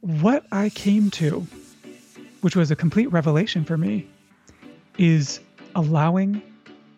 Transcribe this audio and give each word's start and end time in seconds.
what 0.00 0.44
I 0.52 0.70
came 0.70 1.10
to, 1.12 1.46
which 2.40 2.56
was 2.56 2.70
a 2.70 2.76
complete 2.76 3.10
revelation 3.12 3.64
for 3.64 3.76
me, 3.76 4.08
is 4.98 5.40
allowing 5.74 6.42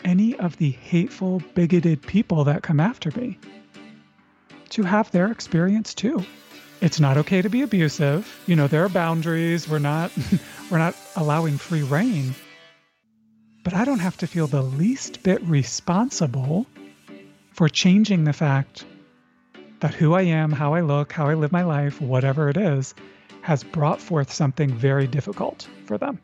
any 0.05 0.37
of 0.39 0.57
the 0.57 0.71
hateful, 0.71 1.42
bigoted 1.54 2.02
people 2.02 2.44
that 2.44 2.62
come 2.62 2.80
after 2.80 3.10
me 3.18 3.38
to 4.70 4.83
have 4.83 5.10
their 5.10 5.30
experience 5.30 5.94
too. 5.94 6.25
It's 6.80 6.99
not 6.99 7.17
okay 7.18 7.42
to 7.42 7.49
be 7.49 7.62
abusive. 7.62 8.43
You 8.46 8.57
know, 8.57 8.66
there 8.66 8.85
are 8.85 8.89
boundaries. 8.89 9.69
We're 9.69 9.79
not 9.79 10.11
we're 10.71 10.79
not 10.79 10.96
allowing 11.14 11.59
free 11.59 11.82
reign. 11.82 12.34
But 13.62 13.75
I 13.75 13.84
don't 13.84 14.00
have 14.00 14.16
to 14.19 14.27
feel 14.27 14.48
the 14.48 14.62
least 14.62 15.23
bit 15.23 15.41
responsible 15.45 16.66
for 17.53 17.69
changing 17.69 18.25
the 18.25 18.32
fact 18.32 18.84
that 19.83 19.93
who 19.95 20.14
I 20.14 20.23
am, 20.23 20.53
how 20.53 20.75
I 20.75 20.80
look, 20.80 21.12
how 21.12 21.27
I 21.27 21.35
live 21.35 21.51
my 21.51 21.64
life, 21.64 22.01
whatever 22.01 22.49
it 22.49 22.57
is, 22.57 22.95
has 23.41 23.64
brought 23.64 24.01
forth 24.01 24.32
something 24.32 24.73
very 24.73 25.08
difficult 25.08 25.67
for 25.86 25.99
them. 25.99 26.21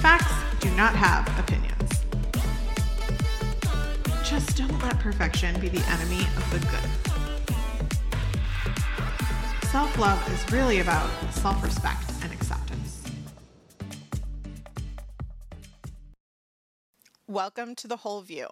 Facts 0.00 0.32
do 0.58 0.68
not 0.70 0.96
have 0.96 1.28
opinions. 1.38 1.92
Just 4.28 4.56
don't 4.56 4.82
let 4.82 4.98
perfection 4.98 5.60
be 5.60 5.68
the 5.68 5.84
enemy 5.90 6.26
of 6.36 6.50
the 6.50 6.58
good. 6.66 6.90
Self 9.68 9.96
love 9.96 10.32
is 10.32 10.52
really 10.52 10.80
about 10.80 11.08
self 11.32 11.62
respect 11.62 12.07
Welcome 17.30 17.74
to 17.74 17.86
The 17.86 17.98
Whole 17.98 18.22
View. 18.22 18.46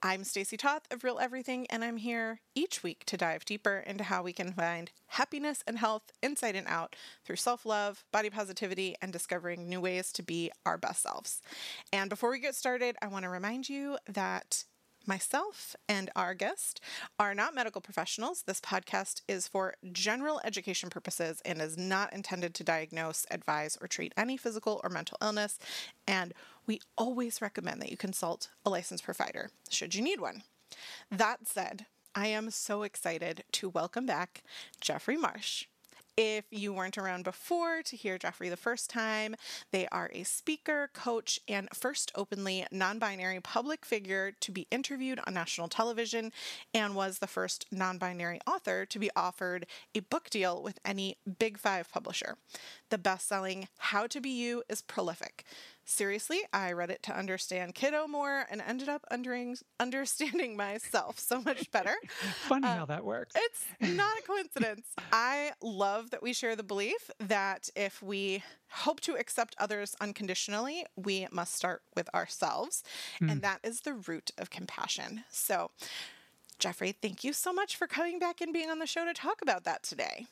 I'm 0.00 0.22
Stacy 0.22 0.56
Toth 0.56 0.82
of 0.92 1.02
Real 1.02 1.18
Everything, 1.18 1.66
and 1.66 1.82
I'm 1.82 1.96
here 1.96 2.38
each 2.54 2.84
week 2.84 3.04
to 3.06 3.16
dive 3.16 3.44
deeper 3.44 3.78
into 3.84 4.04
how 4.04 4.22
we 4.22 4.32
can 4.32 4.52
find 4.52 4.92
happiness 5.08 5.64
and 5.66 5.76
health 5.76 6.12
inside 6.22 6.54
and 6.54 6.68
out 6.68 6.94
through 7.24 7.34
self 7.34 7.66
love, 7.66 8.04
body 8.12 8.30
positivity, 8.30 8.94
and 9.02 9.12
discovering 9.12 9.68
new 9.68 9.80
ways 9.80 10.12
to 10.12 10.22
be 10.22 10.52
our 10.64 10.78
best 10.78 11.02
selves. 11.02 11.42
And 11.92 12.08
before 12.08 12.30
we 12.30 12.38
get 12.38 12.54
started, 12.54 12.94
I 13.02 13.08
want 13.08 13.24
to 13.24 13.28
remind 13.28 13.68
you 13.68 13.98
that 14.06 14.66
myself 15.06 15.74
and 15.88 16.10
our 16.14 16.34
guest 16.34 16.80
are 17.18 17.34
not 17.34 17.54
medical 17.54 17.80
professionals. 17.80 18.42
This 18.46 18.60
podcast 18.60 19.22
is 19.28 19.48
for 19.48 19.74
general 19.92 20.40
education 20.44 20.90
purposes 20.90 21.40
and 21.44 21.60
is 21.60 21.76
not 21.76 22.12
intended 22.12 22.54
to 22.54 22.64
diagnose, 22.64 23.26
advise, 23.30 23.76
or 23.80 23.88
treat 23.88 24.12
any 24.16 24.36
physical 24.36 24.80
or 24.82 24.90
mental 24.90 25.18
illness. 25.22 25.58
And 26.06 26.32
we 26.66 26.80
always 26.96 27.42
recommend 27.42 27.80
that 27.82 27.90
you 27.90 27.96
consult 27.96 28.48
a 28.64 28.70
licensed 28.70 29.04
provider 29.04 29.50
should 29.70 29.94
you 29.94 30.02
need 30.02 30.20
one. 30.20 30.42
That 31.10 31.46
said, 31.46 31.86
I 32.14 32.26
am 32.26 32.50
so 32.50 32.82
excited 32.82 33.44
to 33.52 33.68
welcome 33.68 34.06
back 34.06 34.42
Jeffrey 34.80 35.16
Marsh. 35.16 35.66
If 36.16 36.44
you 36.50 36.74
weren't 36.74 36.98
around 36.98 37.24
before 37.24 37.82
to 37.84 37.96
hear 37.96 38.18
Jeffrey 38.18 38.50
the 38.50 38.56
first 38.56 38.90
time, 38.90 39.34
they 39.70 39.86
are 39.88 40.10
a 40.12 40.24
speaker, 40.24 40.90
coach, 40.92 41.40
and 41.48 41.70
first 41.72 42.12
openly 42.14 42.66
non 42.70 42.98
binary 42.98 43.40
public 43.40 43.86
figure 43.86 44.32
to 44.40 44.52
be 44.52 44.66
interviewed 44.70 45.20
on 45.26 45.32
national 45.32 45.68
television 45.68 46.30
and 46.74 46.94
was 46.94 47.18
the 47.18 47.26
first 47.26 47.64
non 47.72 47.96
binary 47.96 48.40
author 48.46 48.84
to 48.84 48.98
be 48.98 49.10
offered 49.16 49.64
a 49.94 50.00
book 50.00 50.28
deal 50.28 50.62
with 50.62 50.78
any 50.84 51.16
Big 51.38 51.56
Five 51.56 51.90
publisher. 51.90 52.36
The 52.92 52.98
best 52.98 53.26
selling 53.26 53.68
How 53.78 54.06
to 54.06 54.20
Be 54.20 54.28
You 54.28 54.64
is 54.68 54.82
prolific. 54.82 55.46
Seriously, 55.82 56.40
I 56.52 56.72
read 56.72 56.90
it 56.90 57.02
to 57.04 57.18
understand 57.18 57.74
kiddo 57.74 58.06
more 58.06 58.44
and 58.50 58.60
ended 58.60 58.90
up 58.90 59.06
undering, 59.10 59.56
understanding 59.80 60.58
myself 60.58 61.18
so 61.18 61.40
much 61.40 61.70
better. 61.70 61.94
Funny 62.48 62.66
uh, 62.68 62.76
how 62.76 62.84
that 62.84 63.02
works. 63.02 63.34
It's 63.34 63.64
not 63.80 64.18
a 64.18 64.22
coincidence. 64.24 64.88
I 65.10 65.52
love 65.62 66.10
that 66.10 66.22
we 66.22 66.34
share 66.34 66.54
the 66.54 66.62
belief 66.62 67.10
that 67.18 67.70
if 67.74 68.02
we 68.02 68.42
hope 68.68 69.00
to 69.00 69.14
accept 69.14 69.56
others 69.58 69.96
unconditionally, 69.98 70.84
we 70.94 71.26
must 71.32 71.54
start 71.54 71.80
with 71.96 72.14
ourselves. 72.14 72.84
Mm. 73.22 73.32
And 73.32 73.40
that 73.40 73.60
is 73.64 73.80
the 73.80 73.94
root 73.94 74.32
of 74.36 74.50
compassion. 74.50 75.24
So, 75.30 75.70
Jeffrey, 76.58 76.92
thank 76.92 77.24
you 77.24 77.32
so 77.32 77.54
much 77.54 77.74
for 77.74 77.86
coming 77.86 78.18
back 78.18 78.42
and 78.42 78.52
being 78.52 78.68
on 78.68 78.80
the 78.80 78.86
show 78.86 79.06
to 79.06 79.14
talk 79.14 79.40
about 79.40 79.64
that 79.64 79.82
today. 79.82 80.26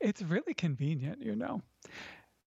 It's 0.00 0.22
really 0.22 0.54
convenient, 0.54 1.22
you 1.22 1.36
know 1.36 1.62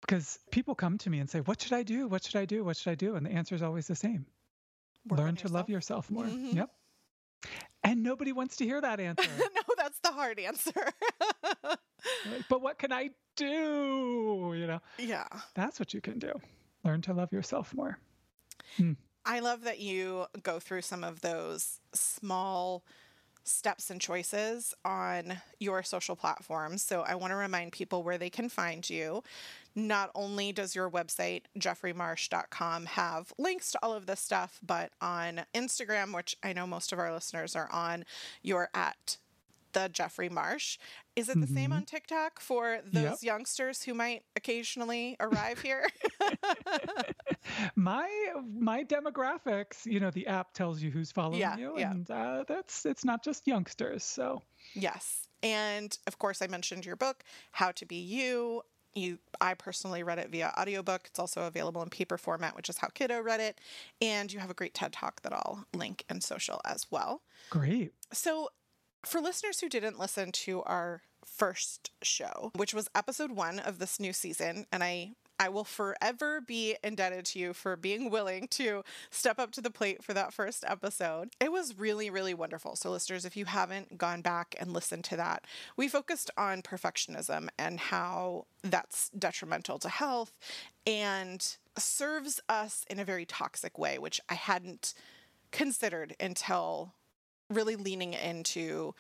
because 0.10 0.40
people 0.50 0.74
come 0.74 0.98
to 0.98 1.10
me 1.10 1.20
and 1.20 1.30
say, 1.30 1.40
"What 1.42 1.62
should 1.62 1.74
I 1.74 1.84
do? 1.84 2.08
What 2.08 2.24
should 2.24 2.36
I 2.38 2.46
do? 2.46 2.64
What 2.64 2.78
should 2.78 2.90
I 2.90 2.96
do?" 2.96 3.16
And 3.16 3.26
the 3.26 3.32
answer 3.32 3.54
is 3.54 3.62
always 3.62 3.88
the 3.88 3.96
same: 3.96 4.26
Work 5.08 5.20
learn 5.20 5.36
to 5.36 5.44
yourself. 5.44 5.54
love 5.54 5.70
yourself 5.70 6.12
more. 6.12 6.26
Mm-hmm. 6.26 6.58
Yep. 6.58 6.70
And 7.84 8.04
nobody 8.04 8.32
wants 8.32 8.58
to 8.58 8.66
hear 8.66 8.82
that 8.82 9.00
answer. 9.00 9.30
no, 9.38 9.62
that's 9.78 10.00
the 10.00 10.12
hard 10.12 10.40
answer. 10.40 10.72
but 12.50 12.62
what 12.62 12.80
can 12.80 12.92
I 12.92 13.12
do? 13.36 14.54
You 14.56 14.68
know. 14.68 14.80
Yeah. 14.98 15.28
That's 15.54 15.80
what 15.80 15.94
you 15.94 16.02
can 16.02 16.20
do. 16.20 16.34
Learn 16.84 17.02
to 17.04 17.14
love 17.14 17.32
yourself 17.32 17.74
more. 17.74 18.00
Hmm. 18.78 18.94
I 19.26 19.42
love 19.42 19.64
that 19.64 19.80
you 19.80 20.26
go 20.42 20.60
through 20.60 20.82
some 20.82 21.04
of 21.04 21.22
those 21.22 21.80
small 21.94 22.84
steps 23.50 23.90
and 23.90 24.00
choices 24.00 24.74
on 24.86 25.42
your 25.60 25.84
social 25.84 26.16
platforms. 26.16 26.84
So 26.84 27.02
I 27.02 27.16
want 27.16 27.32
to 27.32 27.36
remind 27.36 27.72
people 27.72 28.04
where 28.04 28.18
they 28.18 28.30
can 28.30 28.50
find 28.50 28.88
you. 28.90 29.24
Not 29.76 30.12
only 30.16 30.52
does 30.52 30.76
your 30.76 30.90
website, 30.90 31.44
jeffreymarsh.com, 31.58 32.86
have 32.86 33.34
links 33.38 33.72
to 33.72 33.80
all 33.82 33.94
of 33.94 34.06
this 34.06 34.20
stuff, 34.20 34.60
but 34.66 34.92
on 35.02 35.42
Instagram, 35.54 36.14
which 36.14 36.36
I 36.44 36.54
know 36.54 36.68
most 36.68 36.92
of 36.92 37.00
our 37.00 37.14
listeners 37.14 37.56
are 37.56 37.72
on, 37.72 38.06
you're 38.42 38.70
at 38.74 39.18
the 39.74 39.90
Jeffrey 39.92 40.30
Marsh. 40.30 40.78
Is 41.16 41.30
it 41.30 41.40
the 41.40 41.46
mm-hmm. 41.46 41.56
same 41.56 41.74
on 41.74 41.86
TikTok 41.86 42.40
for 42.40 42.80
those 42.86 43.04
yep. 43.04 43.18
youngsters 43.22 43.84
who 43.84 43.94
might 43.94 44.24
occasionally 44.36 45.18
arrive 45.20 45.60
here? 45.62 45.88
my 47.76 48.10
my 48.58 48.84
demographics, 48.84 49.86
you 49.86 50.00
know, 50.00 50.12
the 50.12 50.28
app 50.28 50.54
tells 50.54 50.82
you 50.82 50.92
who's 50.92 51.12
following 51.12 51.40
yeah, 51.40 51.58
you, 51.58 51.74
yeah. 51.78 51.92
and 51.92 52.10
uh, 52.10 52.44
that's 52.48 52.86
it's 52.86 53.04
not 53.04 53.24
just 53.24 53.48
youngsters. 53.48 54.04
So 54.04 54.42
yes, 54.74 55.28
and 55.44 55.98
of 56.08 56.20
course, 56.20 56.42
I 56.42 56.48
mentioned 56.48 56.86
your 56.86 56.96
book, 56.96 57.24
How 57.52 57.72
to 57.72 57.86
Be 57.86 57.98
You. 57.98 58.64
You, 58.96 59.20
I 59.40 59.54
personally 59.54 60.02
read 60.02 60.18
it 60.18 60.30
via 60.30 60.52
audiobook. 60.60 61.04
It's 61.06 61.20
also 61.20 61.44
available 61.44 61.84
in 61.84 61.90
paper 61.90 62.18
format, 62.18 62.56
which 62.56 62.70
is 62.70 62.80
how 62.80 62.88
Kiddo 62.88 63.22
read 63.22 63.40
it. 63.40 63.62
And 64.02 64.34
you 64.34 64.40
have 64.40 64.50
a 64.50 64.56
great 64.56 64.74
TED 64.74 64.94
Talk 64.94 65.22
that 65.22 65.32
I'll 65.32 65.64
link 65.76 66.04
in 66.10 66.22
social 66.22 66.60
as 66.66 66.88
well. 66.90 67.22
Great. 67.52 67.94
So 68.12 68.50
for 69.06 69.22
listeners 69.22 69.60
who 69.60 69.70
didn't 69.70 70.00
listen 70.00 70.32
to 70.32 70.62
our 70.64 71.02
first 71.26 71.92
show, 72.02 72.52
which 72.56 72.74
was 72.74 72.90
episode 72.96 73.32
one 73.32 73.60
of 73.60 73.80
this 73.80 74.00
new 74.00 74.14
season, 74.14 74.66
and 74.72 74.84
I 74.84 75.14
I 75.42 75.48
will 75.48 75.64
forever 75.64 76.42
be 76.42 76.76
indebted 76.84 77.24
to 77.28 77.40
you 77.40 77.54
for 77.54 77.78
being 77.78 78.10
willing 78.10 78.50
to 78.50 78.84
step 79.10 79.40
up 79.40 79.52
to 79.52 79.62
the 79.62 79.72
plate 79.72 80.04
for 80.04 80.14
that 80.14 80.34
first 80.34 80.66
episode. 80.68 81.30
It 81.40 81.50
was 81.50 81.80
really, 81.80 82.10
really 82.10 82.34
wonderful. 82.34 82.76
So, 82.76 82.92
listeners, 82.92 83.24
if 83.24 83.38
you 83.38 83.46
haven't 83.46 83.98
gone 83.98 84.22
back 84.22 84.54
and 84.60 84.74
listened 84.74 85.06
to 85.06 85.16
that, 85.16 85.46
we 85.78 85.88
focused 85.88 86.30
on 86.38 86.62
perfectionism 86.62 87.48
and 87.58 87.80
how 87.80 88.48
that's 88.64 89.10
detrimental 89.18 89.80
to 89.80 89.90
health 89.90 90.38
and 90.86 91.56
serves 91.78 92.42
us 92.50 92.84
in 92.90 93.00
a 93.00 93.06
very 93.06 93.26
toxic 93.26 93.78
way, 93.78 93.98
which 93.98 94.20
I 94.28 94.34
hadn't 94.34 94.94
considered 95.52 96.18
until 96.20 96.94
really 97.50 97.76
leaning 97.76 98.14
into 98.14 98.94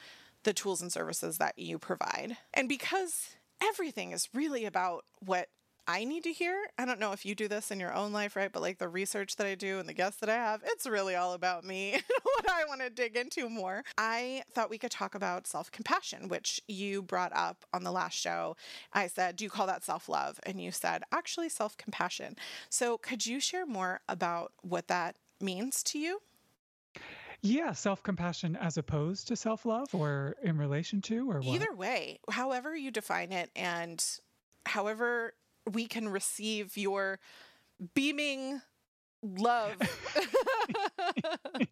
the 0.43 0.53
tools 0.53 0.81
and 0.81 0.91
services 0.91 1.37
that 1.37 1.57
you 1.57 1.77
provide. 1.77 2.37
And 2.53 2.69
because 2.69 3.35
everything 3.61 4.11
is 4.11 4.29
really 4.33 4.65
about 4.65 5.05
what 5.19 5.49
I 5.89 6.03
need 6.03 6.21
to 6.25 6.31
hear. 6.31 6.67
I 6.77 6.85
don't 6.85 6.99
know 6.99 7.13
if 7.13 7.25
you 7.25 7.33
do 7.33 7.47
this 7.47 7.71
in 7.71 7.79
your 7.79 7.95
own 7.95 8.13
life, 8.13 8.35
right? 8.35 8.51
But 8.51 8.61
like 8.61 8.77
the 8.77 8.87
research 8.87 9.37
that 9.37 9.47
I 9.47 9.55
do 9.55 9.79
and 9.79 9.89
the 9.89 9.93
guests 9.93 10.19
that 10.19 10.29
I 10.29 10.35
have, 10.35 10.61
it's 10.63 10.85
really 10.85 11.15
all 11.15 11.33
about 11.33 11.63
me, 11.63 11.93
and 11.93 12.03
what 12.23 12.47
I 12.47 12.63
want 12.65 12.81
to 12.81 12.91
dig 12.91 13.17
into 13.17 13.49
more. 13.49 13.83
I 13.97 14.43
thought 14.53 14.69
we 14.69 14.77
could 14.77 14.91
talk 14.91 15.15
about 15.15 15.47
self 15.47 15.71
compassion, 15.71 16.27
which 16.27 16.61
you 16.67 17.01
brought 17.01 17.31
up 17.33 17.65
on 17.73 17.83
the 17.83 17.91
last 17.91 18.13
show. 18.13 18.55
I 18.93 19.07
said, 19.07 19.35
Do 19.35 19.43
you 19.43 19.49
call 19.49 19.65
that 19.65 19.83
self 19.83 20.07
love? 20.07 20.39
And 20.43 20.61
you 20.61 20.71
said, 20.71 21.01
Actually, 21.11 21.49
self 21.49 21.75
compassion. 21.75 22.35
So 22.69 22.99
could 22.99 23.25
you 23.25 23.39
share 23.39 23.65
more 23.65 24.01
about 24.07 24.53
what 24.61 24.89
that 24.89 25.15
means 25.41 25.81
to 25.83 25.97
you? 25.97 26.21
Yeah, 27.41 27.71
self-compassion 27.71 28.57
as 28.57 28.77
opposed 28.77 29.29
to 29.29 29.35
self-love 29.35 29.95
or 29.95 30.35
in 30.43 30.57
relation 30.57 31.01
to 31.03 31.29
or 31.29 31.39
what? 31.39 31.55
Either 31.55 31.73
way, 31.73 32.19
however 32.29 32.75
you 32.75 32.91
define 32.91 33.31
it 33.31 33.49
and 33.55 34.03
however 34.65 35.33
we 35.71 35.87
can 35.87 36.09
receive 36.09 36.75
your 36.75 37.19
beaming 37.93 38.61
love. 39.23 39.75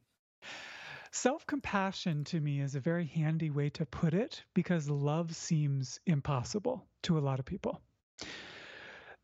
Self 1.12 1.48
compassion 1.48 2.24
to 2.25 2.40
me 2.40 2.62
is 2.62 2.75
a 2.75 2.80
very 2.80 3.06
handy 3.06 3.50
way 3.50 3.69
to 3.72 3.86
put 3.86 4.14
it 4.14 4.44
because 4.54 4.90
love 4.90 5.36
seems 5.36 6.00
impossible 6.06 6.86
to 7.04 7.18
a 7.18 7.22
lot 7.22 7.40
of 7.40 7.46
people. 7.46 7.81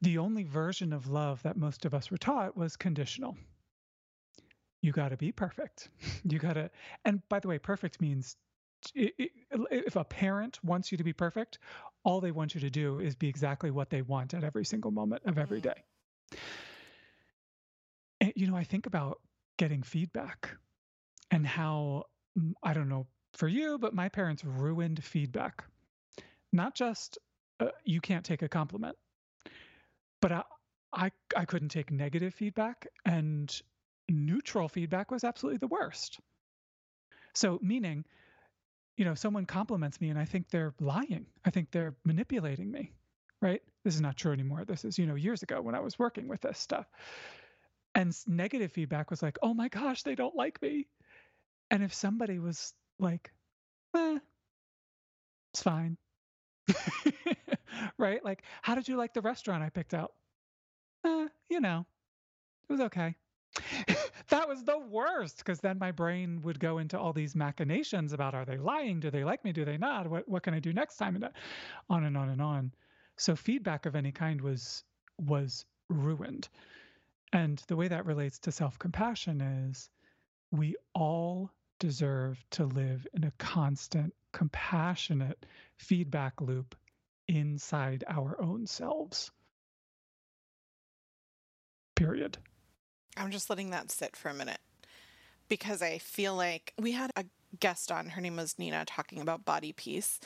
The 0.01 0.18
only 0.18 0.44
version 0.44 0.92
of 0.92 1.07
love 1.07 1.44
that 1.44 1.56
most 1.56 1.86
of 1.86 1.94
us 1.94 2.10
were 2.10 2.18
taught 2.18 2.57
was 2.57 2.75
conditional. 2.75 3.38
You 4.83 4.91
got 4.91 5.09
to 5.09 5.18
be 5.18 5.31
perfect. 5.31 5.89
You 6.30 6.39
got 6.39 6.53
to, 6.53 6.69
and 7.06 7.21
by 7.30 7.39
the 7.39 7.47
way, 7.47 7.57
perfect 7.57 8.00
means 8.01 8.38
if 8.94 9.95
a 9.95 10.03
parent 10.03 10.59
wants 10.63 10.91
you 10.91 10.97
to 10.97 11.03
be 11.03 11.13
perfect, 11.13 11.59
all 12.03 12.19
they 12.19 12.31
want 12.31 12.53
you 12.53 12.62
to 12.62 12.69
do 12.69 13.00
is 13.00 13.15
be 13.15 13.30
exactly 13.30 13.71
what 13.71 13.89
they 13.89 14.01
want 14.01 14.33
at 14.33 14.44
every 14.44 14.65
single 14.65 14.91
moment 14.91 15.24
of 15.25 15.38
every 15.38 15.62
mm. 15.62 15.74
And, 18.19 18.33
you 18.35 18.47
know, 18.47 18.57
I 18.57 18.63
think 18.65 18.85
about 18.85 19.19
getting 19.57 19.83
feedback 19.83 20.50
and 21.31 21.47
how, 21.47 22.06
I 22.62 22.74
don't 22.74 22.89
know 22.89 23.07
for 23.33 23.47
you, 23.47 23.77
but 23.77 23.94
my 23.94 24.09
parents 24.09 24.44
ruined 24.44 25.03
feedback. 25.03 25.63
Not 26.51 26.75
just 26.75 27.18
uh, 27.59 27.68
you 27.85 28.01
can't 28.01 28.25
take 28.25 28.41
a 28.41 28.50
compliment, 28.50 28.97
but 30.21 30.31
I, 30.31 30.44
I, 30.94 31.12
I 31.35 31.45
couldn't 31.45 31.69
take 31.69 31.91
negative 31.91 32.33
feedback, 32.33 32.88
and 33.06 33.62
neutral 34.09 34.67
feedback 34.69 35.11
was 35.11 35.23
absolutely 35.23 35.59
the 35.59 35.67
worst. 35.67 36.19
So, 37.33 37.59
meaning, 37.61 38.05
you 38.97 39.05
know, 39.05 39.15
someone 39.15 39.45
compliments 39.45 40.00
me 40.01 40.09
and 40.09 40.19
I 40.19 40.25
think 40.25 40.50
they're 40.50 40.73
lying. 40.79 41.25
I 41.45 41.50
think 41.50 41.71
they're 41.71 41.95
manipulating 42.05 42.71
me, 42.71 42.94
right? 43.41 43.61
This 43.83 43.95
is 43.95 44.01
not 44.01 44.17
true 44.17 44.33
anymore. 44.33 44.65
This 44.65 44.85
is, 44.85 44.97
you 45.00 45.05
know, 45.05 45.15
years 45.15 45.44
ago 45.44 45.61
when 45.61 45.75
I 45.75 45.79
was 45.81 45.97
working 46.00 46.27
with 46.27 46.41
this 46.41 46.59
stuff. 46.59 46.88
And 47.95 48.15
negative 48.27 48.71
feedback 48.71 49.09
was 49.09 49.21
like, 49.21 49.38
oh 49.41 49.53
my 49.53 49.67
gosh, 49.69 50.03
they 50.03 50.15
don't 50.15 50.35
like 50.35 50.61
me. 50.61 50.88
And 51.71 51.83
if 51.83 51.94
somebody 51.94 52.39
was 52.39 52.73
like, 52.99 53.31
eh, 53.95 54.19
it's 55.51 55.63
fine. 55.63 55.97
right? 57.97 58.23
Like, 58.23 58.44
how 58.61 58.75
did 58.75 58.88
you 58.88 58.97
like 58.97 59.13
the 59.13 59.21
restaurant 59.21 59.63
I 59.63 59.69
picked 59.69 59.94
out? 59.94 60.13
Eh, 61.06 61.27
you 61.49 61.61
know, 61.61 61.85
it 62.69 62.73
was 62.73 62.81
okay. 62.81 63.15
that 64.29 64.47
was 64.47 64.63
the 64.63 64.79
worst 64.79 65.38
because 65.38 65.59
then 65.59 65.77
my 65.77 65.91
brain 65.91 66.41
would 66.41 66.59
go 66.59 66.79
into 66.79 67.00
all 67.00 67.13
these 67.13 67.35
machinations 67.35 68.13
about 68.13 68.33
are 68.33 68.45
they 68.45 68.57
lying? 68.57 69.00
Do 69.00 69.11
they 69.11 69.23
like 69.23 69.44
me? 69.44 69.51
Do 69.51 69.65
they 69.65 69.77
not? 69.77 70.09
What 70.09 70.27
what 70.27 70.44
can 70.44 70.53
I 70.53 70.59
do 70.59 70.73
next 70.73 70.97
time? 70.97 71.15
And 71.15 71.25
uh, 71.25 71.29
on 71.89 72.03
and 72.03 72.17
on 72.17 72.29
and 72.29 72.41
on. 72.41 72.73
So 73.17 73.35
feedback 73.35 73.85
of 73.85 73.95
any 73.95 74.11
kind 74.11 74.41
was 74.41 74.83
was 75.19 75.65
ruined. 75.89 76.50
And 77.31 77.61
the 77.67 77.75
way 77.75 77.88
that 77.88 78.05
relates 78.05 78.39
to 78.39 78.51
self-compassion 78.51 79.41
is 79.41 79.89
we 80.51 80.75
all 80.94 81.51
deserve 81.79 82.44
to 82.51 82.65
live 82.65 83.07
in 83.13 83.23
a 83.23 83.31
constant, 83.39 84.13
compassionate 84.31 85.45
feedback 85.77 86.39
loop 86.41 86.75
inside 87.27 88.03
our 88.07 88.39
own 88.39 88.67
selves. 88.67 89.31
Period. 91.95 92.38
I'm 93.18 93.31
just 93.31 93.50
letting 93.50 93.69
that 93.71 93.92
sit 93.92 94.15
for 94.15 94.30
a 94.30 94.33
minute 94.33 94.60
because 95.48 95.81
I 95.81 95.98
feel 95.98 96.36
like 96.36 96.74
we 96.80 96.94
had 96.94 97.12
a 97.15 97.25
guest 97.60 97.92
on, 97.92 98.10
her 98.10 98.21
name 98.21 98.38
was 98.38 98.57
Nina, 98.57 98.86
talking 98.86 99.21
about 99.21 99.45
body 99.45 99.71
peace, 99.71 100.19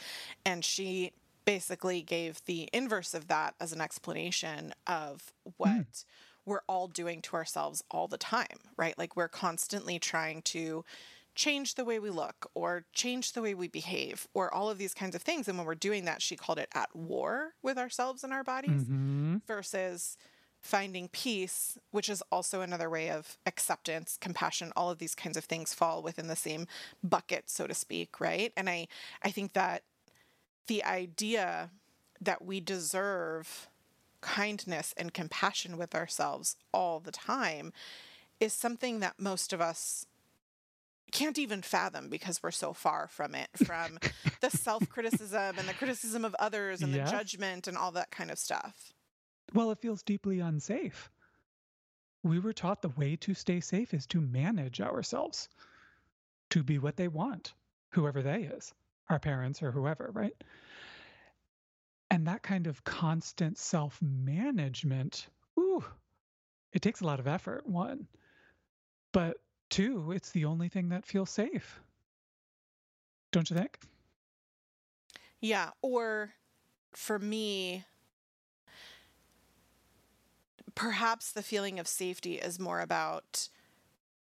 and 0.46 0.64
she 0.64 1.12
basically 1.46 2.02
gave 2.02 2.44
the 2.46 2.70
inverse 2.74 3.14
of 3.14 3.28
that 3.28 3.56
as 3.60 3.72
an 3.72 3.82
explanation 3.82 4.74
of 4.86 5.32
what 5.58 5.70
mm. 5.70 6.06
we're 6.46 6.62
all 6.68 6.88
doing 6.88 7.22
to 7.22 7.36
ourselves 7.36 7.84
all 7.90 8.08
the 8.08 8.18
time, 8.18 8.58
right? 8.76 8.98
Like 8.98 9.16
we're 9.16 9.30
constantly 9.30 9.98
trying 9.98 10.42
to 10.44 10.84
change 11.36 11.76
the 11.76 11.86
way 11.86 12.00
we 12.00 12.10
look 12.10 12.50
or 12.54 12.84
change 12.94 13.34
the 13.34 13.42
way 13.42 13.54
we 13.54 13.68
behave 13.68 14.28
or 14.34 14.54
all 14.54 14.70
of 14.70 14.78
these 14.78 14.94
kinds 14.94 15.16
of 15.16 15.22
things. 15.22 15.48
And 15.48 15.58
when 15.58 15.68
we're 15.68 15.76
doing 15.76 16.04
that, 16.06 16.22
she 16.22 16.36
called 16.36 16.58
it 16.58 16.68
at 16.74 16.94
war 16.96 17.54
with 17.62 17.78
ourselves 17.78 18.24
and 18.24 18.34
our 18.34 18.44
bodies 18.44 18.84
mm-hmm. 18.84 19.38
versus 19.48 20.18
finding 20.68 21.08
peace, 21.08 21.78
which 21.92 22.10
is 22.10 22.22
also 22.30 22.60
another 22.60 22.90
way 22.90 23.10
of 23.10 23.38
acceptance, 23.46 24.18
compassion, 24.20 24.74
all 24.76 24.92
of 24.92 25.00
these 25.00 25.16
kinds 25.16 25.38
of 25.38 25.46
things 25.46 25.74
fall 25.74 26.04
within 26.04 26.28
the 26.28 26.36
same 26.36 26.68
bucket, 27.02 27.50
so 27.50 27.66
to 27.68 27.74
speak, 27.74 28.20
right? 28.20 28.52
And 28.58 28.70
I, 28.70 28.88
I 29.24 29.32
think 29.32 29.54
that 29.54 29.84
the 30.68 30.84
idea 30.84 31.72
that 32.20 32.44
we 32.44 32.60
deserve 32.60 33.70
kindness 34.20 34.94
and 34.98 35.14
compassion 35.14 35.78
with 35.78 35.96
ourselves 35.96 36.58
all 36.74 37.00
the 37.00 37.12
time 37.12 37.72
is 38.42 38.52
something 38.52 39.00
that 39.00 39.14
most 39.18 39.54
of 39.54 39.62
us 39.62 40.06
can't 41.14 41.38
even 41.38 41.62
fathom 41.62 42.10
because 42.10 42.44
we're 42.44 42.52
so 42.52 42.74
far 42.74 43.08
from 43.08 43.34
it 43.34 43.48
from 43.66 43.98
the 44.42 44.50
self-criticism 44.50 45.56
and 45.58 45.70
the 45.70 45.74
criticism 45.74 46.26
of 46.26 46.36
others 46.40 46.82
and 46.82 46.94
yes. 46.94 47.10
the 47.10 47.18
judgment 47.18 47.68
and 47.68 47.78
all 47.78 47.92
that 47.92 48.12
kind 48.12 48.30
of 48.30 48.38
stuff 48.38 48.92
well, 49.54 49.72
it 49.72 49.80
feels 49.80 50.04
deeply 50.04 50.40
unsafe. 50.40 51.10
We 52.24 52.40
were 52.40 52.54
taught 52.54 52.82
the 52.82 52.90
way 52.90 53.16
to 53.18 53.34
stay 53.34 53.60
safe 53.60 53.94
is 53.94 54.06
to 54.08 54.20
manage 54.20 54.82
ourselves, 54.82 55.48
to 56.50 56.64
be 56.64 56.80
what 56.80 56.98
they 56.98 57.08
want, 57.08 57.54
whoever 57.92 58.22
they 58.22 58.44
is, 58.44 58.74
our 59.10 59.20
parents 59.20 59.64
or 59.64 59.72
whoever, 59.72 60.10
right? 60.14 60.36
And 62.10 62.28
that 62.28 62.42
kind 62.42 62.68
of 62.68 62.84
constant 62.84 63.58
self 63.58 64.02
management, 64.02 65.28
ooh, 65.60 65.84
it 66.74 66.82
takes 66.82 67.02
a 67.02 67.06
lot 67.06 67.20
of 67.20 67.28
effort, 67.28 67.68
one. 67.68 68.08
But 69.12 69.38
two, 69.70 70.12
it's 70.12 70.32
the 70.32 70.46
only 70.46 70.70
thing 70.70 70.90
that 70.90 71.06
feels 71.06 71.30
safe. 71.30 71.80
Don't 73.32 73.50
you 73.50 73.56
think? 73.56 73.78
Yeah. 75.40 75.70
Or 75.82 76.34
for 76.94 77.20
me, 77.20 77.86
perhaps 80.78 81.32
the 81.32 81.42
feeling 81.42 81.80
of 81.80 81.88
safety 81.88 82.36
is 82.36 82.60
more 82.60 82.82
about 82.82 83.50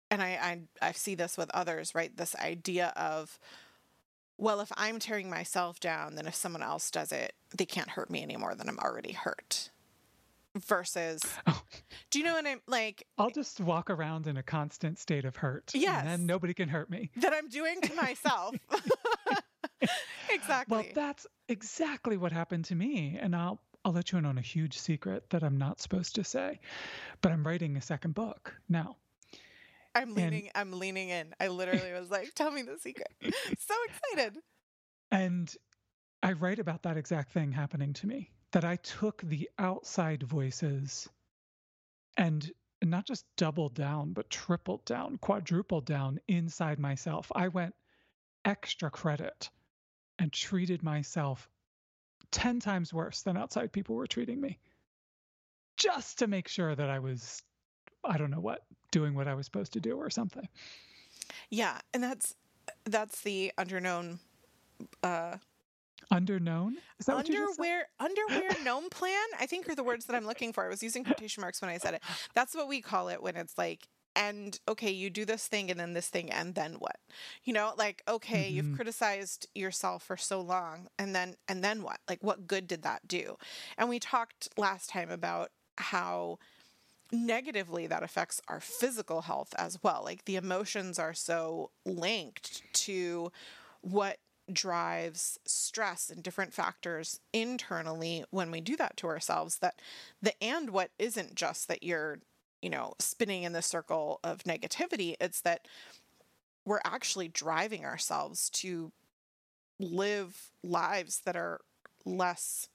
and 0.09 0.21
I, 0.21 0.27
I 0.81 0.88
I 0.89 0.92
see 0.94 1.15
this 1.15 1.38
with 1.38 1.51
others, 1.54 1.94
right? 1.94 2.15
This 2.15 2.36
idea 2.36 2.94
of 2.95 3.39
well, 4.38 4.62
if 4.62 4.71
I'm 4.77 5.00
tearing 5.00 5.30
myself 5.30 5.80
down, 5.80 6.15
then 6.15 6.27
if 6.27 6.36
someone 6.36 6.62
else 6.62 6.92
does 6.92 7.12
it, 7.12 7.33
they 7.56 7.65
can't 7.65 7.89
hurt 7.89 8.09
me 8.09 8.21
any 8.21 8.38
more 8.38 8.54
than 8.54 8.69
I'm 8.69 8.77
already 8.80 9.13
hurt. 9.13 9.71
Versus, 10.56 11.21
oh. 11.48 11.62
do 12.12 12.19
you 12.19 12.25
know 12.25 12.33
what 12.33 12.45
I'm 12.45 12.62
like? 12.68 13.06
I'll 13.18 13.31
just 13.31 13.60
walk 13.60 13.89
around 13.89 14.27
in 14.27 14.38
a 14.38 14.44
constant 14.44 15.00
state 15.00 15.25
of 15.25 15.36
hurt. 15.36 15.71
Yes. 15.74 16.06
And 16.07 16.27
nobody 16.27 16.53
can 16.53 16.69
hurt 16.69 16.89
me. 16.89 17.10
That 17.18 17.33
I'm 17.33 17.50
doing 17.50 17.81
to 17.81 17.94
myself. 17.95 18.56
exactly. 20.30 20.77
Well, 20.77 20.86
that's 20.94 21.27
exactly 21.48 22.18
what 22.18 22.31
happened 22.31 22.65
to 22.65 22.75
me. 22.75 23.18
And 23.19 23.36
I'll 23.36 23.60
I'll 23.88 23.94
let 23.94 24.12
you 24.12 24.18
in 24.18 24.25
on 24.25 24.38
a 24.38 24.42
huge 24.42 24.78
secret 24.78 25.30
that 25.30 25.45
I'm 25.45 25.57
not 25.57 25.80
supposed 25.80 26.16
to 26.16 26.24
say, 26.25 26.60
but 27.22 27.31
I'm 27.31 27.48
writing 27.48 27.78
a 27.78 27.81
second 27.81 28.16
book 28.16 28.54
now. 28.68 28.98
I'm 29.95 30.13
leaning. 30.13 30.50
And, 30.54 30.74
I'm 30.74 30.78
leaning 30.78 31.07
in. 31.07 31.34
I 31.39 31.48
literally 31.48 31.94
was 31.94 32.12
like, 32.12 32.34
"Tell 32.36 32.51
me 32.51 32.63
the 32.63 32.78
secret." 32.78 33.08
so 33.22 33.75
excited. 33.86 34.39
And 35.10 35.56
I 36.22 36.34
write 36.34 36.60
about 36.60 36.84
that 36.84 36.98
exact 36.98 37.32
thing 37.32 37.53
happening 37.53 37.94
to 37.94 38.08
me. 38.08 38.29
That 38.51 38.65
I 38.65 38.75
took 38.75 39.22
the 39.22 39.50
outside 39.58 40.22
voices 40.22 41.08
and 42.17 42.51
not 42.84 43.08
just 43.08 43.24
doubled 43.38 43.74
down, 43.74 44.12
but 44.12 44.29
tripled 44.29 44.84
down, 44.84 45.17
quadrupled 45.20 45.86
down 45.86 46.20
inside 46.27 46.77
myself. 46.77 47.32
I 47.34 47.48
went 47.48 47.74
extra 48.44 48.91
credit 48.91 49.50
and 50.20 50.34
treated 50.34 50.84
myself 50.84 51.50
10 52.31 52.60
times 52.60 52.93
worse 52.93 53.22
than 53.22 53.38
outside 53.38 53.72
people 53.72 53.96
were 53.96 54.07
treating 54.07 54.39
me 54.39 54.57
just 55.77 56.19
to 56.19 56.27
make 56.27 56.48
sure 56.48 56.75
that 56.75 56.89
I 56.89 57.00
was, 57.00 57.41
I 58.03 58.17
don't 58.17 58.31
know 58.31 58.39
what, 58.39 58.63
doing 58.91 59.13
what 59.13 59.27
I 59.27 59.36
was 59.36 59.46
supposed 59.46 59.74
to 59.74 59.79
do 59.79 59.98
or 59.98 60.10
something. 60.10 60.48
Yeah. 61.50 61.79
And 61.93 62.03
that's, 62.03 62.36
that's 62.86 63.22
the 63.22 63.51
underknown, 63.57 64.19
uh, 65.03 65.38
underknown 66.12 66.74
is 67.00 67.05
that 67.07 67.17
underwear 67.17 67.88
underwear 68.00 68.50
gnome 68.63 68.89
plan 68.89 69.25
i 69.39 69.46
think 69.46 69.67
are 69.67 69.75
the 69.75 69.84
words 69.84 70.05
that 70.05 70.15
i'm 70.15 70.25
looking 70.25 70.53
for 70.53 70.63
i 70.63 70.69
was 70.69 70.81
using 70.81 71.03
quotation 71.03 71.41
marks 71.41 71.62
when 71.62 71.69
i 71.69 71.77
said 71.77 71.93
it 71.93 72.01
that's 72.34 72.55
what 72.55 72.67
we 72.67 72.79
call 72.79 73.10
it 73.10 73.22
when 73.22 73.36
it's 73.36 73.57
like 73.57 73.88
and 74.17 74.59
okay, 74.67 74.89
you 74.89 75.09
do 75.09 75.24
this 75.25 75.47
thing 75.47 75.69
and 75.69 75.79
then 75.79 75.93
this 75.93 76.07
thing 76.09 76.31
and 76.31 76.55
then 76.55 76.74
what? 76.74 76.97
You 77.43 77.53
know, 77.53 77.74
like 77.77 78.01
okay, 78.07 78.45
mm-hmm. 78.45 78.55
you've 78.55 78.75
criticized 78.75 79.47
yourself 79.53 80.03
for 80.03 80.17
so 80.17 80.41
long 80.41 80.88
and 80.97 81.15
then 81.15 81.36
and 81.47 81.63
then 81.63 81.83
what? 81.83 82.00
Like 82.09 82.24
what 82.24 82.47
good 82.47 82.67
did 82.67 82.81
that 82.81 83.07
do? 83.07 83.38
And 83.77 83.88
we 83.88 84.00
talked 84.00 84.50
last 84.57 84.89
time 84.89 85.12
about 85.12 85.51
how 85.77 86.39
negatively 87.12 87.88
that 87.88 88.03
affects 88.03 88.41
our 88.47 88.59
physical 88.59 89.21
health 89.21 89.53
as 89.57 89.77
well. 89.83 90.01
Like 90.03 90.25
the 90.25 90.36
emotions 90.36 90.97
are 91.00 91.13
so 91.13 91.69
linked 91.86 92.63
to 92.86 93.31
what 93.81 94.17
drives 94.51 95.38
stress 95.45 96.09
and 96.09 96.24
different 96.24 96.53
factors 96.53 97.19
internally 97.33 98.24
when 98.31 98.50
we 98.50 98.62
do 98.62 98.77
that 98.77 98.95
to 98.97 99.07
ourselves 99.07 99.59
that 99.59 99.81
the 100.21 100.41
and 100.41 100.69
what 100.69 100.89
isn't 100.97 101.36
just 101.36 101.67
that 101.67 101.83
you're 101.83 102.19
you 102.62 102.70
know, 102.70 102.94
spinning 103.00 103.44
in 103.44 103.54
the 103.54 103.62
circle 103.62 104.20
of 104.24 104.44
negativity. 104.44 105.16
It's 105.20 105.42
that 105.42 105.68
we're 106.66 106.82
actually 106.84 107.28
driving 107.28 107.86
ourselves 107.86 108.50
to 108.50 108.92
live 109.80 110.52
lives 110.64 111.22
that 111.22 111.36
are 111.36 111.62
less 112.06 112.68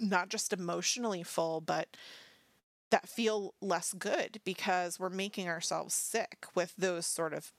not 0.00 0.28
just 0.28 0.52
emotionally 0.52 1.22
full 1.22 1.60
but 1.60 1.96
that 2.90 3.08
feel 3.08 3.54
less 3.60 3.92
good 3.92 4.40
because 4.44 4.98
we're 4.98 5.08
making 5.10 5.46
ourselves 5.48 5.94
sick 5.94 6.46
with 6.54 6.74
those 6.76 7.06
sort 7.06 7.32
of 7.32 7.52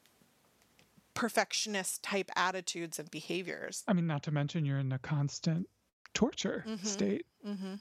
perfectionist 1.14 2.04
type 2.04 2.30
attitudes 2.36 3.00
and 3.00 3.10
behaviors. 3.12 3.84
I 3.88 3.94
mean, 3.94 4.08
not 4.08 4.24
to 4.24 4.32
mention 4.32 4.66
you're 4.66 4.80
in 4.80 4.92
a 4.92 5.00
constant 5.00 5.68
torture 6.14 6.64
Mhm. 6.68 6.86
state. 6.86 7.26
Mm-hmm. 7.46 7.76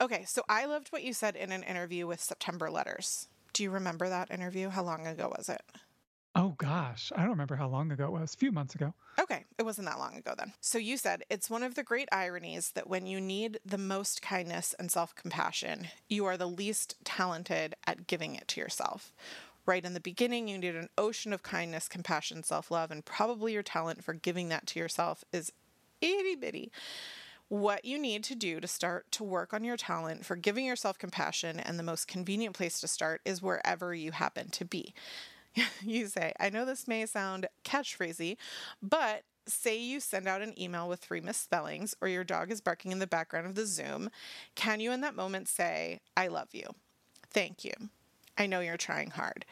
Okay, 0.00 0.24
so 0.24 0.42
I 0.48 0.66
loved 0.66 0.88
what 0.88 1.04
you 1.04 1.12
said 1.12 1.36
in 1.36 1.52
an 1.52 1.62
interview 1.62 2.06
with 2.06 2.20
September 2.20 2.70
Letters. 2.70 3.28
Do 3.52 3.62
you 3.62 3.70
remember 3.70 4.08
that 4.08 4.30
interview? 4.30 4.70
How 4.70 4.82
long 4.82 5.06
ago 5.06 5.32
was 5.36 5.48
it? 5.48 5.62
Oh 6.34 6.54
gosh, 6.56 7.12
I 7.14 7.20
don't 7.20 7.30
remember 7.30 7.56
how 7.56 7.68
long 7.68 7.92
ago 7.92 8.06
it 8.06 8.12
was. 8.12 8.32
A 8.32 8.38
few 8.38 8.52
months 8.52 8.74
ago. 8.74 8.94
Okay, 9.20 9.44
it 9.58 9.64
wasn't 9.64 9.86
that 9.88 9.98
long 9.98 10.16
ago 10.16 10.32
then. 10.36 10.54
So 10.60 10.78
you 10.78 10.96
said 10.96 11.24
it's 11.28 11.50
one 11.50 11.62
of 11.62 11.74
the 11.74 11.82
great 11.82 12.08
ironies 12.10 12.70
that 12.70 12.88
when 12.88 13.06
you 13.06 13.20
need 13.20 13.60
the 13.66 13.76
most 13.76 14.22
kindness 14.22 14.74
and 14.78 14.90
self 14.90 15.14
compassion, 15.14 15.88
you 16.08 16.24
are 16.24 16.38
the 16.38 16.48
least 16.48 16.96
talented 17.04 17.74
at 17.86 18.06
giving 18.06 18.34
it 18.34 18.48
to 18.48 18.60
yourself. 18.60 19.12
Right 19.66 19.84
in 19.84 19.92
the 19.92 20.00
beginning, 20.00 20.48
you 20.48 20.56
need 20.56 20.74
an 20.74 20.88
ocean 20.96 21.34
of 21.34 21.42
kindness, 21.42 21.86
compassion, 21.86 22.42
self 22.42 22.70
love, 22.70 22.90
and 22.90 23.04
probably 23.04 23.52
your 23.52 23.62
talent 23.62 24.02
for 24.02 24.14
giving 24.14 24.48
that 24.48 24.66
to 24.68 24.78
yourself 24.78 25.24
is 25.32 25.52
itty 26.00 26.34
bitty. 26.34 26.72
What 27.52 27.84
you 27.84 27.98
need 27.98 28.24
to 28.24 28.34
do 28.34 28.60
to 28.60 28.66
start 28.66 29.12
to 29.12 29.22
work 29.22 29.52
on 29.52 29.62
your 29.62 29.76
talent 29.76 30.24
for 30.24 30.36
giving 30.36 30.64
yourself 30.64 30.96
compassion, 30.96 31.60
and 31.60 31.78
the 31.78 31.82
most 31.82 32.08
convenient 32.08 32.56
place 32.56 32.80
to 32.80 32.88
start 32.88 33.20
is 33.26 33.42
wherever 33.42 33.94
you 33.94 34.12
happen 34.12 34.48
to 34.52 34.64
be. 34.64 34.94
you 35.82 36.06
say, 36.06 36.32
I 36.40 36.48
know 36.48 36.64
this 36.64 36.88
may 36.88 37.04
sound 37.04 37.48
catchphrasy, 37.62 38.38
but 38.82 39.24
say 39.46 39.78
you 39.78 40.00
send 40.00 40.28
out 40.28 40.40
an 40.40 40.58
email 40.58 40.88
with 40.88 41.00
three 41.00 41.20
misspellings 41.20 41.94
or 42.00 42.08
your 42.08 42.24
dog 42.24 42.50
is 42.50 42.62
barking 42.62 42.90
in 42.90 43.00
the 43.00 43.06
background 43.06 43.46
of 43.46 43.54
the 43.54 43.66
Zoom, 43.66 44.08
can 44.54 44.80
you 44.80 44.90
in 44.90 45.02
that 45.02 45.14
moment 45.14 45.46
say, 45.46 46.00
I 46.16 46.28
love 46.28 46.48
you? 46.54 46.64
Thank 47.28 47.66
you. 47.66 47.74
I 48.38 48.46
know 48.46 48.60
you're 48.60 48.78
trying 48.78 49.10
hard. 49.10 49.44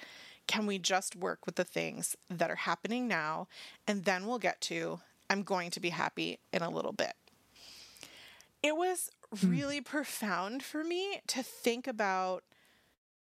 Can 0.46 0.64
we 0.64 0.78
just 0.78 1.16
work 1.16 1.44
with 1.44 1.56
the 1.56 1.64
things 1.64 2.16
that 2.30 2.50
are 2.50 2.56
happening 2.56 3.06
now 3.06 3.46
and 3.86 4.06
then 4.06 4.26
we'll 4.26 4.38
get 4.38 4.58
to, 4.62 5.00
I'm 5.28 5.42
going 5.42 5.70
to 5.72 5.80
be 5.80 5.90
happy 5.90 6.38
in 6.50 6.62
a 6.62 6.70
little 6.70 6.92
bit? 6.92 7.12
It 8.62 8.76
was 8.76 9.10
hmm. 9.38 9.50
really 9.50 9.80
profound 9.80 10.62
for 10.62 10.84
me 10.84 11.20
to 11.28 11.42
think 11.42 11.86
about 11.86 12.44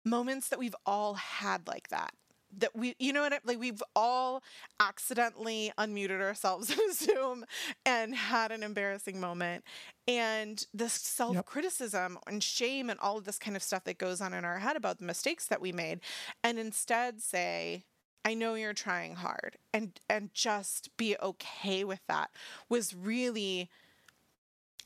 moments 0.05 0.49
that 0.49 0.59
we've 0.59 0.75
all 0.85 1.15
had 1.15 1.67
like 1.67 1.89
that 1.89 2.13
that 2.57 2.75
we 2.75 2.95
you 2.99 3.13
know 3.13 3.21
what 3.21 3.33
I, 3.33 3.39
like 3.45 3.59
we've 3.59 3.83
all 3.95 4.43
accidentally 4.79 5.71
unmuted 5.77 6.21
ourselves 6.21 6.69
in 6.79 6.93
zoom 6.93 7.45
and 7.85 8.15
had 8.15 8.51
an 8.51 8.63
embarrassing 8.63 9.19
moment. 9.19 9.63
And 10.07 10.65
the 10.73 10.87
self-criticism 10.87 12.17
and 12.27 12.41
shame 12.41 12.89
and 12.89 12.99
all 12.99 13.17
of 13.17 13.25
this 13.25 13.37
kind 13.37 13.57
of 13.57 13.63
stuff 13.63 13.83
that 13.83 13.97
goes 13.97 14.21
on 14.21 14.33
in 14.33 14.45
our 14.45 14.59
head 14.59 14.77
about 14.77 14.99
the 14.99 15.05
mistakes 15.05 15.47
that 15.47 15.61
we 15.61 15.71
made 15.71 15.99
and 16.43 16.57
instead 16.57 17.21
say 17.21 17.83
I 18.23 18.33
know 18.33 18.55
you're 18.55 18.73
trying 18.73 19.15
hard 19.15 19.57
and 19.73 19.99
and 20.09 20.33
just 20.33 20.95
be 20.97 21.15
okay 21.21 21.83
with 21.83 22.01
that 22.07 22.31
was 22.69 22.95
really 22.95 23.69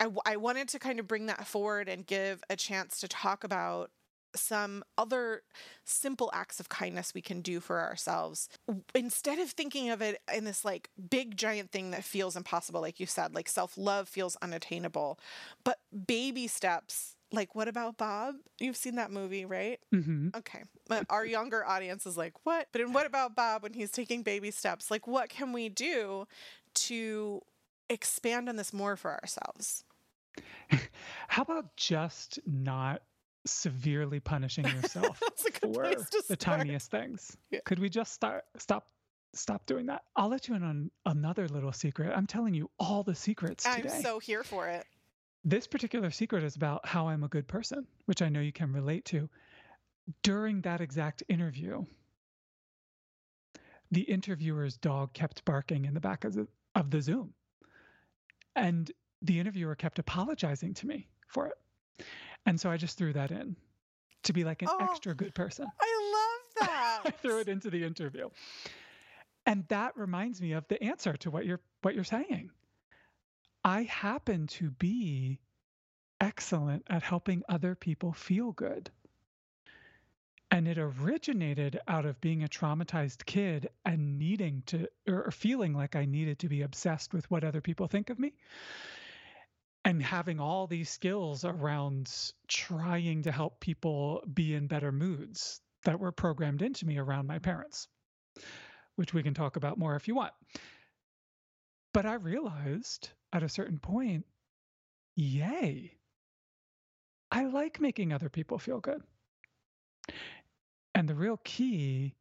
I, 0.02 0.06
w- 0.06 0.22
I 0.26 0.36
wanted 0.36 0.68
to 0.70 0.80
kind 0.80 1.00
of 1.00 1.08
bring 1.08 1.28
that 1.28 1.46
forward 1.46 1.88
and 1.88 2.06
give 2.06 2.44
a 2.50 2.56
chance 2.56 3.00
to 3.02 3.08
talk 3.08 3.44
about 3.44 3.92
some 4.36 4.84
other 4.98 5.44
simple 5.84 6.32
acts 6.34 6.60
of 6.60 6.70
kindness 6.70 7.14
we 7.14 7.22
can 7.22 7.42
do 7.42 7.60
for 7.60 7.82
ourselves. 7.82 8.50
Instead 8.96 9.38
of 9.40 9.52
thinking 9.52 9.90
of 9.90 10.02
it 10.02 10.22
in 10.34 10.46
this 10.46 10.66
like 10.66 10.90
big 11.10 11.38
giant 11.38 11.72
thing 11.72 11.92
that 11.92 12.04
feels 12.04 12.36
impossible 12.36 12.82
like 12.82 13.00
you 13.00 13.06
said 13.06 13.36
like 13.36 13.48
self-love 13.50 14.08
feels 14.08 14.38
unattainable. 14.42 15.20
But 15.64 15.80
baby 16.08 16.48
steps 16.48 17.16
like 17.32 17.56
what 17.56 17.68
about 17.68 17.98
bob? 17.98 18.36
You've 18.60 18.78
seen 18.78 18.96
that 18.96 19.12
movie 19.12 19.46
right? 19.46 19.80
Hmm 19.92 20.30
okay. 20.36 20.64
But 20.88 21.06
our 21.10 21.26
younger 21.26 21.66
audience 21.66 22.06
is 22.06 22.18
like 22.18 22.34
what? 22.44 22.68
But 22.72 22.82
in 22.82 22.94
what 22.94 23.06
about 23.06 23.36
bob 23.36 23.64
when 23.64 23.74
he's 23.74 23.92
taking 23.92 24.24
baby 24.24 24.50
steps? 24.52 24.90
Like 24.90 25.08
what 25.08 25.30
can 25.30 25.52
we 25.52 25.68
do 25.70 26.26
to 26.76 27.42
expand 27.90 28.48
on 28.48 28.56
this 28.56 28.72
more 28.72 28.96
for 28.96 29.12
ourselves 29.12 29.84
How 31.28 31.42
about 31.44 31.76
just 31.76 32.40
not 32.46 33.02
severely 33.46 34.20
punishing 34.20 34.66
yourself 34.66 35.20
that's 35.22 35.46
a 35.46 35.52
good 35.52 35.74
for 35.74 35.84
place 35.84 36.10
to 36.10 36.24
the 36.28 36.36
tiniest 36.36 36.92
things? 36.92 37.36
Yeah. 37.50 37.60
Could 37.66 37.80
we 37.80 37.90
just 37.90 38.14
start 38.14 38.44
stop 38.58 38.88
stop 39.34 39.66
doing 39.66 39.88
that? 39.88 40.04
I'll 40.16 40.30
let 40.30 40.48
you 40.48 40.56
in 40.56 40.64
on 40.64 40.92
another 41.06 41.48
little 41.48 41.72
secret. 41.74 42.14
I'm 42.16 42.28
telling 42.28 42.54
you 42.54 42.70
all 42.80 43.04
the 43.04 43.16
secrets 43.16 43.66
i'm 43.66 43.82
today. 43.82 44.02
so 44.02 44.20
here 44.20 44.44
for 44.44 44.68
it 44.68 44.86
This 45.44 45.68
particular 45.68 46.12
secret 46.12 46.44
is 46.44 46.56
about 46.56 46.86
how 46.86 47.08
I'm 47.08 47.24
a 47.24 47.28
good 47.28 47.48
person, 47.48 47.88
which 48.06 48.22
I 48.22 48.30
know 48.30 48.42
you 48.42 48.54
can 48.54 48.72
relate 48.72 49.06
to. 49.06 49.30
During 50.24 50.62
that 50.62 50.82
exact 50.82 51.24
interview, 51.30 51.86
the 53.92 54.02
interviewer's 54.02 54.78
dog 54.78 55.14
kept 55.14 55.44
barking 55.46 55.86
in 55.86 55.94
the 55.94 56.00
back 56.00 56.24
of 56.24 56.34
the, 56.34 56.48
of 56.76 56.92
the 56.92 57.02
Zoom. 57.02 57.34
And 58.56 58.92
the 59.22 59.40
interviewer 59.40 59.76
kept 59.76 60.00
apologizing 60.00 60.74
to 60.76 60.88
me 60.88 61.08
for 61.28 61.48
it. 61.48 62.06
And 62.46 62.60
so 62.60 62.70
I 62.72 62.78
just 62.78 62.98
threw 62.98 63.14
that 63.14 63.32
in 63.32 63.56
to 64.24 64.34
be 64.34 64.44
like 64.44 64.62
an 64.62 64.68
Oh. 64.72 64.78
extra 64.90 65.14
good 65.16 65.34
person. 65.36 65.66
i 65.80 66.12
love 66.14 66.68
that 66.68 67.02
I 67.06 67.10
threw 67.12 67.40
it 67.40 67.48
into 67.48 67.70
the 67.70 67.84
interview. 67.84 68.30
And 69.46 69.68
that 69.70 69.98
reminds 69.98 70.42
me 70.42 70.52
of 70.54 70.68
the 70.68 70.82
answer 70.84 71.14
to 71.18 71.32
what 71.32 71.46
you're 71.46 71.62
what 71.82 71.96
you're 71.96 72.04
saying. 72.04 72.52
I 73.64 73.84
happen 73.84 74.48
to 74.48 74.72
be 74.72 75.40
excellent 76.20 76.84
at 76.90 77.02
helping 77.04 77.44
other 77.50 77.74
people 77.76 78.14
feel 78.14 78.52
good. 78.52 78.90
And 80.52 80.68
it 80.68 80.78
originated 80.78 81.80
out 81.88 82.06
of 82.06 82.20
being 82.22 82.44
a 82.44 82.48
traumatized 82.50 83.26
kid 83.26 83.70
and 83.86 84.20
needing 84.20 84.64
to 84.68 84.88
or 85.08 85.32
feeling 85.32 85.74
like 85.74 85.96
I 85.96 86.06
needed 86.06 86.40
to 86.40 86.50
be 86.50 86.62
obsessed 86.62 87.14
with 87.14 87.30
what 87.32 87.44
other 87.44 87.62
people 87.62 87.88
think 87.88 88.10
of 88.10 88.20
me. 88.20 88.34
And 89.84 90.02
having 90.02 90.40
all 90.40 90.68
these 90.68 90.90
skills 90.90 91.44
around 91.44 92.12
trying 92.48 93.24
to 93.24 93.32
help 93.32 93.60
people 93.60 94.24
be 94.32 94.54
in 94.54 94.68
better 94.68 94.92
moods 94.92 95.60
that 95.86 96.00
were 96.00 96.12
programmed 96.12 96.62
into 96.62 96.86
me 96.86 97.00
around 97.00 97.26
my 97.26 97.40
parents, 97.40 97.88
which 98.96 99.14
we 99.14 99.24
can 99.24 99.34
talk 99.34 99.56
about 99.56 99.80
more 99.80 99.96
if 99.96 100.08
you 100.08 100.14
want. 100.14 100.34
But 101.94 102.06
I 102.06 102.14
realized 102.14 103.10
at 103.34 103.44
a 103.44 103.50
certain 103.50 103.80
point, 103.80 104.26
yay, 105.16 105.98
I 107.32 107.46
like 107.46 107.82
making 107.82 108.14
other 108.14 108.30
people 108.30 108.60
feel 108.60 108.80
good. 108.80 109.02
And 110.94 111.08
the 111.08 111.16
real 111.16 111.38
key 111.44 112.16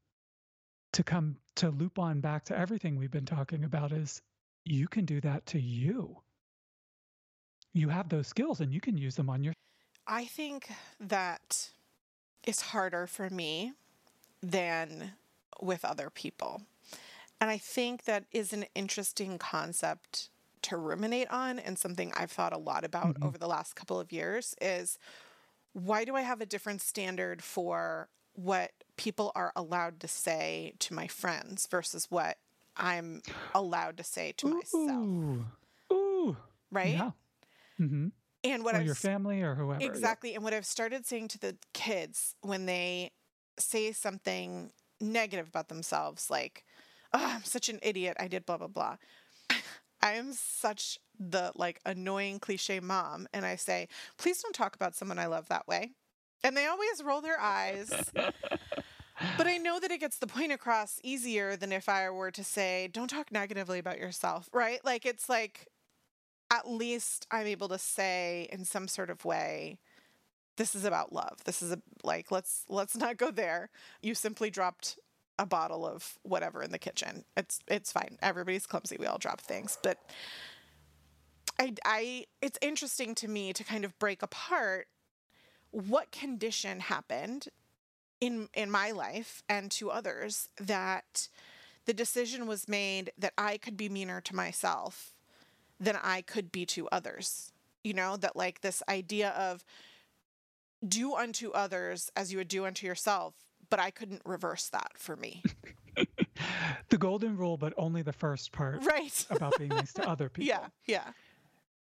to 0.93 1.03
come 1.03 1.37
to 1.57 1.71
loop 1.71 1.99
on 1.99 2.21
back 2.21 2.45
to 2.47 2.59
everything 2.59 2.97
we've 2.97 3.11
been 3.11 3.27
talking 3.27 3.65
about 3.65 3.93
is 3.93 4.23
you 4.65 4.89
can 4.89 5.05
do 5.05 5.21
that 5.21 5.47
to 5.47 5.61
you. 5.61 6.17
You 7.75 7.89
have 7.89 8.09
those 8.09 8.27
skills 8.27 8.61
and 8.61 8.73
you 8.73 8.81
can 8.81 8.97
use 8.97 9.15
them 9.15 9.31
on 9.31 9.45
your 9.45 9.55
I 10.07 10.25
think 10.25 10.71
that 10.99 11.71
is 12.47 12.61
harder 12.63 13.07
for 13.07 13.31
me 13.31 13.75
than 14.43 15.15
with 15.61 15.85
other 15.85 16.11
people. 16.11 16.63
And 17.41 17.51
I 17.51 17.59
think 17.59 18.05
that 18.05 18.27
is 18.33 18.53
an 18.53 18.67
interesting 18.75 19.39
concept 19.39 20.31
to 20.63 20.77
ruminate 20.77 21.31
on 21.31 21.59
and 21.59 21.79
something 21.79 22.13
I've 22.17 22.33
thought 22.33 22.53
a 22.53 22.59
lot 22.59 22.85
about 22.85 23.17
Mhm. 23.17 23.23
over 23.23 23.39
the 23.39 23.49
last 23.49 23.77
couple 23.77 24.01
of 24.01 24.13
years 24.13 24.55
is 24.61 24.99
why 25.73 26.05
do 26.05 26.17
I 26.17 26.23
have 26.23 26.41
a 26.41 26.47
different 26.47 26.83
standard 26.83 27.43
for 27.45 28.11
what 28.35 28.73
people 28.97 29.33
are 29.35 29.53
allowed 29.57 30.01
to 30.01 30.09
say 30.09 30.75
to 30.81 30.95
my 30.95 31.09
friends 31.09 31.67
versus 31.69 32.11
what 32.11 32.39
I'm 32.77 33.23
allowed 33.55 33.97
to 33.99 34.05
say 34.05 34.33
to 34.33 34.49
myself, 34.49 35.11
Ooh. 35.15 35.47
Ooh. 35.93 36.37
right? 36.71 37.05
Yeah. 37.05 37.13
Hmm 37.81 38.09
And 38.45 38.65
what 38.65 38.75
Or 38.75 38.79
I've 38.79 38.87
your 38.87 38.95
family 38.95 39.43
or 39.43 39.55
whoever. 39.55 39.85
Exactly. 39.85 40.35
And 40.35 40.45
what 40.45 40.55
I've 40.55 40.67
started 40.67 41.07
saying 41.07 41.29
to 41.29 41.39
the 41.39 41.57
kids 41.75 42.35
when 42.43 42.67
they 42.67 43.13
say 43.59 43.93
something 43.93 44.73
negative 45.01 45.49
about 45.49 45.69
themselves, 45.69 46.31
like, 46.31 46.65
oh, 47.13 47.33
I'm 47.37 47.45
such 47.45 47.69
an 47.69 47.79
idiot, 47.83 48.17
I 48.21 48.29
did 48.29 48.47
blah, 48.47 48.59
blah, 48.59 48.69
blah. 48.69 48.97
I 50.03 50.13
am 50.13 50.33
such 50.33 50.99
the 51.19 51.53
like 51.55 51.81
annoying 51.85 52.39
cliche 52.41 52.81
mom. 52.81 53.27
And 53.33 53.45
I 53.45 53.57
say, 53.57 53.89
please 54.19 54.43
don't 54.43 54.55
talk 54.55 54.75
about 54.75 54.95
someone 54.95 55.19
I 55.19 55.27
love 55.27 55.49
that 55.49 55.67
way. 55.69 55.93
And 56.45 56.57
they 56.57 56.67
always 56.67 57.03
roll 57.05 57.21
their 57.21 57.41
eyes. 57.41 58.13
But 59.37 59.47
I 59.47 59.57
know 59.57 59.81
that 59.81 59.91
it 59.91 60.01
gets 60.01 60.19
the 60.19 60.27
point 60.27 60.53
across 60.53 61.01
easier 61.03 61.57
than 61.57 61.73
if 61.73 61.89
I 61.89 62.09
were 62.11 62.31
to 62.33 62.45
say, 62.45 62.89
don't 62.93 63.09
talk 63.09 63.33
negatively 63.33 63.79
about 63.79 63.99
yourself, 63.99 64.49
right? 64.53 64.85
Like, 64.85 65.07
it's 65.07 65.29
like, 65.29 65.67
at 66.51 66.69
least 66.69 67.27
I'm 67.31 67.47
able 67.47 67.69
to 67.69 67.79
say 67.79 68.49
in 68.53 68.65
some 68.65 68.89
sort 68.89 69.11
of 69.11 69.25
way, 69.25 69.79
this 70.57 70.75
is 70.75 70.85
about 70.85 71.13
love. 71.13 71.39
This 71.45 71.63
is 71.63 71.73
a, 71.73 71.81
like, 72.03 72.31
let's, 72.31 72.65
let's 72.69 72.97
not 72.97 73.17
go 73.17 73.31
there. 73.31 73.71
You 74.03 74.15
simply 74.15 74.51
dropped 74.51 74.99
a 75.39 75.47
bottle 75.47 75.87
of 75.87 76.19
whatever 76.23 76.63
in 76.63 76.71
the 76.71 76.79
kitchen. 76.79 77.25
It's, 77.37 77.61
it's 77.67 77.93
fine. 77.93 78.19
Everybody's 78.21 78.67
clumsy. 78.67 78.97
We 78.99 79.07
all 79.07 79.19
drop 79.19 79.41
things. 79.41 79.79
But 79.83 79.99
I, 81.59 81.75
I, 81.85 82.25
it's 82.43 82.59
interesting 82.61 83.15
to 83.17 83.29
me 83.29 83.53
to 83.53 83.65
kind 83.65 83.85
of 83.85 83.99
break 83.99 84.23
apart 84.23 84.89
what 85.71 86.11
condition 86.11 86.81
happened 86.81 87.49
in 88.21 88.49
in 88.55 88.71
my 88.71 88.91
life 88.91 89.43
and 89.49 89.71
to 89.71 89.91
others 89.91 90.49
that 90.61 91.29
the 91.87 91.95
decision 91.95 92.47
was 92.47 92.69
made 92.69 93.13
that 93.19 93.33
I 93.39 93.57
could 93.57 93.77
be 93.77 93.89
meaner 93.89 94.21
to 94.21 94.37
myself 94.37 95.15
than 95.81 95.97
I 96.03 96.23
could 96.23 96.53
be 96.53 96.67
to 96.67 96.89
others. 96.89 97.53
You 97.83 97.95
know, 97.95 98.17
that 98.19 98.37
like 98.37 98.61
this 98.61 98.83
idea 98.89 99.31
of 99.31 99.65
do 100.87 101.15
unto 101.15 101.51
others 101.51 102.11
as 102.15 102.31
you 102.31 102.39
would 102.39 102.49
do 102.49 102.67
unto 102.67 102.87
yourself, 102.87 103.35
but 103.71 103.81
I 103.81 103.91
couldn't 103.91 104.23
reverse 104.25 104.69
that 104.69 104.93
for 104.97 105.17
me. 105.17 105.43
the 106.89 106.99
golden 106.99 107.37
rule, 107.37 107.57
but 107.57 107.73
only 107.77 108.03
the 108.03 108.13
first 108.13 108.53
part. 108.53 108.85
Right. 108.85 109.27
about 109.31 109.55
being 109.59 109.71
nice 109.71 109.93
to 109.95 110.09
other 110.09 110.29
people. 110.29 110.49
Yeah. 110.49 110.67
Yeah. 110.87 111.09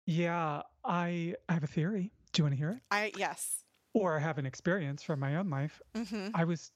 Yeah. 0.05 0.61
I, 0.83 1.35
I 1.47 1.53
have 1.53 1.63
a 1.63 1.67
theory. 1.67 2.11
Do 2.31 2.41
you 2.41 2.43
want 2.45 2.53
to 2.53 2.57
hear 2.57 2.71
it? 2.71 2.79
I, 2.89 3.11
yes. 3.17 3.63
Or 3.93 4.17
I 4.17 4.19
have 4.19 4.39
an 4.39 4.45
experience 4.45 5.03
from 5.03 5.19
my 5.19 5.35
own 5.35 5.49
life. 5.49 5.79
Mm-hmm. 5.95 6.29
I 6.33 6.45
was, 6.45 6.71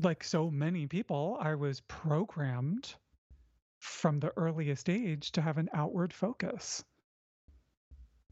like 0.00 0.22
so 0.22 0.50
many 0.50 0.86
people, 0.86 1.36
I 1.40 1.54
was 1.54 1.80
programmed 1.88 2.94
from 3.78 4.20
the 4.20 4.32
earliest 4.36 4.88
age 4.88 5.32
to 5.32 5.42
have 5.42 5.58
an 5.58 5.68
outward 5.72 6.12
focus. 6.12 6.84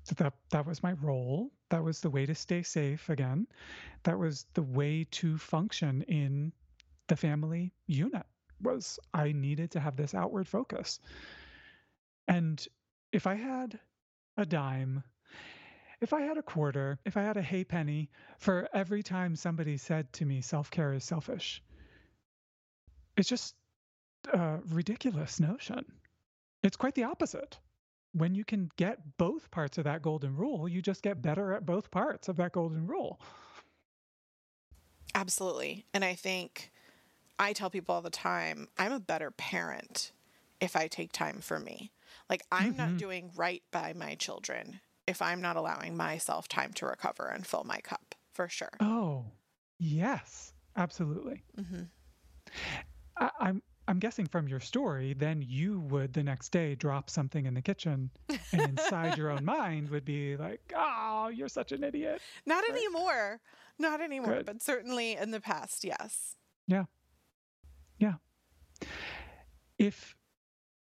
So 0.05 0.15
that 0.19 0.35
that 0.51 0.67
was 0.67 0.83
my 0.83 0.93
role. 0.93 1.51
That 1.71 1.83
was 1.83 2.01
the 2.01 2.11
way 2.11 2.27
to 2.27 2.35
stay 2.35 2.63
safe 2.63 3.09
again. 3.09 3.47
That 4.05 4.19
was 4.19 4.47
the 4.55 4.63
way 4.63 5.05
to 5.13 5.37
function 5.37 6.03
in 6.03 6.53
the 7.09 7.17
family 7.17 7.73
unit 7.87 8.27
was 8.63 8.99
I 9.13 9.33
needed 9.33 9.73
to 9.73 9.81
have 9.81 9.97
this 9.97 10.15
outward 10.15 10.49
focus. 10.49 11.01
And 12.29 12.65
if 13.13 13.27
I 13.27 13.35
had 13.35 13.79
a 14.37 14.47
dime, 14.47 15.03
if 16.01 16.13
I 16.13 16.23
had 16.23 16.39
a 16.39 16.43
quarter, 16.43 16.99
if 17.05 17.17
I 17.17 17.23
had 17.23 17.37
a 17.37 17.43
hay 17.43 17.65
penny 17.65 18.11
for 18.39 18.69
every 18.73 19.03
time 19.03 19.37
somebody 19.37 19.77
said 19.77 20.13
to 20.15 20.25
me 20.25 20.41
self-care 20.41 20.95
is 20.95 21.05
selfish, 21.05 21.63
it's 23.17 23.29
just 23.29 23.55
a 24.33 24.59
ridiculous 24.71 25.41
notion. 25.41 25.85
It's 26.63 26.77
quite 26.77 26.95
the 26.95 27.05
opposite 27.05 27.59
when 28.17 28.35
you 28.35 28.45
can 28.45 28.71
get 28.77 28.99
both 29.19 29.51
parts 29.51 29.77
of 29.77 29.85
that 29.85 30.01
golden 30.01 30.35
rule, 30.35 30.67
you 30.67 30.81
just 30.81 31.03
get 31.03 31.21
better 31.21 31.53
at 31.53 31.67
both 31.67 31.91
parts 31.91 32.29
of 32.29 32.37
that 32.37 32.53
golden 32.53 32.87
rule. 32.87 33.21
Absolutely. 35.15 35.85
And 35.93 36.05
I 36.05 36.15
think 36.15 36.73
I 37.39 37.53
tell 37.53 37.69
people 37.69 37.95
all 37.95 38.03
the 38.03 38.11
time 38.11 38.69
I'm 38.79 38.93
a 38.93 39.01
better 39.01 39.31
parent 39.31 40.13
if 40.61 40.77
I 40.77 40.89
take 40.89 41.13
time 41.13 41.41
for 41.41 41.59
me. 41.59 41.93
Like, 42.31 42.43
I'm 42.51 42.75
mm-hmm. 42.75 42.79
not 42.79 42.97
doing 42.97 43.31
right 43.37 43.63
by 43.71 43.93
my 43.95 44.15
children 44.15 44.81
if 45.07 45.21
I'm 45.21 45.41
not 45.41 45.57
allowing 45.57 45.97
myself 45.97 46.49
time 46.49 46.73
to 46.75 46.87
recover 46.87 47.27
and 47.27 47.47
fill 47.47 47.65
my 47.65 47.79
cup, 47.81 48.15
for 48.33 48.49
sure. 48.49 48.73
Oh, 48.81 49.27
yes, 49.79 50.55
absolutely. 50.77 51.43
Mm-hmm. 51.59 51.83
I, 53.19 53.31
I'm 53.39 53.63
I'm 53.89 53.99
guessing 54.01 54.27
from 54.27 54.49
your 54.49 54.59
story, 54.59 55.15
then 55.15 55.45
you 55.47 55.81
would 55.81 56.13
the 56.13 56.23
next 56.23 56.51
day 56.51 56.75
drop 56.75 57.09
something 57.09 57.47
in 57.47 57.55
the 57.55 57.63
kitchen 57.63 58.11
and 58.53 58.63
inside 58.63 59.17
your 59.17 59.31
own 59.31 59.45
mind 59.57 59.91
would 59.91 60.05
be 60.05 60.37
like, 60.37 60.73
oh, 60.77 61.31
you're 61.33 61.49
such 61.49 61.71
an 61.71 61.85
idiot. 61.85 62.21
Not 62.47 62.63
right? 62.63 62.71
anymore. 62.73 63.41
Not 63.79 64.01
anymore, 64.01 64.37
Good. 64.37 64.47
but 64.47 64.63
certainly 64.63 65.17
in 65.17 65.31
the 65.31 65.41
past, 65.41 65.85
yes. 65.85 66.37
Yeah. 66.67 66.85
Yeah. 67.99 68.15
If, 69.79 70.17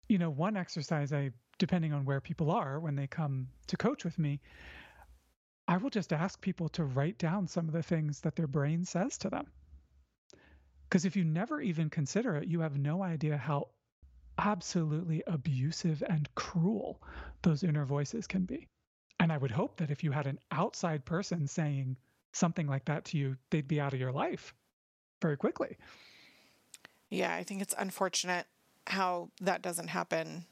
you 0.09 0.17
know, 0.17 0.31
one 0.31 0.57
exercise 0.57 1.13
I, 1.13 1.31
depending 1.59 1.93
on 1.93 2.07
where 2.07 2.21
people 2.21 2.51
are 2.51 2.81
when 2.81 2.97
they 2.97 3.07
come 3.07 3.49
to 3.67 3.77
coach 3.77 4.05
with 4.05 4.19
me, 4.19 4.41
I 5.69 5.77
will 5.77 5.91
just 5.91 6.13
ask 6.13 6.41
people 6.41 6.69
to 6.71 6.85
write 6.85 7.19
down 7.19 7.49
some 7.49 7.69
of 7.69 7.75
the 7.75 7.83
things 7.83 8.21
that 8.21 8.37
their 8.37 8.47
brain 8.47 8.85
says 8.85 9.19
to 9.19 9.31
them. 9.31 9.47
Because 10.95 11.05
if 11.05 11.17
you 11.17 11.25
never 11.25 11.61
even 11.61 11.91
consider 11.91 12.37
it, 12.37 12.47
you 12.47 12.61
have 12.61 12.79
no 12.79 13.03
idea 13.03 13.37
how 13.37 13.67
absolutely 14.39 15.25
abusive 15.27 16.05
and 16.09 16.33
cruel 16.37 17.03
those 17.43 17.65
inner 17.65 17.85
voices 17.85 18.29
can 18.29 18.45
be. 18.45 18.69
And 19.19 19.33
I 19.33 19.39
would 19.39 19.51
hope 19.51 19.77
that 19.79 19.91
if 19.91 20.05
you 20.05 20.13
had 20.13 20.29
an 20.29 20.39
outside 20.53 21.05
person 21.05 21.49
saying 21.49 21.97
something 22.33 22.69
like 22.69 22.85
that 22.85 23.05
to 23.07 23.19
you, 23.19 23.37
they'd 23.51 23.67
be 23.67 23.81
out 23.81 23.93
of 23.93 23.99
your 23.99 24.13
life 24.13 24.55
very 25.21 25.37
quickly. 25.37 25.79
Yeah, 27.11 27.35
I 27.35 27.43
think 27.43 27.61
it's 27.61 27.75
unfortunate 27.77 28.47
how 28.87 29.31
that 29.41 29.63
doesn't 29.63 29.89
happen 29.89 30.45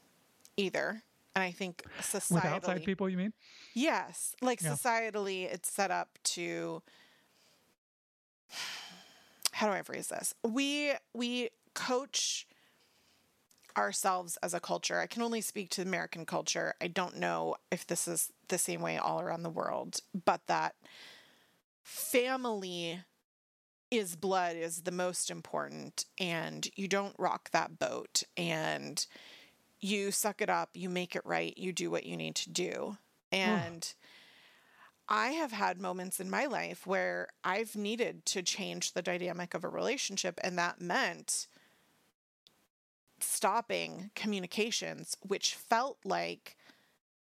either. 0.57 1.03
And 1.37 1.43
I 1.43 1.51
think 1.51 1.83
societally. 2.01 2.33
With 2.33 2.43
outside 2.43 2.83
people, 2.83 3.07
you 3.07 3.15
mean? 3.15 3.31
Yes. 3.75 4.35
Like 4.41 4.61
yeah. 4.61 4.73
societally, 4.73 5.45
it's 5.45 5.71
set 5.71 5.89
up 5.89 6.19
to 6.23 6.81
how 9.53 9.67
do 9.67 9.73
I 9.73 9.81
phrase 9.81 10.07
this? 10.07 10.33
We 10.43 10.93
we 11.13 11.49
coach 11.73 12.47
ourselves 13.77 14.37
as 14.43 14.53
a 14.53 14.59
culture. 14.59 14.99
I 14.99 15.07
can 15.07 15.21
only 15.21 15.41
speak 15.41 15.69
to 15.71 15.81
American 15.81 16.25
culture. 16.25 16.75
I 16.81 16.87
don't 16.87 17.17
know 17.17 17.55
if 17.71 17.87
this 17.87 18.07
is 18.07 18.31
the 18.49 18.57
same 18.57 18.81
way 18.81 18.97
all 18.97 19.21
around 19.21 19.43
the 19.43 19.49
world, 19.49 19.99
but 20.25 20.41
that 20.47 20.75
family 21.81 23.01
is 23.89 24.15
blood 24.15 24.55
is 24.55 24.81
the 24.81 24.91
most 24.91 25.29
important 25.29 26.05
and 26.19 26.67
you 26.75 26.87
don't 26.87 27.15
rock 27.19 27.51
that 27.51 27.77
boat 27.77 28.23
and 28.35 29.05
you 29.79 30.11
suck 30.11 30.41
it 30.41 30.49
up, 30.49 30.69
you 30.73 30.89
make 30.89 31.15
it 31.15 31.21
right, 31.25 31.57
you 31.57 31.73
do 31.73 31.91
what 31.91 32.05
you 32.05 32.17
need 32.17 32.35
to 32.35 32.49
do. 32.49 32.97
And 33.31 33.93
I 35.09 35.31
have 35.31 35.51
had 35.51 35.81
moments 35.81 36.19
in 36.19 36.29
my 36.29 36.45
life 36.45 36.87
where 36.87 37.27
I've 37.43 37.75
needed 37.75 38.25
to 38.27 38.41
change 38.41 38.93
the 38.93 39.01
dynamic 39.01 39.53
of 39.53 39.63
a 39.63 39.69
relationship, 39.69 40.39
and 40.43 40.57
that 40.57 40.79
meant 40.79 41.47
stopping 43.19 44.11
communications, 44.15 45.17
which 45.21 45.55
felt 45.55 45.97
like 46.05 46.57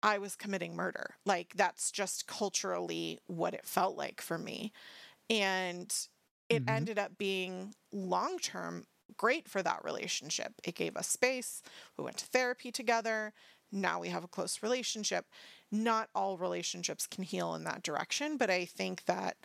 I 0.03 0.19
was 0.19 0.37
committing 0.37 0.75
murder. 0.75 1.17
Like 1.25 1.55
that's 1.57 1.91
just 1.91 2.27
culturally 2.27 3.21
what 3.27 3.55
it 3.55 3.67
felt 3.67 3.97
like 3.97 4.21
for 4.21 4.39
me. 4.39 4.73
And 5.29 5.95
it 6.49 6.65
mm-hmm. 6.65 6.75
ended 6.75 6.99
up 6.99 7.19
being 7.19 7.75
long 7.93 8.39
term 8.39 8.87
great 9.17 9.49
for 9.49 9.63
that 9.63 9.85
relationship. 9.85 10.55
It 10.65 10.75
gave 10.75 10.97
us 10.97 11.09
space. 11.09 11.63
We 11.97 12.05
went 12.05 12.19
to 12.19 12.27
therapy 12.27 12.73
together. 12.73 13.33
Now 13.73 14.01
we 14.01 14.09
have 14.09 14.25
a 14.25 14.29
close 14.29 14.63
relationship 14.63 15.27
not 15.73 16.09
all 16.15 16.37
relationships 16.37 17.07
can 17.07 17.25
heal 17.25 17.55
in 17.55 17.65
that 17.65 17.83
direction, 17.83 18.37
but 18.37 18.51
I 18.51 18.65
think 18.65 19.05
that 19.05 19.37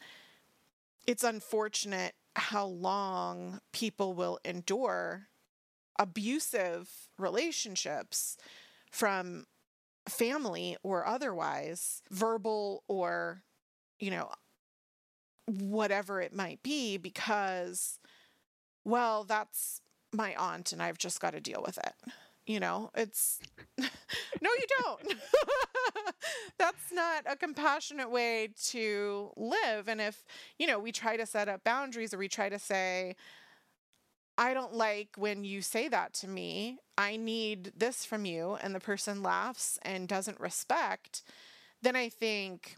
it's 1.06 1.24
unfortunate 1.24 2.14
how 2.36 2.66
long 2.66 3.60
people 3.72 4.14
will 4.14 4.40
endure 4.44 5.28
abusive 5.98 6.90
relationships 7.18 8.38
from 8.92 9.46
family 10.08 10.78
or 10.84 11.06
otherwise, 11.06 12.02
verbal 12.12 12.84
or, 12.88 13.44
you 14.00 14.12
know, 14.12 14.30
whatever 15.48 16.22
it 16.22 16.34
might 16.34 16.62
be, 16.64 16.98
because, 16.98 18.00
well, 18.84 19.24
that's 19.24 19.82
my 20.12 20.36
aunt 20.36 20.72
and 20.72 20.82
I've 20.82 20.98
just 20.98 21.20
got 21.20 21.32
to 21.32 21.40
deal 21.40 21.62
with 21.66 21.78
it. 21.78 21.94
You 22.46 22.60
know, 22.60 22.92
it's 22.96 23.40
no, 23.80 23.86
you 24.42 24.66
don't. 24.84 25.16
That's 26.58 26.92
not 26.92 27.24
a 27.28 27.36
compassionate 27.36 28.12
way 28.12 28.50
to 28.68 29.32
live. 29.36 29.88
And 29.88 30.00
if, 30.00 30.24
you 30.60 30.68
know, 30.68 30.78
we 30.80 30.92
try 30.92 31.18
to 31.18 31.26
set 31.26 31.50
up 31.50 31.64
boundaries 31.64 32.14
or 32.14 32.18
we 32.18 32.28
try 32.28 32.50
to 32.50 32.60
say, 32.60 33.16
I 34.38 34.54
don't 34.54 34.74
like 34.74 35.10
when 35.18 35.44
you 35.44 35.62
say 35.62 35.88
that 35.88 36.14
to 36.16 36.28
me. 36.28 36.80
I 36.98 37.16
need 37.16 37.72
this 37.76 38.06
from 38.06 38.26
you. 38.26 38.58
And 38.62 38.76
the 38.76 38.80
person 38.80 39.24
laughs 39.24 39.80
and 39.82 40.08
doesn't 40.08 40.40
respect, 40.40 41.24
then 41.82 41.96
I 41.96 42.10
think 42.10 42.78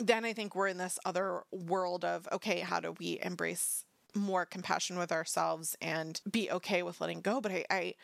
then 0.00 0.24
I 0.24 0.32
think 0.32 0.54
we're 0.54 0.68
in 0.68 0.78
this 0.78 0.98
other 1.04 1.42
world 1.50 2.04
of 2.04 2.28
okay, 2.32 2.60
how 2.60 2.80
do 2.80 2.92
we 2.98 3.18
embrace 3.22 3.84
more 4.14 4.46
compassion 4.46 4.98
with 4.98 5.12
ourselves 5.12 5.76
and 5.80 6.20
be 6.30 6.50
okay 6.50 6.82
with 6.82 7.00
letting 7.00 7.20
go. 7.20 7.40
But 7.40 7.52
I, 7.52 7.64
I 7.70 7.94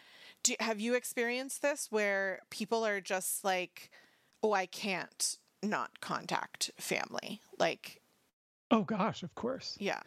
do, 0.43 0.55
have 0.61 0.81
you 0.81 0.95
experienced 0.95 1.63
this 1.63 1.89
where 1.91 2.41
people 2.51 2.85
are 2.85 3.01
just 3.01 3.45
like, 3.45 3.91
oh, 4.43 4.53
I 4.53 4.67
can't 4.67 5.39
not 5.63 6.01
contact 6.01 6.71
family? 6.79 7.41
Like, 7.59 8.01
oh 8.71 8.83
gosh, 8.83 9.23
of 9.23 9.35
course. 9.35 9.77
Yeah. 9.81 10.01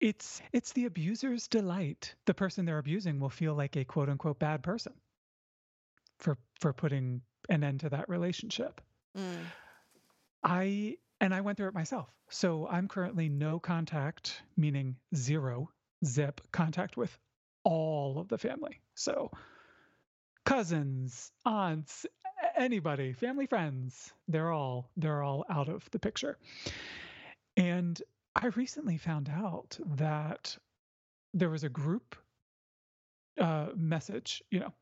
It's 0.00 0.42
it's 0.52 0.72
the 0.72 0.86
abuser's 0.86 1.46
delight. 1.46 2.14
The 2.26 2.34
person 2.34 2.64
they're 2.64 2.78
abusing 2.78 3.20
will 3.20 3.30
feel 3.30 3.54
like 3.54 3.76
a 3.76 3.84
quote 3.84 4.08
unquote 4.08 4.38
bad 4.38 4.62
person 4.62 4.94
for 6.18 6.36
for 6.60 6.72
putting 6.72 7.22
an 7.48 7.64
end 7.64 7.80
to 7.80 7.88
that 7.90 8.08
relationship. 8.08 8.80
Mm. 9.16 9.44
I 10.42 10.96
and 11.22 11.32
I 11.32 11.40
went 11.40 11.56
through 11.56 11.68
it 11.68 11.74
myself. 11.74 12.08
So 12.28 12.66
I'm 12.66 12.88
currently 12.88 13.28
no 13.28 13.60
contact, 13.60 14.42
meaning 14.56 14.96
zero 15.14 15.70
zip 16.04 16.40
contact 16.50 16.96
with 16.96 17.16
all 17.62 18.18
of 18.18 18.28
the 18.28 18.38
family. 18.38 18.80
So 18.96 19.30
cousins, 20.44 21.30
aunts, 21.46 22.06
anybody, 22.56 23.12
family, 23.12 23.46
friends, 23.46 24.12
they're 24.26 24.50
all 24.50 24.90
they're 24.96 25.22
all 25.22 25.44
out 25.48 25.68
of 25.68 25.88
the 25.92 26.00
picture. 26.00 26.38
And 27.56 28.02
I 28.34 28.48
recently 28.48 28.98
found 28.98 29.28
out 29.28 29.78
that 29.96 30.56
there 31.34 31.50
was 31.50 31.62
a 31.62 31.68
group 31.68 32.16
uh, 33.40 33.68
message, 33.76 34.42
you 34.50 34.60
know, 34.60 34.72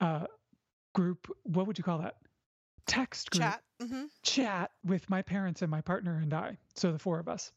uh, 0.00 0.26
group. 0.94 1.28
What 1.44 1.68
would 1.68 1.78
you 1.78 1.84
call 1.84 1.98
that? 1.98 2.16
Text 2.90 3.30
group 3.30 3.44
Chat. 3.44 3.62
hmm 3.80 4.04
chat 4.22 4.72
with 4.84 5.08
my 5.08 5.22
parents 5.22 5.62
and 5.62 5.70
my 5.70 5.80
partner 5.80 6.18
and 6.18 6.34
I. 6.34 6.58
So 6.74 6.92
the 6.92 6.98
four 6.98 7.18
of 7.18 7.28
us, 7.28 7.52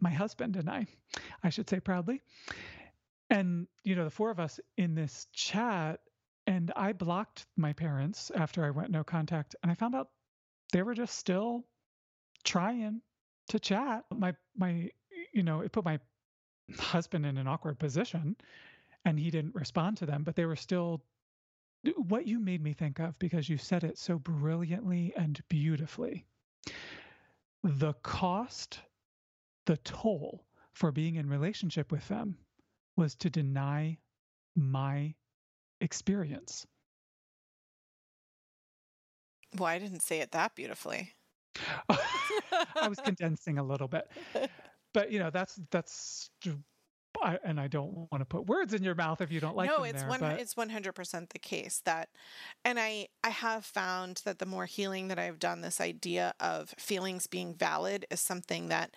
my 0.00 0.10
husband 0.10 0.56
and 0.56 0.68
I, 0.68 0.86
I 1.42 1.50
should 1.50 1.68
say 1.68 1.80
proudly. 1.80 2.22
And, 3.30 3.66
you 3.84 3.94
know, 3.94 4.04
the 4.04 4.10
four 4.10 4.30
of 4.30 4.40
us 4.40 4.58
in 4.76 4.94
this 4.94 5.26
chat, 5.32 6.00
and 6.46 6.72
I 6.76 6.92
blocked 6.92 7.46
my 7.56 7.72
parents 7.72 8.30
after 8.34 8.64
I 8.64 8.70
went 8.70 8.90
no 8.90 9.04
contact. 9.04 9.54
And 9.62 9.70
I 9.70 9.74
found 9.74 9.94
out 9.94 10.10
they 10.72 10.82
were 10.82 10.94
just 10.94 11.18
still 11.18 11.64
trying 12.44 13.02
to 13.48 13.58
chat. 13.60 14.04
My, 14.14 14.34
my, 14.56 14.90
you 15.32 15.42
know, 15.42 15.60
it 15.60 15.72
put 15.72 15.84
my 15.84 15.98
husband 16.78 17.26
in 17.26 17.36
an 17.36 17.46
awkward 17.46 17.78
position 17.78 18.36
and 19.04 19.18
he 19.18 19.30
didn't 19.30 19.54
respond 19.54 19.98
to 19.98 20.06
them, 20.06 20.24
but 20.24 20.34
they 20.34 20.46
were 20.46 20.56
still 20.56 21.02
what 22.08 22.26
you 22.26 22.38
made 22.38 22.62
me 22.62 22.72
think 22.72 22.98
of 22.98 23.18
because 23.18 23.48
you 23.48 23.58
said 23.58 23.84
it 23.84 23.98
so 23.98 24.18
brilliantly 24.18 25.12
and 25.16 25.40
beautifully. 25.48 26.26
The 27.62 27.94
cost, 28.02 28.80
the 29.66 29.76
toll 29.78 30.44
for 30.72 30.92
being 30.92 31.16
in 31.16 31.28
relationship 31.28 31.90
with 31.90 32.06
them 32.08 32.36
was 32.96 33.14
to 33.16 33.30
deny 33.30 33.98
my 34.54 35.14
experience. 35.80 36.66
Well, 39.56 39.66
I 39.66 39.78
didn't 39.78 40.02
say 40.02 40.20
it 40.20 40.32
that 40.32 40.54
beautifully. 40.54 41.14
I 41.88 42.88
was 42.88 42.98
condensing 42.98 43.58
a 43.58 43.62
little 43.62 43.88
bit. 43.88 44.10
But 44.94 45.12
you 45.12 45.18
know, 45.18 45.28
that's 45.28 45.60
that's 45.70 46.30
I, 47.22 47.38
and 47.44 47.60
I 47.60 47.68
don't 47.68 48.10
want 48.10 48.20
to 48.20 48.24
put 48.24 48.46
words 48.46 48.74
in 48.74 48.82
your 48.82 48.94
mouth 48.94 49.20
if 49.20 49.30
you 49.30 49.40
don't 49.40 49.56
like 49.56 49.70
it. 49.70 49.76
no, 49.76 49.84
it's 49.84 50.02
there, 50.02 50.08
one. 50.08 50.20
but 50.20 50.40
It's 50.40 50.56
one 50.56 50.70
hundred 50.70 50.94
percent 50.94 51.30
the 51.30 51.38
case 51.38 51.82
that, 51.84 52.08
and 52.64 52.78
I 52.78 53.08
I 53.24 53.30
have 53.30 53.64
found 53.64 54.22
that 54.24 54.38
the 54.38 54.46
more 54.46 54.66
healing 54.66 55.08
that 55.08 55.18
I've 55.18 55.38
done, 55.38 55.60
this 55.60 55.80
idea 55.80 56.34
of 56.40 56.74
feelings 56.78 57.26
being 57.26 57.54
valid 57.54 58.06
is 58.10 58.20
something 58.20 58.68
that 58.68 58.94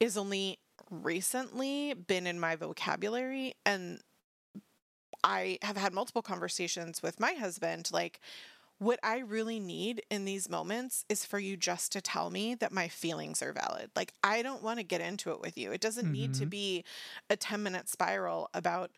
is 0.00 0.16
only 0.16 0.58
recently 0.90 1.94
been 1.94 2.26
in 2.26 2.38
my 2.38 2.56
vocabulary, 2.56 3.54
and 3.64 4.00
I 5.24 5.58
have 5.62 5.76
had 5.76 5.92
multiple 5.94 6.22
conversations 6.22 7.02
with 7.02 7.20
my 7.20 7.32
husband, 7.32 7.90
like. 7.92 8.20
What 8.78 9.00
I 9.02 9.18
really 9.18 9.58
need 9.58 10.02
in 10.10 10.26
these 10.26 10.50
moments 10.50 11.04
is 11.08 11.24
for 11.24 11.38
you 11.38 11.56
just 11.56 11.92
to 11.92 12.02
tell 12.02 12.30
me 12.30 12.54
that 12.56 12.72
my 12.72 12.88
feelings 12.88 13.40
are 13.42 13.52
valid. 13.52 13.90
Like, 13.96 14.12
I 14.22 14.42
don't 14.42 14.62
want 14.62 14.78
to 14.78 14.84
get 14.84 15.00
into 15.00 15.30
it 15.30 15.40
with 15.40 15.56
you. 15.56 15.72
It 15.72 15.80
doesn't 15.80 16.12
need 16.12 16.34
to 16.34 16.44
Mhm. 16.44 16.50
be 16.50 16.84
a 17.30 17.36
10 17.36 17.62
minute 17.62 17.88
spiral 17.88 18.50
about 18.52 18.90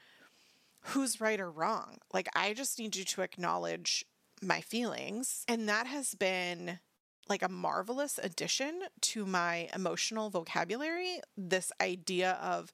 who's 0.81 1.21
right 1.21 1.39
or 1.39 1.51
wrong. 1.51 1.99
Like, 2.13 2.29
I 2.35 2.55
just 2.55 2.79
need 2.79 2.97
you 2.97 3.05
to 3.05 3.23
acknowledge 3.23 4.05
my 4.43 4.61
feelings. 4.61 5.45
And 5.47 5.69
that 5.69 5.87
has 5.87 6.15
been 6.15 6.81
like 7.29 7.43
a 7.43 7.49
marvelous 7.49 8.19
addition 8.19 8.89
to 9.03 9.27
my 9.27 9.69
emotional 9.75 10.31
vocabulary. 10.31 11.21
This 11.37 11.71
idea 11.81 12.33
of 12.33 12.73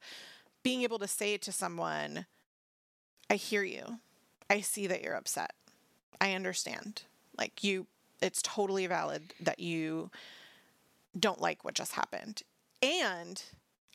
being 0.63 0.83
able 0.83 0.99
to 1.01 1.09
say 1.09 1.37
to 1.39 1.53
someone, 1.53 2.27
I 3.29 3.35
hear 3.37 3.63
you. 3.65 4.01
I 4.49 4.61
see 4.61 4.87
that 4.87 5.03
you're 5.03 5.17
upset. 5.17 5.55
I 6.21 6.35
understand. 6.35 7.03
Like, 7.37 7.65
you, 7.65 7.87
it's 8.21 8.43
totally 8.43 8.87
valid 8.87 9.35
that 9.41 9.61
you 9.61 10.11
don't 11.19 11.41
like 11.41 11.65
what 11.65 11.75
just 11.75 11.93
happened. 11.93 12.43
And 12.83 13.43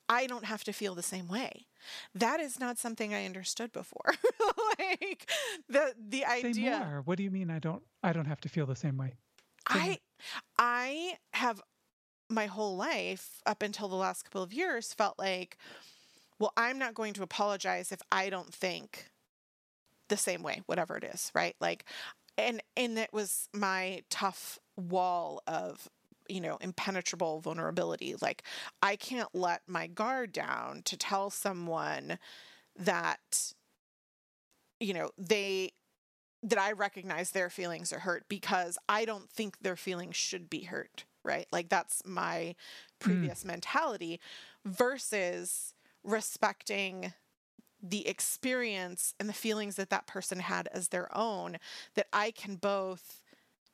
I 0.07 0.25
don't 0.25 0.45
have 0.45 0.63
to 0.65 0.73
feel 0.73 0.95
the 0.95 1.03
same 1.03 1.27
way. 1.27 1.67
That 2.15 2.39
is 2.39 2.59
not 2.59 2.77
something 2.77 3.13
I 3.13 3.25
understood 3.25 3.71
before. 3.71 4.13
like 4.79 5.29
the 5.69 5.93
the 5.97 6.25
idea. 6.25 6.53
say 6.53 6.79
more. 6.79 7.01
What 7.05 7.17
do 7.17 7.23
you 7.23 7.31
mean 7.31 7.49
I 7.49 7.59
don't 7.59 7.83
I 8.03 8.11
don't 8.11 8.25
have 8.25 8.41
to 8.41 8.49
feel 8.49 8.65
the 8.65 8.75
same 8.75 8.97
way? 8.97 9.13
Say 9.71 9.79
more. 9.79 9.83
I 9.83 9.99
I 10.57 11.17
have 11.33 11.61
my 12.29 12.47
whole 12.47 12.75
life 12.75 13.41
up 13.45 13.61
until 13.61 13.87
the 13.87 13.95
last 13.95 14.23
couple 14.23 14.43
of 14.43 14.51
years 14.51 14.93
felt 14.93 15.17
like 15.17 15.57
well 16.39 16.53
I'm 16.57 16.77
not 16.77 16.93
going 16.95 17.13
to 17.13 17.23
apologize 17.23 17.91
if 17.91 18.01
I 18.11 18.29
don't 18.29 18.53
think 18.53 19.09
the 20.09 20.17
same 20.17 20.43
way 20.43 20.61
whatever 20.65 20.97
it 20.97 21.03
is 21.03 21.31
right? 21.33 21.55
Like 21.59 21.85
and 22.37 22.61
and 22.77 22.97
it 22.97 23.11
was 23.11 23.49
my 23.53 24.03
tough 24.09 24.59
wall 24.77 25.41
of 25.47 25.89
you 26.27 26.39
know 26.39 26.57
impenetrable 26.61 27.41
vulnerability. 27.41 28.15
Like 28.21 28.43
I 28.81 28.95
can't 28.95 29.29
let 29.33 29.61
my 29.67 29.87
guard 29.87 30.31
down 30.31 30.81
to 30.85 30.97
tell 30.97 31.29
someone 31.29 32.17
that 32.77 33.53
you 34.79 34.93
know 34.93 35.11
they 35.17 35.71
that 36.41 36.59
I 36.59 36.71
recognize 36.71 37.31
their 37.31 37.49
feelings 37.49 37.91
are 37.91 37.99
hurt 37.99 38.23
because 38.29 38.77
I 38.87 39.03
don't 39.03 39.29
think 39.29 39.57
their 39.59 39.75
feelings 39.75 40.15
should 40.15 40.49
be 40.49 40.61
hurt, 40.61 41.03
right? 41.25 41.47
Like 41.51 41.67
that's 41.67 42.01
my 42.05 42.37
mm. 42.39 42.55
previous 42.99 43.43
mentality 43.43 44.21
versus 44.65 45.73
respecting 46.03 47.13
the 47.81 48.07
experience 48.07 49.13
and 49.19 49.29
the 49.29 49.33
feelings 49.33 49.75
that 49.75 49.89
that 49.89 50.07
person 50.07 50.39
had 50.39 50.67
as 50.73 50.89
their 50.89 51.15
own 51.15 51.57
that 51.95 52.07
I 52.11 52.31
can 52.31 52.55
both 52.55 53.21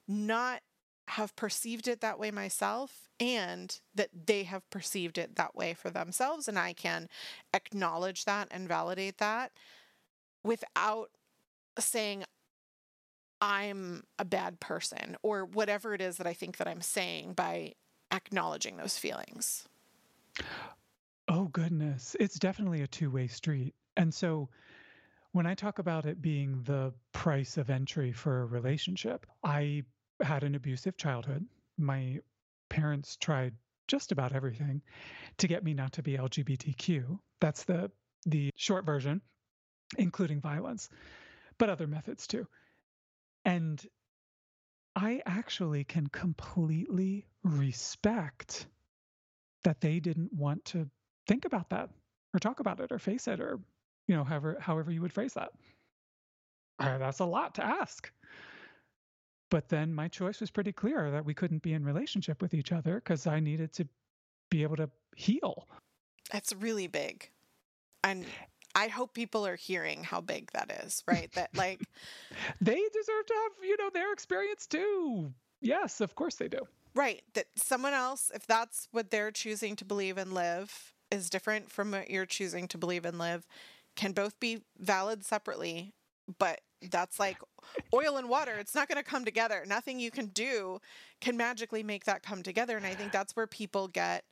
not 0.07 0.61
have 1.07 1.35
perceived 1.35 1.87
it 1.87 2.01
that 2.01 2.19
way 2.19 2.31
myself 2.31 3.09
and 3.19 3.79
that 3.93 4.09
they 4.25 4.43
have 4.43 4.67
perceived 4.69 5.17
it 5.17 5.35
that 5.35 5.55
way 5.55 5.73
for 5.73 5.89
themselves 5.89 6.47
and 6.47 6.57
I 6.57 6.73
can 6.73 7.07
acknowledge 7.53 8.25
that 8.25 8.47
and 8.51 8.67
validate 8.67 9.17
that 9.19 9.51
without 10.43 11.09
saying 11.79 12.23
I'm 13.41 14.03
a 14.17 14.25
bad 14.25 14.59
person 14.59 15.17
or 15.21 15.45
whatever 15.45 15.93
it 15.93 16.01
is 16.01 16.17
that 16.17 16.27
I 16.27 16.33
think 16.33 16.57
that 16.57 16.67
I'm 16.67 16.81
saying 16.81 17.33
by 17.33 17.73
acknowledging 18.11 18.77
those 18.77 18.97
feelings. 18.97 19.67
Oh 21.27 21.45
goodness, 21.45 22.15
it's 22.19 22.39
definitely 22.39 22.81
a 22.81 22.87
two-way 22.87 23.27
street. 23.27 23.73
And 23.97 24.13
so 24.13 24.49
when 25.31 25.45
I 25.45 25.53
talk 25.53 25.79
about 25.79 26.05
it 26.05 26.21
being 26.21 26.63
the 26.63 26.93
price 27.12 27.58
of 27.58 27.69
entry 27.69 28.12
for 28.12 28.41
a 28.41 28.45
relationship, 28.45 29.25
I 29.43 29.84
had 30.21 30.43
an 30.43 30.55
abusive 30.55 30.97
childhood. 30.97 31.45
My 31.77 32.19
parents 32.69 33.17
tried 33.17 33.53
just 33.88 34.12
about 34.12 34.34
everything 34.34 34.81
to 35.38 35.47
get 35.47 35.63
me 35.63 35.73
not 35.73 35.93
to 35.93 36.03
be 36.03 36.17
LGBTQ. 36.17 37.19
That's 37.39 37.63
the 37.63 37.91
the 38.25 38.49
short 38.55 38.86
version, 38.86 39.21
including 39.97 40.41
violence, 40.41 40.89
but 41.58 41.69
other 41.69 41.86
methods 41.86 42.25
too. 42.25 42.47
And 43.43 43.86
I 44.95 45.21
actually 45.25 45.84
can 45.84 46.08
completely 46.08 47.27
respect 47.43 48.65
that 49.63 49.81
they 49.81 49.99
didn't 49.99 50.31
want 50.34 50.63
to 50.65 50.89
think 51.27 51.45
about 51.45 51.69
that 51.71 51.89
or 52.34 52.39
talk 52.39 52.60
about 52.60 52.79
it 52.79 52.91
or 52.91 52.99
face 52.99 53.27
it 53.27 53.39
or 53.39 53.60
you 54.07 54.15
know 54.15 54.23
however 54.23 54.57
however 54.59 54.91
you 54.91 55.01
would 55.01 55.13
phrase 55.13 55.33
that. 55.33 55.51
Uh, 56.79 56.97
that's 56.97 57.19
a 57.19 57.25
lot 57.25 57.55
to 57.55 57.65
ask. 57.65 58.11
But 59.49 59.69
then 59.69 59.93
my 59.93 60.07
choice 60.07 60.41
was 60.41 60.51
pretty 60.51 60.73
clear 60.73 61.11
that 61.11 61.23
we 61.23 61.33
couldn't 61.33 61.61
be 61.61 61.73
in 61.73 61.85
relationship 61.85 62.41
with 62.41 62.53
each 62.53 62.71
other 62.71 62.95
because 62.95 63.27
i 63.27 63.39
needed 63.39 63.71
to 63.73 63.87
be 64.49 64.63
able 64.63 64.75
to 64.75 64.89
heal. 65.15 65.67
That's 66.31 66.53
really 66.53 66.87
big. 66.87 67.29
And 68.03 68.25
I 68.73 68.87
hope 68.87 69.13
people 69.13 69.47
are 69.47 69.55
hearing 69.55 70.03
how 70.03 70.21
big 70.21 70.51
that 70.51 70.69
is, 70.83 71.03
right? 71.07 71.31
That 71.33 71.55
like 71.55 71.81
they 72.61 72.75
deserve 72.75 73.25
to 73.27 73.33
have 73.33 73.51
you 73.63 73.77
know 73.77 73.89
their 73.93 74.11
experience 74.11 74.65
too. 74.67 75.33
Yes 75.61 76.01
of 76.01 76.15
course 76.15 76.35
they 76.35 76.47
do. 76.47 76.59
Right, 76.93 77.23
that 77.33 77.47
someone 77.55 77.93
else 77.93 78.31
if 78.33 78.45
that's 78.47 78.87
what 78.91 79.11
they're 79.11 79.31
choosing 79.31 79.75
to 79.77 79.85
believe 79.85 80.17
and 80.17 80.33
live 80.33 80.93
is 81.11 81.29
different 81.29 81.71
from 81.71 81.91
what 81.91 82.09
you're 82.09 82.25
choosing 82.25 82.67
to 82.69 82.77
believe 82.77 83.05
and 83.05 83.19
live 83.19 83.47
can 83.95 84.12
both 84.12 84.39
be 84.39 84.62
valid 84.77 85.25
separately, 85.25 85.93
but 86.39 86.62
that's 86.91 87.19
like 87.19 87.38
oil 87.93 88.17
and 88.17 88.29
water. 88.29 88.53
It's 88.58 88.75
not 88.75 88.88
going 88.88 89.01
to 89.01 89.10
come 89.10 89.25
together. 89.25 89.63
Nothing 89.65 89.99
you 89.99 90.12
can 90.12 90.27
do 90.27 90.79
can 91.21 91.38
magically 91.38 91.84
make 91.84 92.05
that 92.05 92.23
come 92.23 92.43
together. 92.43 92.77
And 92.77 92.86
I 92.86 92.93
think 92.93 93.12
that's 93.12 93.36
where 93.36 93.47
people 93.47 93.88
get, 93.88 94.23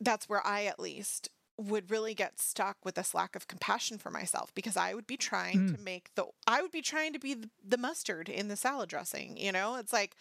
that's 0.00 0.28
where 0.28 0.46
I 0.46 0.64
at 0.64 0.78
least 0.78 1.28
would 1.56 1.90
really 1.90 2.14
get 2.14 2.40
stuck 2.40 2.76
with 2.84 2.96
this 2.96 3.14
lack 3.14 3.36
of 3.36 3.46
compassion 3.46 3.98
for 3.98 4.10
myself 4.10 4.52
because 4.54 4.76
I 4.76 4.94
would 4.94 5.06
be 5.06 5.16
trying 5.16 5.68
to 5.68 5.74
mm. 5.74 5.84
make 5.84 6.10
the, 6.14 6.26
I 6.46 6.60
would 6.62 6.72
be 6.72 6.82
trying 6.82 7.12
to 7.12 7.18
be 7.18 7.34
the, 7.34 7.48
the 7.66 7.78
mustard 7.78 8.28
in 8.28 8.48
the 8.48 8.56
salad 8.56 8.88
dressing. 8.88 9.36
You 9.36 9.52
know, 9.52 9.76
it's 9.76 9.92
like 9.92 10.16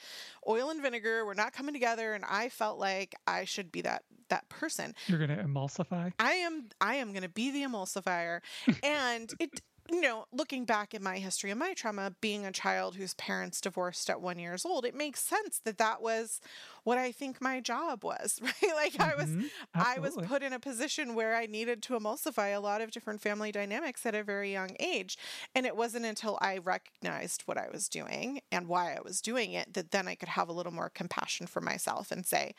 oil 0.47 0.69
and 0.69 0.81
vinegar 0.81 1.25
were 1.25 1.35
not 1.35 1.53
coming 1.53 1.73
together. 1.73 2.13
And 2.13 2.23
I 2.29 2.49
felt 2.49 2.77
like 2.77 3.15
I 3.25 3.45
should 3.45 3.71
be 3.71 3.81
that, 3.81 4.03
that 4.29 4.47
person. 4.49 4.93
you're 5.07 5.19
going 5.25 5.35
to 5.35 5.43
emulsify 5.43 6.11
I 6.19 6.33
am 6.33 6.69
I 6.79 6.95
am 6.95 7.11
going 7.11 7.23
to 7.23 7.29
be 7.29 7.51
the 7.51 7.63
emulsifier 7.63 8.39
and 8.83 9.31
it 9.39 9.61
you 9.91 9.99
know, 10.01 10.25
looking 10.31 10.63
back 10.63 10.93
at 10.93 11.01
my 11.01 11.17
history 11.17 11.51
and 11.51 11.59
my 11.59 11.73
trauma, 11.73 12.15
being 12.21 12.45
a 12.45 12.51
child 12.53 12.95
whose 12.95 13.13
parents 13.15 13.59
divorced 13.59 14.09
at 14.09 14.21
one 14.21 14.39
years 14.39 14.65
old, 14.65 14.85
it 14.85 14.95
makes 14.95 15.21
sense 15.21 15.59
that 15.65 15.77
that 15.77 16.01
was 16.01 16.39
what 16.85 16.97
I 16.97 17.11
think 17.11 17.41
my 17.41 17.59
job 17.59 18.03
was, 18.03 18.39
right? 18.41 18.75
Like 18.75 18.95
I 19.01 19.13
was, 19.15 19.35
Mhm, 19.35 19.51
I 19.75 19.99
was 19.99 20.15
put 20.17 20.41
in 20.41 20.53
a 20.53 20.59
position 20.59 21.15
where 21.15 21.35
I 21.35 21.47
needed 21.47 21.83
to 21.83 21.99
emulsify 21.99 22.55
a 22.55 22.61
lot 22.61 22.79
of 22.81 22.91
different 22.91 23.21
family 23.21 23.51
dynamics 23.51 24.05
at 24.05 24.15
a 24.15 24.23
very 24.23 24.53
young 24.53 24.71
age, 24.79 25.17
and 25.53 25.65
it 25.65 25.75
wasn't 25.75 26.05
until 26.05 26.37
I 26.41 26.59
recognized 26.59 27.41
what 27.43 27.57
I 27.57 27.67
was 27.69 27.89
doing 27.89 28.39
and 28.51 28.67
why 28.69 28.93
I 28.95 29.01
was 29.03 29.21
doing 29.21 29.51
it 29.51 29.73
that 29.73 29.91
then 29.91 30.07
I 30.07 30.15
could 30.15 30.29
have 30.29 30.47
a 30.47 30.53
little 30.53 30.73
more 30.73 30.89
compassion 30.89 31.45
for 31.45 31.59
myself 31.59 32.09
and 32.09 32.25
say, 32.25 32.53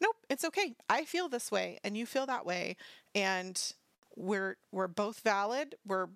nope, 0.00 0.16
it's 0.28 0.44
okay. 0.44 0.74
I 0.88 1.04
feel 1.04 1.28
this 1.28 1.50
way, 1.50 1.78
and 1.84 1.96
you 1.96 2.06
feel 2.06 2.26
that 2.26 2.46
way, 2.46 2.76
and 3.14 3.72
we're 4.16 4.56
we're 4.72 4.88
both 4.88 5.20
valid. 5.20 5.74
We're 5.86 6.08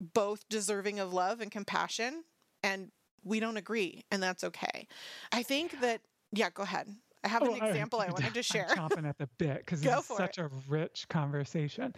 both 0.00 0.48
deserving 0.48 0.98
of 0.98 1.12
love 1.12 1.40
and 1.40 1.50
compassion 1.50 2.24
and 2.62 2.90
we 3.24 3.38
don't 3.40 3.56
agree 3.56 4.04
and 4.10 4.22
that's 4.22 4.42
okay 4.44 4.86
i 5.32 5.42
think 5.42 5.78
that 5.80 6.00
yeah 6.32 6.48
go 6.50 6.62
ahead 6.62 6.88
i 7.22 7.28
have 7.28 7.42
an 7.42 7.50
Oh, 7.50 7.66
example 7.66 8.00
i 8.00 8.06
wanted 8.10 8.32
to 8.32 8.38
I'm 8.40 8.42
share 8.42 8.66
chomping 8.68 9.06
at 9.06 9.18
the 9.18 9.28
bit 9.38 9.58
because 9.58 9.80
Go 9.82 9.96
this 9.96 10.00
is 10.00 10.06
for 10.06 10.16
such 10.16 10.38
a 10.38 10.48
rich 10.68 11.06
conversation. 11.08 11.94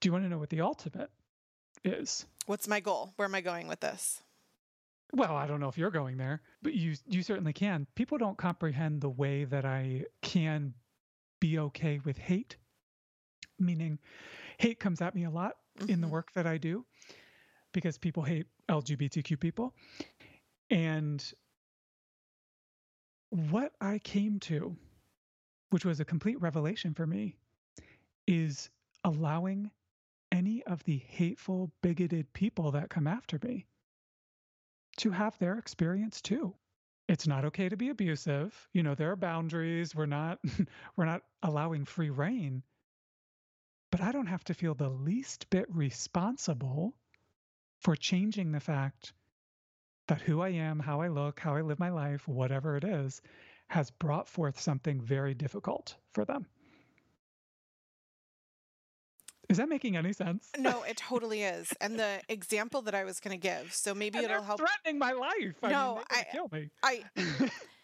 Do 0.00 0.08
you 0.08 0.12
want 0.12 0.24
to 0.24 0.28
know 0.28 0.38
what 0.38 0.50
the 0.50 0.60
ultimate 0.60 1.10
is? 1.84 2.26
what's 2.46 2.68
my 2.68 2.78
goal 2.80 3.12
where 3.16 3.26
am 3.26 3.34
i 3.34 3.40
going 3.40 3.66
with 3.66 3.80
this 3.80 4.22
Well, 5.12 5.34
I 5.36 5.46
don't 5.46 5.60
know 5.60 5.68
if 5.68 5.78
you're 5.78 5.90
going 5.90 6.16
there, 6.16 6.42
but 6.62 6.74
you 6.74 6.94
you 7.08 7.22
certainly 7.22 7.52
can. 7.52 7.86
People 7.94 8.18
don't 8.18 8.36
comprehend 8.38 9.00
the 9.00 9.08
way 9.08 9.44
that 9.44 9.64
I 9.64 10.04
can 10.22 10.74
be 11.40 11.58
okay 11.58 12.00
with 12.04 12.18
hate. 12.18 12.56
Meaning, 13.58 13.98
hate 14.58 14.78
comes 14.80 15.00
at 15.00 15.14
me 15.14 15.24
a 15.24 15.30
lot 15.30 15.56
in 15.88 16.00
the 16.00 16.06
Mhm. 16.06 16.10
work 16.10 16.32
that 16.32 16.46
I 16.46 16.58
do 16.58 16.84
because 17.72 17.98
people 17.98 18.22
hate 18.22 18.46
LGBTQ 18.68 19.36
people. 19.38 19.74
And 20.70 21.24
what 23.30 23.72
I 23.80 23.98
came 23.98 24.38
to, 24.40 24.76
which 25.70 25.84
was 25.84 26.00
a 26.00 26.04
complete 26.04 26.40
revelation 26.40 26.94
for 26.94 27.06
me, 27.06 27.36
is 28.26 28.70
allowing 29.04 29.70
any 30.32 30.62
of 30.64 30.82
the 30.84 30.98
hateful, 30.98 31.72
bigoted 31.82 32.32
people 32.32 32.72
that 32.72 32.90
come 32.90 33.06
after 33.06 33.38
me 33.42 33.66
to 34.98 35.10
have 35.10 35.38
their 35.38 35.58
experience 35.58 36.20
too. 36.20 36.54
It's 37.08 37.26
not 37.26 37.44
okay 37.44 37.68
to 37.68 37.76
be 37.76 37.90
abusive. 37.90 38.68
You 38.72 38.82
know, 38.82 38.94
there 38.94 39.10
are 39.12 39.16
boundaries. 39.16 39.94
We're 39.94 40.06
not 40.06 40.40
we're 40.96 41.04
not 41.04 41.22
allowing 41.42 41.84
free 41.84 42.10
reign. 42.10 42.62
But 43.90 44.00
I 44.00 44.12
don't 44.12 44.26
have 44.26 44.44
to 44.44 44.54
feel 44.54 44.74
the 44.74 44.88
least 44.90 45.48
bit 45.50 45.66
responsible 45.74 46.94
for 47.80 47.96
changing 47.96 48.52
the 48.52 48.60
fact 48.60 49.12
that 50.08 50.20
who 50.20 50.40
I 50.40 50.50
am, 50.50 50.78
how 50.78 51.00
I 51.00 51.08
look, 51.08 51.40
how 51.40 51.54
I 51.56 51.62
live 51.62 51.78
my 51.78 51.90
life, 51.90 52.26
whatever 52.28 52.76
it 52.76 52.84
is, 52.84 53.22
has 53.68 53.90
brought 53.90 54.28
forth 54.28 54.60
something 54.60 55.00
very 55.00 55.34
difficult 55.34 55.96
for 56.12 56.24
them. 56.24 56.46
Is 59.48 59.58
that 59.58 59.68
making 59.68 59.96
any 59.96 60.12
sense? 60.12 60.50
no 60.58 60.82
it 60.82 60.96
totally 60.96 61.42
is 61.44 61.72
and 61.80 61.98
the 62.00 62.20
example 62.28 62.82
that 62.82 62.94
i 62.96 63.04
was 63.04 63.20
going 63.20 63.38
to 63.38 63.40
give 63.40 63.72
so 63.72 63.94
maybe 64.02 64.18
And 64.18 64.24
it'll 64.24 64.42
help 64.42 64.58
threatening 64.58 64.98
my 64.98 65.12
life. 65.12 65.54
I 65.62 65.70
No, 65.70 65.94
mean, 65.96 66.04
I- 66.10 66.26
kill 66.32 66.48
me. 66.52 66.70
i 66.82 67.04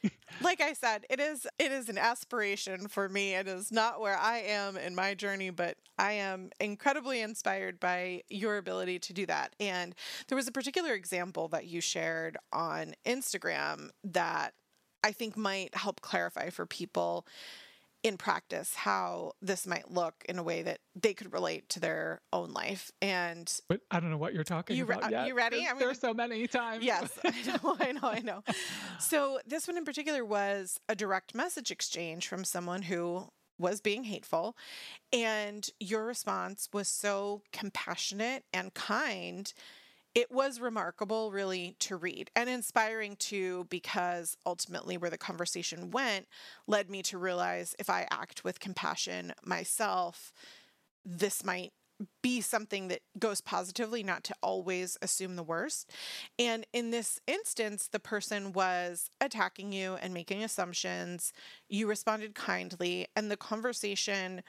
like 0.42 0.60
I 0.60 0.72
said, 0.72 1.04
it 1.10 1.20
is 1.20 1.46
it 1.58 1.72
is 1.72 1.88
an 1.88 1.98
aspiration 1.98 2.88
for 2.88 3.08
me. 3.08 3.34
It 3.34 3.46
is 3.46 3.70
not 3.70 4.00
where 4.00 4.16
I 4.16 4.38
am 4.38 4.76
in 4.76 4.94
my 4.94 5.14
journey, 5.14 5.50
but 5.50 5.76
I 5.98 6.12
am 6.12 6.50
incredibly 6.60 7.20
inspired 7.20 7.78
by 7.78 8.22
your 8.28 8.56
ability 8.56 8.98
to 9.00 9.12
do 9.12 9.26
that. 9.26 9.54
And 9.60 9.94
there 10.28 10.36
was 10.36 10.48
a 10.48 10.52
particular 10.52 10.92
example 10.94 11.48
that 11.48 11.66
you 11.66 11.80
shared 11.80 12.36
on 12.52 12.94
Instagram 13.06 13.90
that 14.04 14.54
I 15.04 15.12
think 15.12 15.36
might 15.36 15.74
help 15.74 16.00
clarify 16.00 16.50
for 16.50 16.66
people 16.66 17.26
in 18.02 18.16
practice 18.16 18.74
how 18.74 19.32
this 19.40 19.66
might 19.66 19.90
look 19.90 20.14
in 20.28 20.38
a 20.38 20.42
way 20.42 20.62
that 20.62 20.78
they 21.00 21.14
could 21.14 21.32
relate 21.32 21.68
to 21.68 21.78
their 21.80 22.20
own 22.32 22.52
life. 22.52 22.90
And 23.00 23.52
But 23.68 23.80
I 23.90 24.00
don't 24.00 24.10
know 24.10 24.16
what 24.16 24.34
you're 24.34 24.42
talking 24.44 24.76
You 24.76 24.84
re- 24.86 24.96
about 24.96 25.12
uh, 25.12 25.16
yet. 25.16 25.26
you 25.28 25.34
ready? 25.34 25.58
There's, 25.58 25.70
I'm 25.70 25.78
there's 25.78 26.00
so 26.00 26.12
many 26.12 26.46
times. 26.48 26.84
Yes, 26.84 27.10
I 27.24 27.30
know, 27.62 27.76
I 27.80 27.92
know, 27.92 28.00
I 28.08 28.18
know. 28.20 28.42
So 28.98 29.38
this 29.46 29.68
one 29.68 29.76
in 29.76 29.84
particular 29.84 30.24
was 30.24 30.80
a 30.88 30.96
direct 30.96 31.34
message 31.34 31.70
exchange 31.70 32.26
from 32.26 32.44
someone 32.44 32.82
who 32.82 33.28
was 33.58 33.80
being 33.80 34.02
hateful, 34.04 34.56
and 35.12 35.68
your 35.78 36.04
response 36.04 36.68
was 36.72 36.88
so 36.88 37.42
compassionate 37.52 38.44
and 38.52 38.74
kind. 38.74 39.52
It 40.14 40.30
was 40.30 40.60
remarkable, 40.60 41.32
really, 41.32 41.74
to 41.80 41.96
read 41.96 42.30
and 42.36 42.50
inspiring 42.50 43.16
too, 43.16 43.66
because 43.70 44.36
ultimately, 44.44 44.98
where 44.98 45.10
the 45.10 45.16
conversation 45.16 45.90
went 45.90 46.26
led 46.66 46.90
me 46.90 47.02
to 47.04 47.18
realize 47.18 47.74
if 47.78 47.88
I 47.88 48.06
act 48.10 48.44
with 48.44 48.60
compassion 48.60 49.32
myself, 49.44 50.32
this 51.04 51.44
might 51.44 51.72
be 52.22 52.40
something 52.40 52.88
that 52.88 53.00
goes 53.18 53.40
positively, 53.40 54.02
not 54.02 54.24
to 54.24 54.34
always 54.42 54.98
assume 55.00 55.36
the 55.36 55.42
worst. 55.42 55.90
And 56.38 56.66
in 56.72 56.90
this 56.90 57.20
instance, 57.26 57.88
the 57.88 58.00
person 58.00 58.52
was 58.52 59.08
attacking 59.20 59.72
you 59.72 59.94
and 59.94 60.12
making 60.12 60.42
assumptions. 60.42 61.32
You 61.68 61.86
responded 61.86 62.34
kindly, 62.34 63.06
and 63.16 63.30
the 63.30 63.36
conversation 63.36 64.42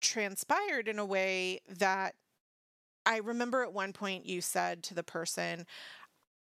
transpired 0.00 0.88
in 0.88 0.98
a 0.98 1.06
way 1.06 1.60
that 1.68 2.16
I 3.06 3.18
remember 3.18 3.62
at 3.62 3.72
one 3.72 3.92
point 3.92 4.26
you 4.26 4.40
said 4.40 4.82
to 4.84 4.94
the 4.94 5.02
person, 5.02 5.66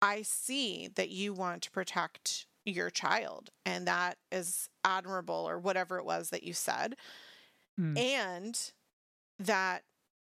I 0.01 0.23
see 0.23 0.88
that 0.95 1.11
you 1.11 1.33
want 1.33 1.62
to 1.62 1.71
protect 1.71 2.47
your 2.64 2.90
child, 2.90 3.51
and 3.64 3.87
that 3.87 4.19
is 4.33 4.69
admirable, 4.85 5.49
or 5.49 5.59
whatever 5.59 5.99
it 5.99 6.05
was 6.05 6.31
that 6.31 6.42
you 6.42 6.53
said. 6.53 6.97
Mm. 7.81 7.99
And 7.99 8.73
that, 9.38 9.85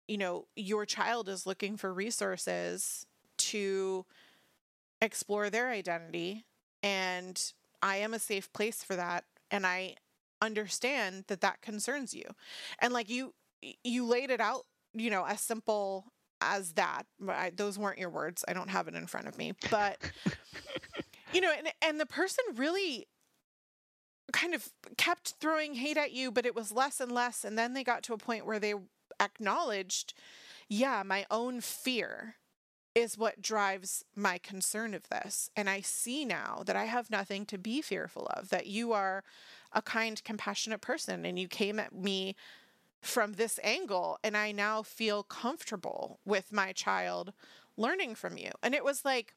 you 0.08 0.18
know, 0.18 0.46
your 0.56 0.86
child 0.86 1.28
is 1.28 1.46
looking 1.46 1.76
for 1.76 1.92
resources 1.92 3.06
to 3.36 4.04
explore 5.00 5.50
their 5.50 5.68
identity. 5.68 6.44
And 6.82 7.40
I 7.82 7.96
am 7.96 8.14
a 8.14 8.18
safe 8.18 8.52
place 8.52 8.82
for 8.82 8.96
that. 8.96 9.24
And 9.50 9.66
I 9.66 9.96
understand 10.40 11.24
that 11.28 11.40
that 11.42 11.62
concerns 11.62 12.14
you. 12.14 12.24
And 12.78 12.92
like 12.92 13.08
you, 13.08 13.34
you 13.82 14.04
laid 14.04 14.30
it 14.30 14.40
out, 14.40 14.64
you 14.92 15.10
know, 15.10 15.24
as 15.24 15.40
simple 15.40 16.12
as 16.44 16.72
that. 16.72 17.04
I, 17.28 17.50
those 17.54 17.78
weren't 17.78 17.98
your 17.98 18.10
words. 18.10 18.44
I 18.46 18.52
don't 18.52 18.70
have 18.70 18.88
it 18.88 18.94
in 18.94 19.06
front 19.06 19.28
of 19.28 19.38
me. 19.38 19.52
But, 19.70 19.98
you 21.32 21.40
know, 21.40 21.52
and, 21.56 21.68
and 21.82 22.00
the 22.00 22.06
person 22.06 22.44
really 22.54 23.06
kind 24.32 24.54
of 24.54 24.68
kept 24.96 25.34
throwing 25.40 25.74
hate 25.74 25.96
at 25.96 26.12
you, 26.12 26.30
but 26.30 26.46
it 26.46 26.54
was 26.54 26.72
less 26.72 27.00
and 27.00 27.12
less. 27.12 27.44
And 27.44 27.58
then 27.58 27.74
they 27.74 27.84
got 27.84 28.02
to 28.04 28.14
a 28.14 28.18
point 28.18 28.46
where 28.46 28.58
they 28.58 28.74
acknowledged, 29.20 30.14
yeah, 30.68 31.02
my 31.04 31.26
own 31.30 31.60
fear 31.60 32.36
is 32.94 33.18
what 33.18 33.42
drives 33.42 34.04
my 34.14 34.38
concern 34.38 34.94
of 34.94 35.08
this. 35.08 35.50
And 35.56 35.68
I 35.68 35.80
see 35.80 36.24
now 36.24 36.62
that 36.66 36.76
I 36.76 36.84
have 36.84 37.10
nothing 37.10 37.44
to 37.46 37.58
be 37.58 37.82
fearful 37.82 38.26
of, 38.36 38.50
that 38.50 38.66
you 38.66 38.92
are 38.92 39.24
a 39.72 39.82
kind, 39.82 40.22
compassionate 40.24 40.80
person 40.80 41.26
and 41.26 41.38
you 41.38 41.48
came 41.48 41.80
at 41.80 41.92
me 41.92 42.36
from 43.04 43.34
this 43.34 43.60
angle. 43.62 44.18
And 44.24 44.36
I 44.36 44.52
now 44.52 44.82
feel 44.82 45.22
comfortable 45.22 46.20
with 46.24 46.52
my 46.52 46.72
child 46.72 47.32
learning 47.76 48.14
from 48.14 48.38
you. 48.38 48.50
And 48.62 48.74
it 48.74 48.84
was 48.84 49.04
like, 49.04 49.34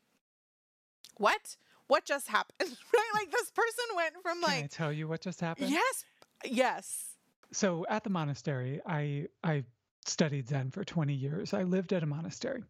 what? 1.17 1.57
What 1.87 2.05
just 2.05 2.27
happened? 2.27 2.69
right? 2.93 3.11
Like 3.13 3.31
this 3.31 3.51
person 3.51 3.85
went 3.95 4.13
from 4.21 4.41
like 4.41 4.55
Can 4.55 4.63
I 4.63 4.67
tell 4.67 4.91
you 4.93 5.07
what 5.07 5.21
just 5.21 5.41
happened? 5.41 5.69
yes, 5.69 6.05
yes. 6.45 7.13
So 7.51 7.85
at 7.89 8.03
the 8.03 8.09
monastery, 8.09 8.81
I 8.85 9.27
I 9.43 9.63
studied 10.05 10.49
Zen 10.49 10.71
for 10.71 10.83
20 10.83 11.13
years. 11.13 11.53
I 11.53 11.63
lived 11.63 11.93
at 11.93 12.03
a 12.03 12.05
monastery. 12.05 12.63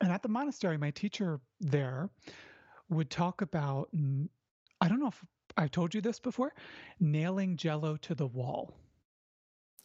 And 0.00 0.12
at 0.12 0.22
the 0.22 0.28
monastery, 0.28 0.76
my 0.76 0.90
teacher 0.90 1.40
there 1.60 2.10
would 2.90 3.10
talk 3.10 3.40
about 3.40 3.88
I 4.80 4.88
don't 4.88 5.00
know 5.00 5.08
if 5.08 5.24
I've 5.56 5.70
told 5.70 5.94
you 5.94 6.00
this 6.00 6.20
before, 6.20 6.52
nailing 7.00 7.56
jello 7.56 7.96
to 7.96 8.14
the 8.14 8.26
wall. 8.26 8.74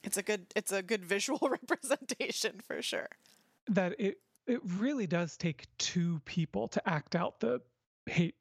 It's 0.03 0.17
a 0.17 0.23
good 0.23 0.47
it's 0.55 0.71
a 0.71 0.81
good 0.81 1.05
visual 1.05 1.39
representation 1.49 2.61
for 2.65 2.81
sure. 2.81 3.09
That 3.67 3.95
it 3.99 4.17
it 4.47 4.61
really 4.77 5.07
does 5.07 5.37
take 5.37 5.65
two 5.77 6.21
people 6.25 6.67
to 6.69 6.89
act 6.89 7.15
out 7.15 7.39
the 7.39 7.61
hate 8.05 8.35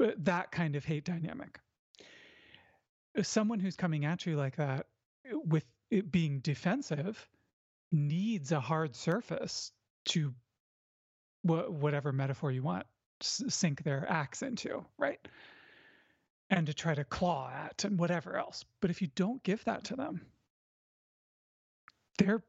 uh, 0.00 0.12
that 0.18 0.52
kind 0.52 0.76
of 0.76 0.84
hate 0.84 1.04
dynamic. 1.04 1.58
Someone 3.22 3.58
who's 3.58 3.76
coming 3.76 4.04
at 4.04 4.24
you 4.24 4.36
like 4.36 4.56
that 4.56 4.86
uh, 5.30 5.38
with 5.44 5.64
it 5.90 6.12
being 6.12 6.38
defensive 6.40 7.28
needs 7.90 8.52
a 8.52 8.60
hard 8.60 8.94
surface 8.94 9.72
to 10.04 10.32
wha- 11.42 11.68
whatever 11.68 12.12
metaphor 12.12 12.52
you 12.52 12.62
want 12.62 12.86
sink 13.22 13.82
their 13.82 14.06
axe 14.08 14.42
into, 14.42 14.84
right? 14.98 15.20
And 16.48 16.66
to 16.66 16.74
try 16.74 16.94
to 16.94 17.04
claw 17.04 17.50
at 17.50 17.84
and 17.84 17.98
whatever 17.98 18.36
else. 18.36 18.64
But 18.80 18.90
if 18.90 19.02
you 19.02 19.08
don't 19.14 19.42
give 19.42 19.64
that 19.64 19.84
to 19.84 19.96
them, 19.96 20.22
they're 22.20 22.42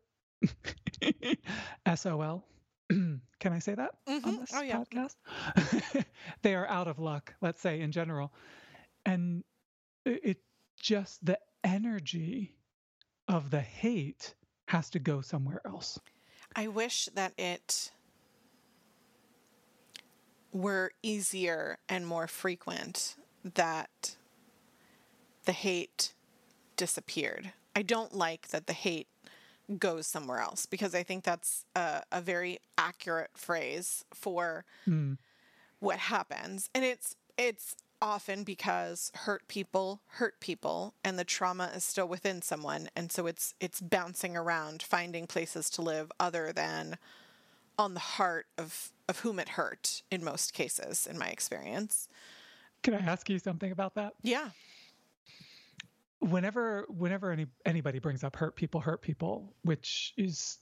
SOL. 1.95 2.45
Can 2.89 3.21
I 3.53 3.59
say 3.59 3.75
that 3.75 3.91
on 4.23 4.35
hmm 4.35 4.37
this 4.37 4.51
Oh, 4.53 4.61
yeah. 4.61 4.83
podcast? 4.91 5.15
they 6.41 6.55
are 6.55 6.67
out 6.67 6.87
of 6.87 6.99
luck, 6.99 7.33
let's 7.41 7.61
say 7.61 7.81
in 7.81 7.91
general. 7.91 8.33
And 9.05 9.43
it, 10.05 10.21
it 10.23 10.37
just 10.79 11.25
the 11.25 11.39
energy 11.63 12.55
of 13.27 13.49
the 13.51 13.61
hate 13.61 14.35
has 14.67 14.89
to 14.91 14.99
go 14.99 15.21
somewhere 15.21 15.61
else. 15.65 15.99
I 16.55 16.67
wish 16.67 17.09
that 17.15 17.33
it 17.37 17.91
were 20.51 20.91
easier 21.03 21.79
and 21.89 22.05
more 22.07 22.27
frequent 22.27 23.15
that 23.43 24.15
the 25.45 25.53
hate 25.53 26.13
disappeared. 26.77 27.53
I 27.75 27.83
don't 27.83 28.13
like 28.13 28.49
that 28.49 28.67
the 28.67 28.73
hate 28.73 29.07
goes 29.77 30.07
somewhere 30.07 30.39
else 30.39 30.65
because 30.65 30.95
I 30.95 31.03
think 31.03 31.23
that's 31.23 31.65
a, 31.75 32.03
a 32.11 32.21
very 32.21 32.59
accurate 32.77 33.31
phrase 33.35 34.05
for 34.13 34.65
Mm, 34.87 35.17
what 35.79 35.97
happens. 35.97 36.69
And 36.73 36.85
it's 36.85 37.15
it's 37.37 37.75
often 38.01 38.43
because 38.43 39.11
hurt 39.13 39.47
people 39.47 40.01
hurt 40.07 40.39
people 40.39 40.95
and 41.03 41.19
the 41.19 41.23
trauma 41.23 41.71
is 41.75 41.83
still 41.83 42.07
within 42.07 42.41
someone 42.41 42.89
and 42.95 43.11
so 43.11 43.27
it's 43.27 43.53
it's 43.59 43.79
bouncing 43.79 44.35
around 44.35 44.81
finding 44.81 45.27
places 45.27 45.69
to 45.69 45.83
live 45.83 46.11
other 46.19 46.51
than 46.51 46.97
on 47.77 47.93
the 47.93 47.99
heart 47.99 48.47
of 48.57 48.91
of 49.07 49.19
whom 49.19 49.39
it 49.39 49.49
hurt 49.49 50.01
in 50.09 50.23
most 50.23 50.53
cases 50.53 51.05
in 51.05 51.17
my 51.17 51.27
experience. 51.27 52.07
Can 52.83 52.93
I 52.95 52.99
ask 52.99 53.29
you 53.29 53.39
something 53.39 53.71
about 53.71 53.95
that? 53.95 54.13
Yeah. 54.23 54.49
Whenever 56.21 56.85
whenever 56.87 57.31
any 57.31 57.47
anybody 57.65 57.97
brings 57.99 58.23
up 58.23 58.35
hurt 58.35 58.55
people 58.55 58.79
hurt 58.79 59.01
people, 59.01 59.53
which 59.63 60.13
is 60.17 60.59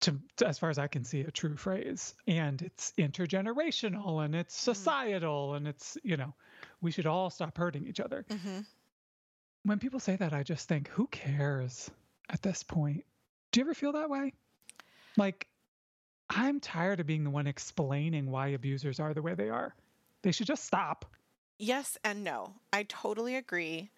to, 0.00 0.18
to- 0.36 0.46
as 0.46 0.58
far 0.58 0.70
as 0.70 0.78
I 0.78 0.86
can 0.88 1.04
see 1.04 1.20
a 1.20 1.30
true 1.30 1.56
phrase, 1.56 2.14
and 2.26 2.60
it's 2.62 2.92
intergenerational 2.98 4.24
and 4.24 4.34
it's 4.34 4.54
societal 4.56 5.54
and 5.54 5.68
it's, 5.68 5.96
you 6.02 6.16
know, 6.16 6.34
we 6.80 6.90
should 6.90 7.06
all 7.06 7.28
stop 7.30 7.56
hurting 7.56 7.86
each 7.86 8.00
other. 8.00 8.24
hmm 8.30 8.60
When 9.64 9.78
people 9.78 10.00
say 10.00 10.16
that, 10.16 10.32
I 10.32 10.42
just 10.42 10.66
think, 10.66 10.88
who 10.88 11.06
cares 11.08 11.90
at 12.30 12.42
this 12.42 12.62
point? 12.64 13.04
Do 13.52 13.60
you 13.60 13.66
ever 13.66 13.74
feel 13.74 13.92
that 13.92 14.10
way? 14.10 14.32
Like, 15.16 15.46
I'm 16.30 16.58
tired 16.58 16.98
of 17.00 17.06
being 17.06 17.22
the 17.22 17.30
one 17.30 17.46
explaining 17.46 18.30
why 18.30 18.48
abusers 18.48 18.98
are 18.98 19.12
the 19.14 19.22
way 19.22 19.34
they 19.34 19.50
are. 19.50 19.74
They 20.22 20.32
should 20.32 20.46
just 20.46 20.64
stop. 20.64 21.04
Yes 21.58 21.96
and 22.02 22.24
no. 22.24 22.54
I 22.72 22.84
totally 22.84 23.36
agree. 23.36 23.90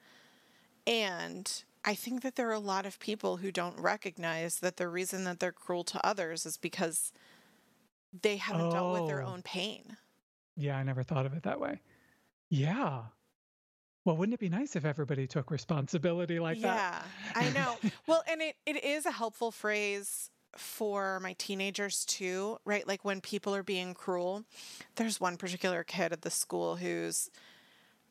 And 0.86 1.64
I 1.84 1.94
think 1.94 2.22
that 2.22 2.36
there 2.36 2.48
are 2.48 2.52
a 2.52 2.58
lot 2.58 2.86
of 2.86 2.98
people 2.98 3.38
who 3.38 3.50
don't 3.50 3.78
recognize 3.78 4.60
that 4.60 4.76
the 4.76 4.88
reason 4.88 5.24
that 5.24 5.40
they're 5.40 5.52
cruel 5.52 5.84
to 5.84 6.06
others 6.06 6.46
is 6.46 6.56
because 6.56 7.12
they 8.22 8.36
haven't 8.36 8.70
dealt 8.70 8.92
with 9.00 9.08
their 9.08 9.22
Oh. 9.22 9.32
own 9.32 9.42
pain. 9.42 9.96
Yeah, 10.56 10.76
I 10.76 10.82
never 10.82 11.02
thought 11.02 11.26
of 11.26 11.32
it 11.34 11.42
that 11.42 11.60
way. 11.60 11.80
Yeah. 12.48 13.04
Well, 14.04 14.16
wouldn't 14.16 14.34
it 14.34 14.40
be 14.40 14.50
nice 14.50 14.76
if 14.76 14.84
everybody 14.84 15.26
took 15.26 15.50
responsibility 15.50 16.38
like 16.38 16.58
yeah, 16.58 16.74
that? 16.74 17.06
Yeah, 17.34 17.48
I 17.48 17.50
know. 17.50 17.90
Well, 18.06 18.22
and 18.28 18.42
it, 18.42 18.56
it 18.66 18.84
is 18.84 19.06
a 19.06 19.10
helpful 19.10 19.50
phrase 19.50 20.30
for 20.56 21.18
my 21.20 21.32
teenagers 21.38 22.04
too, 22.04 22.58
right? 22.64 22.86
Like 22.86 23.04
when 23.04 23.20
people 23.20 23.54
are 23.54 23.62
being 23.64 23.94
cruel. 23.94 24.44
There's 24.94 25.20
one 25.20 25.36
particular 25.36 25.82
kid 25.82 26.12
at 26.12 26.22
the 26.22 26.30
school 26.30 26.76
whose 26.76 27.30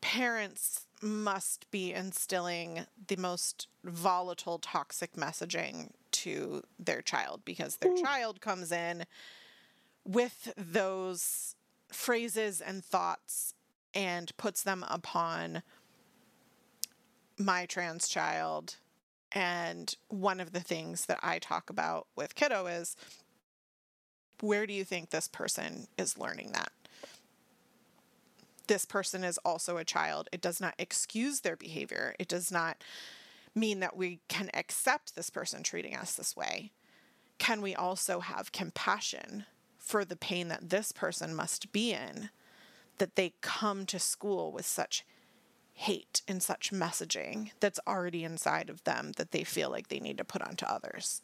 parents 0.02 0.88
must 1.04 1.70
be 1.72 1.94
instilling 1.94 2.86
the 3.08 3.18
most 3.18 3.68
volatile, 3.84 4.60
toxic 4.60 5.14
messaging 5.14 5.92
to 6.12 6.64
their 6.80 7.02
child 7.02 7.42
because 7.44 7.78
their 7.78 7.96
child 7.96 8.40
comes 8.40 8.72
in 8.72 9.06
with 10.06 10.54
those 10.58 11.56
phrases 11.90 12.62
and 12.62 12.84
thoughts 12.84 13.54
and 13.94 14.36
puts 14.38 14.64
them 14.64 14.86
upon 14.90 15.64
my 17.38 17.66
trans 17.66 18.08
child. 18.08 18.78
And 19.32 19.94
one 20.10 20.40
of 20.40 20.52
the 20.52 20.60
things 20.60 21.06
that 21.08 21.20
I 21.24 21.40
talk 21.40 21.70
about 21.70 22.08
with 22.16 22.36
kiddo 22.36 22.68
is 22.68 22.96
where 24.42 24.68
do 24.68 24.74
you 24.74 24.84
think 24.84 25.10
this 25.10 25.28
person 25.28 25.88
is 25.98 26.18
learning 26.18 26.52
that? 26.54 26.72
This 28.68 28.86
person 28.86 29.24
is 29.24 29.38
also 29.40 29.78
a 29.78 29.86
child. 29.86 30.30
It 30.32 30.42
does 30.42 30.62
not 30.62 30.76
excuse 30.78 31.42
their 31.42 31.56
behavior. 31.56 32.16
It 32.20 32.28
does 32.28 32.52
not 32.52 32.84
mean 33.56 33.80
that 33.82 33.98
we 33.98 34.20
can 34.28 34.50
accept 34.54 35.16
this 35.16 35.30
person 35.30 35.64
treating 35.64 35.96
us 35.96 36.16
this 36.16 36.36
way. 36.36 36.72
Can 37.38 37.62
we 37.62 37.76
also 37.76 38.20
have 38.20 38.52
compassion 38.52 39.46
for 39.78 40.06
the 40.06 40.16
pain 40.16 40.48
that 40.48 40.70
this 40.70 40.92
person 40.92 41.36
must 41.36 41.72
be 41.72 41.92
in 41.92 42.30
that 43.00 43.16
they 43.16 43.34
come 43.42 43.86
to 43.86 44.00
school 44.00 44.52
with 44.52 44.66
such 44.66 45.06
hate 45.74 46.22
and 46.28 46.42
such 46.42 46.72
messaging 46.72 47.52
that's 47.60 47.80
already 47.88 48.24
inside 48.24 48.70
of 48.70 48.84
them 48.84 49.12
that 49.18 49.32
they 49.32 49.44
feel 49.44 49.70
like 49.70 49.88
they 49.88 50.00
need 50.00 50.18
to 50.18 50.24
put 50.24 50.42
onto 50.42 50.66
others. 50.66 51.22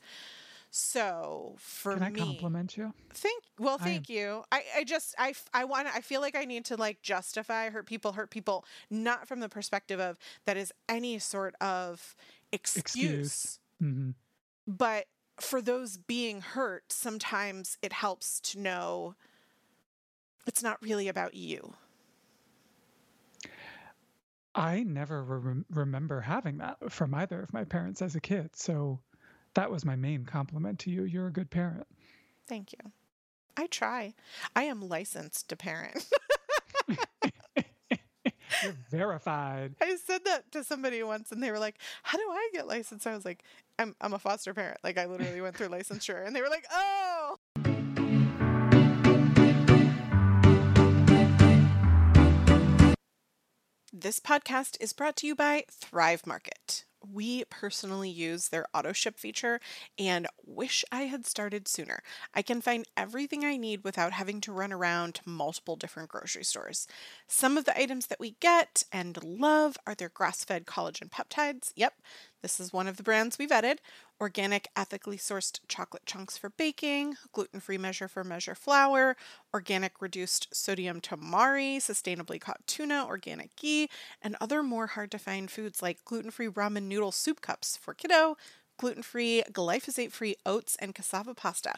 So 0.71 1.55
for 1.57 1.93
Can 1.93 2.03
I 2.03 2.11
me, 2.11 2.19
compliment 2.19 2.77
you? 2.77 2.93
Thank 3.11 3.43
well, 3.59 3.79
I 3.79 3.83
thank 3.85 4.09
you. 4.09 4.43
I, 4.51 4.63
I 4.77 4.83
just 4.83 5.15
I 5.17 5.33
I 5.53 5.65
want 5.65 5.87
I 5.87 6.01
feel 6.01 6.21
like 6.21 6.35
I 6.35 6.45
need 6.45 6.65
to 6.65 6.75
like 6.77 7.01
justify 7.01 7.69
hurt 7.69 7.87
people 7.87 8.13
hurt 8.13 8.29
people 8.29 8.65
not 8.89 9.27
from 9.27 9.39
the 9.39 9.49
perspective 9.49 9.99
of 9.99 10.19
that 10.45 10.57
is 10.57 10.71
any 10.87 11.19
sort 11.19 11.55
of 11.59 12.15
excuse, 12.51 12.77
Excuse. 12.77 13.59
hmm 13.79 14.11
but 14.67 15.07
for 15.39 15.61
those 15.61 15.97
being 15.97 16.41
hurt 16.41 16.91
sometimes 16.91 17.77
it 17.81 17.93
helps 17.93 18.39
to 18.41 18.59
know 18.59 19.15
it's 20.45 20.63
not 20.63 20.81
really 20.81 21.07
about 21.07 21.33
you. 21.33 21.73
I 24.55 24.83
never 24.83 25.23
rem- 25.23 25.65
remember 25.71 26.21
having 26.21 26.57
that 26.59 26.91
from 26.91 27.15
either 27.15 27.41
of 27.41 27.51
my 27.51 27.63
parents 27.63 28.01
as 28.01 28.15
a 28.15 28.21
kid. 28.21 28.55
So 28.55 29.01
that 29.53 29.71
was 29.71 29.85
my 29.85 29.95
main 29.95 30.25
compliment 30.25 30.79
to 30.79 30.89
you. 30.89 31.03
You're 31.03 31.27
a 31.27 31.31
good 31.31 31.49
parent. 31.49 31.87
Thank 32.47 32.73
you. 32.73 32.91
I 33.57 33.67
try. 33.67 34.13
I 34.55 34.63
am 34.63 34.87
licensed 34.87 35.49
to 35.49 35.55
parent. 35.55 36.05
You're 38.63 38.75
verified. 38.89 39.75
I 39.81 39.95
said 40.05 40.21
that 40.25 40.51
to 40.51 40.63
somebody 40.63 41.01
once 41.03 41.31
and 41.31 41.41
they 41.41 41.51
were 41.51 41.59
like, 41.59 41.77
How 42.03 42.17
do 42.17 42.23
I 42.23 42.49
get 42.53 42.67
licensed? 42.67 43.05
I 43.05 43.13
was 43.13 43.25
like, 43.25 43.43
I'm, 43.77 43.95
I'm 44.01 44.13
a 44.13 44.19
foster 44.19 44.53
parent. 44.53 44.79
Like, 44.83 44.97
I 44.97 45.05
literally 45.05 45.41
went 45.41 45.55
through 45.55 45.69
licensure. 45.69 46.25
And 46.25 46.35
they 46.35 46.41
were 46.41 46.49
like, 46.49 46.65
Oh. 46.71 47.37
This 53.91 54.19
podcast 54.19 54.77
is 54.79 54.93
brought 54.93 55.17
to 55.17 55.27
you 55.27 55.35
by 55.35 55.65
Thrive 55.69 56.25
Market. 56.25 56.85
We 57.11 57.43
personally 57.45 58.09
use 58.09 58.49
their 58.49 58.65
auto 58.73 58.91
ship 58.93 59.17
feature 59.17 59.59
and 59.97 60.27
wish 60.45 60.83
I 60.91 61.03
had 61.03 61.25
started 61.25 61.67
sooner. 61.67 62.03
I 62.33 62.41
can 62.41 62.61
find 62.61 62.85
everything 62.97 63.43
I 63.45 63.57
need 63.57 63.83
without 63.83 64.11
having 64.13 64.41
to 64.41 64.51
run 64.51 64.71
around 64.73 65.15
to 65.15 65.29
multiple 65.29 65.75
different 65.75 66.09
grocery 66.09 66.43
stores. 66.43 66.87
Some 67.27 67.57
of 67.57 67.65
the 67.65 67.77
items 67.79 68.07
that 68.07 68.19
we 68.19 68.35
get 68.39 68.83
and 68.91 69.21
love 69.23 69.77
are 69.87 69.95
their 69.95 70.09
grass 70.09 70.43
fed 70.43 70.65
collagen 70.65 71.09
peptides. 71.09 71.71
Yep, 71.75 71.93
this 72.41 72.59
is 72.59 72.73
one 72.73 72.87
of 72.87 72.97
the 72.97 73.03
brands 73.03 73.37
we 73.37 73.47
vetted. 73.47 73.77
Organic, 74.21 74.67
ethically 74.77 75.17
sourced 75.17 75.59
chocolate 75.67 76.05
chunks 76.05 76.37
for 76.37 76.49
baking, 76.51 77.17
gluten 77.33 77.59
free 77.59 77.77
measure 77.77 78.07
for 78.07 78.23
measure 78.23 78.55
flour, 78.55 79.17
organic 79.53 80.01
reduced 80.01 80.47
sodium 80.55 81.01
tamari, 81.01 81.77
sustainably 81.77 82.39
caught 82.39 82.65
tuna, 82.67 83.05
organic 83.05 83.55
ghee, 83.57 83.89
and 84.21 84.35
other 84.39 84.61
more 84.63 84.87
hard 84.87 85.11
to 85.11 85.19
find 85.19 85.49
foods 85.51 85.81
like 85.81 86.03
gluten 86.05 86.31
free 86.31 86.47
ramen 86.49 86.83
noodle 86.83 87.11
soup 87.11 87.41
cups 87.41 87.75
for 87.77 87.93
kiddo, 87.93 88.37
gluten 88.77 89.03
free, 89.03 89.43
glyphosate 89.51 90.11
free 90.11 90.35
oats, 90.45 90.75
and 90.77 90.93
cassava 90.95 91.33
pasta. 91.33 91.73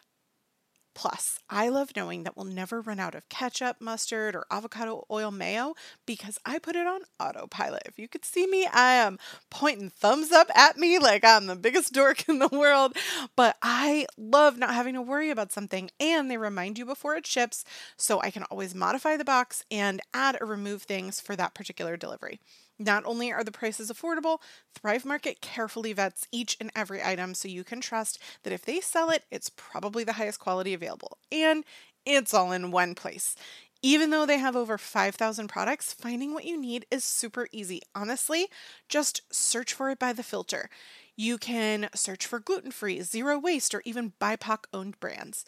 Plus, 0.94 1.38
I 1.48 1.68
love 1.70 1.92
knowing 1.96 2.24
that 2.24 2.36
we'll 2.36 2.44
never 2.44 2.80
run 2.82 3.00
out 3.00 3.14
of 3.14 3.28
ketchup, 3.30 3.76
mustard, 3.80 4.34
or 4.34 4.44
avocado 4.50 5.06
oil 5.10 5.30
mayo 5.30 5.74
because 6.06 6.38
I 6.44 6.58
put 6.58 6.76
it 6.76 6.86
on 6.86 7.00
autopilot. 7.18 7.82
If 7.86 7.98
you 7.98 8.08
could 8.08 8.24
see 8.26 8.46
me, 8.46 8.66
I 8.66 8.92
am 8.94 9.18
pointing 9.50 9.88
thumbs 9.88 10.32
up 10.32 10.48
at 10.54 10.76
me 10.76 10.98
like 10.98 11.24
I'm 11.24 11.46
the 11.46 11.56
biggest 11.56 11.92
dork 11.94 12.28
in 12.28 12.38
the 12.40 12.48
world. 12.48 12.94
But 13.36 13.56
I 13.62 14.06
love 14.18 14.58
not 14.58 14.74
having 14.74 14.94
to 14.94 15.02
worry 15.02 15.30
about 15.30 15.52
something, 15.52 15.90
and 15.98 16.30
they 16.30 16.36
remind 16.36 16.78
you 16.78 16.84
before 16.84 17.16
it 17.16 17.26
ships 17.26 17.64
so 17.96 18.20
I 18.20 18.30
can 18.30 18.42
always 18.44 18.74
modify 18.74 19.16
the 19.16 19.24
box 19.24 19.64
and 19.70 20.00
add 20.12 20.36
or 20.40 20.46
remove 20.46 20.82
things 20.82 21.20
for 21.20 21.36
that 21.36 21.54
particular 21.54 21.96
delivery. 21.96 22.38
Not 22.84 23.04
only 23.04 23.32
are 23.32 23.44
the 23.44 23.52
prices 23.52 23.90
affordable, 23.90 24.38
Thrive 24.74 25.04
Market 25.04 25.40
carefully 25.40 25.92
vets 25.92 26.26
each 26.32 26.56
and 26.60 26.70
every 26.74 27.02
item 27.02 27.34
so 27.34 27.48
you 27.48 27.64
can 27.64 27.80
trust 27.80 28.18
that 28.42 28.52
if 28.52 28.64
they 28.64 28.80
sell 28.80 29.10
it, 29.10 29.24
it's 29.30 29.50
probably 29.50 30.04
the 30.04 30.14
highest 30.14 30.40
quality 30.40 30.74
available. 30.74 31.18
And 31.30 31.64
it's 32.04 32.34
all 32.34 32.52
in 32.52 32.70
one 32.70 32.94
place. 32.94 33.36
Even 33.84 34.10
though 34.10 34.26
they 34.26 34.38
have 34.38 34.54
over 34.54 34.78
5,000 34.78 35.48
products, 35.48 35.92
finding 35.92 36.34
what 36.34 36.44
you 36.44 36.60
need 36.60 36.86
is 36.90 37.02
super 37.02 37.48
easy. 37.50 37.82
Honestly, 37.94 38.46
just 38.88 39.22
search 39.32 39.74
for 39.74 39.90
it 39.90 39.98
by 39.98 40.12
the 40.12 40.22
filter. 40.22 40.70
You 41.16 41.36
can 41.36 41.88
search 41.94 42.24
for 42.26 42.38
gluten 42.38 42.70
free, 42.70 43.02
zero 43.02 43.38
waste, 43.38 43.74
or 43.74 43.82
even 43.84 44.12
BIPOC 44.20 44.64
owned 44.72 44.98
brands. 45.00 45.44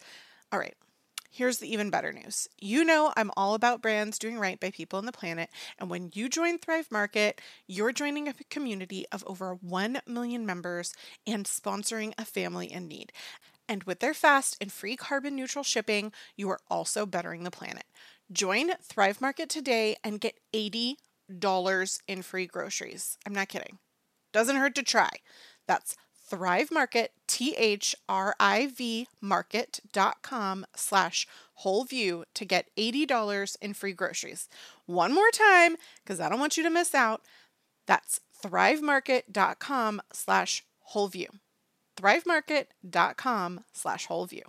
All 0.51 0.59
right, 0.59 0.75
Here's 1.35 1.57
the 1.57 1.69
even 1.69 1.89
better 1.89 2.13
news. 2.13 2.47
You 2.61 2.85
know, 2.85 3.11
I'm 3.17 3.29
all 3.35 3.55
about 3.55 3.81
brands 3.81 4.17
doing 4.17 4.39
right 4.39 4.57
by 4.57 4.71
people 4.71 4.97
on 4.97 5.05
the 5.05 5.11
planet. 5.11 5.49
And 5.77 5.89
when 5.89 6.11
you 6.13 6.29
join 6.29 6.57
Thrive 6.57 6.87
Market, 6.89 7.41
you're 7.67 7.91
joining 7.91 8.29
a 8.29 8.33
community 8.49 9.05
of 9.11 9.21
over 9.27 9.55
1 9.55 9.99
million 10.07 10.45
members 10.45 10.93
and 11.27 11.43
sponsoring 11.43 12.13
a 12.17 12.23
family 12.23 12.71
in 12.71 12.87
need. 12.87 13.11
And 13.67 13.83
with 13.83 13.99
their 13.99 14.13
fast 14.13 14.55
and 14.61 14.71
free 14.71 14.95
carbon 14.95 15.35
neutral 15.35 15.65
shipping, 15.65 16.13
you 16.37 16.49
are 16.51 16.61
also 16.69 17.05
bettering 17.05 17.43
the 17.43 17.51
planet. 17.51 17.83
Join 18.31 18.71
Thrive 18.81 19.19
Market 19.19 19.49
today 19.49 19.97
and 20.05 20.21
get 20.21 20.39
$80 20.53 20.95
in 22.07 22.21
free 22.21 22.45
groceries. 22.45 23.17
I'm 23.25 23.33
not 23.33 23.49
kidding. 23.49 23.79
Doesn't 24.31 24.55
hurt 24.55 24.75
to 24.75 24.83
try. 24.83 25.09
That's 25.67 25.97
Thrive 26.27 26.71
Market, 26.71 27.11
T 27.27 27.55
H 27.55 27.95
R 28.09 28.35
I 28.39 28.67
V 28.67 29.07
market.com 29.21 30.65
slash 30.75 31.27
whole 31.55 31.83
view 31.83 32.25
to 32.33 32.45
get 32.45 32.69
$80 32.77 33.57
in 33.61 33.73
free 33.73 33.93
groceries. 33.93 34.49
One 34.85 35.13
more 35.13 35.29
time, 35.31 35.75
because 36.03 36.19
I 36.19 36.29
don't 36.29 36.39
want 36.39 36.57
you 36.57 36.63
to 36.63 36.69
miss 36.69 36.95
out. 36.95 37.21
That's 37.85 38.21
thrivemarket.com 38.43 40.01
slash 40.13 40.63
whole 40.79 41.07
view. 41.07 41.27
Thrivemarket.com 41.97 43.61
slash 43.73 44.05
whole 44.07 44.25
view. 44.25 44.43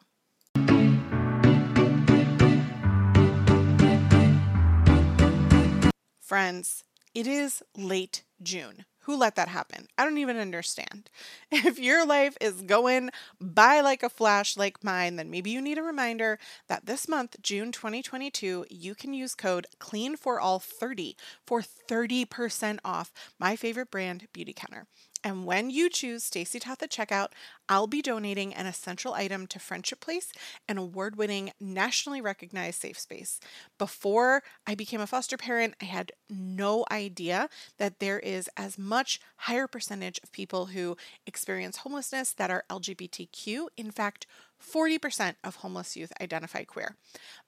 Friends, 6.20 6.82
it 7.14 7.26
is 7.26 7.62
late 7.76 8.24
June. 8.42 8.84
Who 9.06 9.16
let 9.16 9.36
that 9.36 9.46
happen? 9.46 9.86
I 9.96 10.04
don't 10.04 10.18
even 10.18 10.36
understand. 10.36 11.10
If 11.52 11.78
your 11.78 12.04
life 12.04 12.36
is 12.40 12.60
going 12.62 13.10
by 13.40 13.80
like 13.80 14.02
a 14.02 14.08
flash 14.08 14.56
like 14.56 14.82
mine, 14.82 15.14
then 15.14 15.30
maybe 15.30 15.50
you 15.50 15.62
need 15.62 15.78
a 15.78 15.82
reminder 15.84 16.40
that 16.66 16.86
this 16.86 17.08
month, 17.08 17.40
June 17.40 17.70
2022, 17.70 18.66
you 18.68 18.94
can 18.96 19.14
use 19.14 19.36
code 19.36 19.68
CLEAN 19.78 20.16
for 20.16 20.40
all 20.40 20.58
30 20.58 21.16
for 21.46 21.62
30% 21.62 22.80
off 22.84 23.12
my 23.38 23.54
favorite 23.54 23.92
brand, 23.92 24.26
Beautycounter. 24.34 24.86
And 25.26 25.44
when 25.44 25.70
you 25.70 25.90
choose 25.90 26.22
Stacy 26.22 26.60
Toth 26.60 26.84
at 26.84 26.90
checkout, 26.92 27.30
I'll 27.68 27.88
be 27.88 28.00
donating 28.00 28.54
an 28.54 28.66
essential 28.66 29.12
item 29.12 29.48
to 29.48 29.58
Friendship 29.58 29.98
Place, 29.98 30.32
an 30.68 30.78
award 30.78 31.16
winning, 31.16 31.50
nationally 31.58 32.20
recognized 32.20 32.80
safe 32.80 32.96
space. 32.96 33.40
Before 33.76 34.44
I 34.68 34.76
became 34.76 35.00
a 35.00 35.06
foster 35.08 35.36
parent, 35.36 35.74
I 35.82 35.86
had 35.86 36.12
no 36.30 36.84
idea 36.92 37.48
that 37.78 37.98
there 37.98 38.20
is 38.20 38.48
as 38.56 38.78
much 38.78 39.20
higher 39.38 39.66
percentage 39.66 40.20
of 40.22 40.30
people 40.30 40.66
who 40.66 40.96
experience 41.26 41.78
homelessness 41.78 42.32
that 42.34 42.52
are 42.52 42.62
LGBTQ. 42.70 43.66
In 43.76 43.90
fact, 43.90 44.28
40% 44.64 45.34
of 45.42 45.56
homeless 45.56 45.96
youth 45.96 46.12
identify 46.20 46.62
queer. 46.62 46.94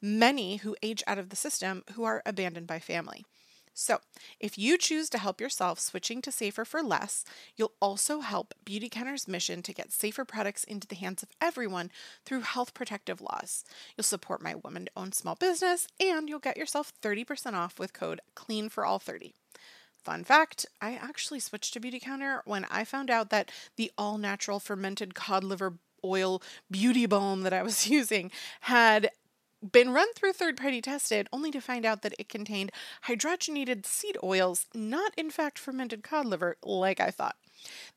Many 0.03 0.57
who 0.57 0.75
age 0.83 1.05
out 1.07 1.19
of 1.19 1.29
the 1.29 1.37
system 1.37 1.85
who 1.93 2.03
are 2.03 2.23
abandoned 2.27 2.67
by 2.67 2.81
family. 2.81 3.25
So, 3.81 4.01
if 4.41 4.59
you 4.59 4.77
choose 4.77 5.09
to 5.11 5.19
help 5.19 5.41
yourself 5.41 5.79
switching 5.79 6.21
to 6.23 6.33
safer 6.33 6.65
for 6.65 6.83
less, 6.83 7.25
you'll 7.55 7.75
also 7.81 8.19
help 8.23 8.53
Beautycounter's 8.67 9.29
mission 9.29 9.63
to 9.63 9.73
get 9.73 9.93
safer 9.93 10.25
products 10.25 10.65
into 10.65 10.89
the 10.89 10.97
hands 10.97 11.23
of 11.23 11.29
everyone 11.41 11.93
through 12.25 12.41
health 12.41 12.75
protective 12.75 13.21
laws. 13.21 13.65
You'll 13.97 14.03
support 14.03 14.43
my 14.43 14.57
woman 14.57 14.89
owned 14.97 15.15
small 15.15 15.37
business 15.37 15.87
and 16.01 16.29
you'll 16.29 16.41
get 16.41 16.57
yourself 16.57 16.93
30% 17.01 17.53
off 17.53 17.79
with 17.79 17.93
code 17.93 18.21
CLEAN 18.35 18.69
for 18.69 18.85
all 18.85 18.99
30. 18.99 19.33
Fun 20.03 20.25
fact 20.25 20.67
I 20.81 20.95
actually 20.95 21.39
switched 21.39 21.73
to 21.75 21.81
Beautycounter 21.81 22.41
when 22.47 22.67
I 22.73 22.83
found 22.83 23.11
out 23.11 23.31
that 23.31 23.53
the 23.77 23.93
all 23.97 24.19
natural 24.19 24.59
fermented 24.59 25.15
cod 25.15 25.45
liver 25.45 25.75
oil 26.05 26.43
beauty 26.69 27.07
balm 27.07 27.43
that 27.43 27.53
I 27.53 27.63
was 27.63 27.87
using 27.89 28.33
had 28.63 29.11
been 29.61 29.91
run 29.91 30.13
through 30.15 30.33
third 30.33 30.57
party 30.57 30.81
tested 30.81 31.29
only 31.33 31.51
to 31.51 31.61
find 31.61 31.85
out 31.85 32.03
that 32.03 32.15
it 32.19 32.29
contained 32.29 32.71
hydrogenated 33.07 33.87
seed 33.87 34.17
oils, 34.23 34.67
not 34.75 35.13
in 35.17 35.31
fact 35.31 35.59
fermented 35.59 36.03
cod 36.03 36.27
liver 36.27 36.57
like 36.63 37.01
I 37.01 37.11
thought. 37.11 37.37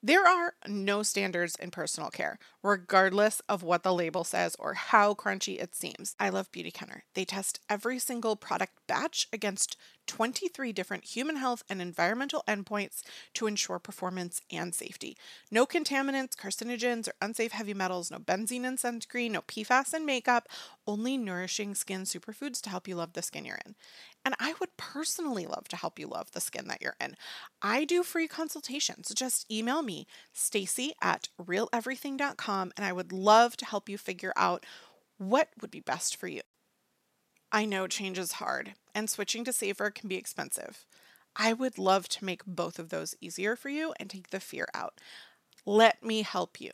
There 0.03 0.25
are 0.25 0.55
no 0.67 1.03
standards 1.03 1.55
in 1.55 1.71
personal 1.71 2.09
care, 2.09 2.39
regardless 2.63 3.41
of 3.47 3.63
what 3.63 3.83
the 3.83 3.93
label 3.93 4.23
says 4.23 4.55
or 4.57 4.73
how 4.73 5.13
crunchy 5.13 5.61
it 5.61 5.75
seems. 5.75 6.15
I 6.19 6.29
love 6.29 6.51
Beautycounter. 6.51 7.01
They 7.13 7.25
test 7.25 7.59
every 7.69 7.99
single 7.99 8.35
product 8.35 8.73
batch 8.87 9.27
against 9.31 9.77
23 10.07 10.73
different 10.73 11.05
human 11.05 11.37
health 11.37 11.63
and 11.69 11.81
environmental 11.81 12.43
endpoints 12.47 13.01
to 13.33 13.47
ensure 13.47 13.79
performance 13.79 14.41
and 14.51 14.73
safety. 14.73 15.15
No 15.49 15.65
contaminants, 15.65 16.35
carcinogens, 16.35 17.07
or 17.07 17.13
unsafe 17.21 17.51
heavy 17.51 17.73
metals, 17.73 18.11
no 18.11 18.17
benzene 18.17 18.65
in 18.65 18.77
sunscreen, 18.77 19.31
no 19.31 19.41
PFAS 19.41 19.93
in 19.93 20.05
makeup, 20.05 20.47
only 20.85 21.17
nourishing 21.17 21.75
skin 21.75 22.01
superfoods 22.01 22.61
to 22.61 22.69
help 22.69 22.87
you 22.87 22.95
love 22.95 23.13
the 23.13 23.21
skin 23.21 23.45
you're 23.45 23.59
in. 23.65 23.75
And 24.23 24.35
I 24.39 24.53
would 24.59 24.75
personally 24.77 25.47
love 25.47 25.67
to 25.69 25.75
help 25.75 25.97
you 25.97 26.07
love 26.07 26.31
the 26.31 26.41
skin 26.41 26.67
that 26.67 26.81
you're 26.81 26.95
in. 26.99 27.15
I 27.61 27.85
do 27.85 28.03
free 28.03 28.27
consultations. 28.27 29.11
Just 29.15 29.45
email 29.51 29.81
me, 29.81 30.07
stacy 30.33 30.93
at 31.01 31.29
realeverything.com, 31.41 32.71
and 32.77 32.85
I 32.85 32.93
would 32.93 33.11
love 33.11 33.57
to 33.57 33.65
help 33.65 33.89
you 33.89 33.97
figure 33.97 34.33
out 34.35 34.65
what 35.17 35.49
would 35.61 35.71
be 35.71 35.81
best 35.81 36.15
for 36.15 36.27
you. 36.27 36.41
I 37.51 37.65
know 37.65 37.87
change 37.87 38.17
is 38.17 38.33
hard, 38.33 38.73
and 38.95 39.09
switching 39.09 39.43
to 39.43 39.53
safer 39.53 39.89
can 39.89 40.07
be 40.07 40.15
expensive. 40.15 40.85
I 41.35 41.53
would 41.53 41.77
love 41.77 42.07
to 42.09 42.25
make 42.25 42.45
both 42.45 42.79
of 42.79 42.89
those 42.89 43.15
easier 43.21 43.55
for 43.55 43.69
you 43.69 43.93
and 43.99 44.09
take 44.09 44.29
the 44.29 44.39
fear 44.39 44.67
out. 44.73 44.99
Let 45.65 46.03
me 46.03 46.23
help 46.23 46.59
you. 46.59 46.71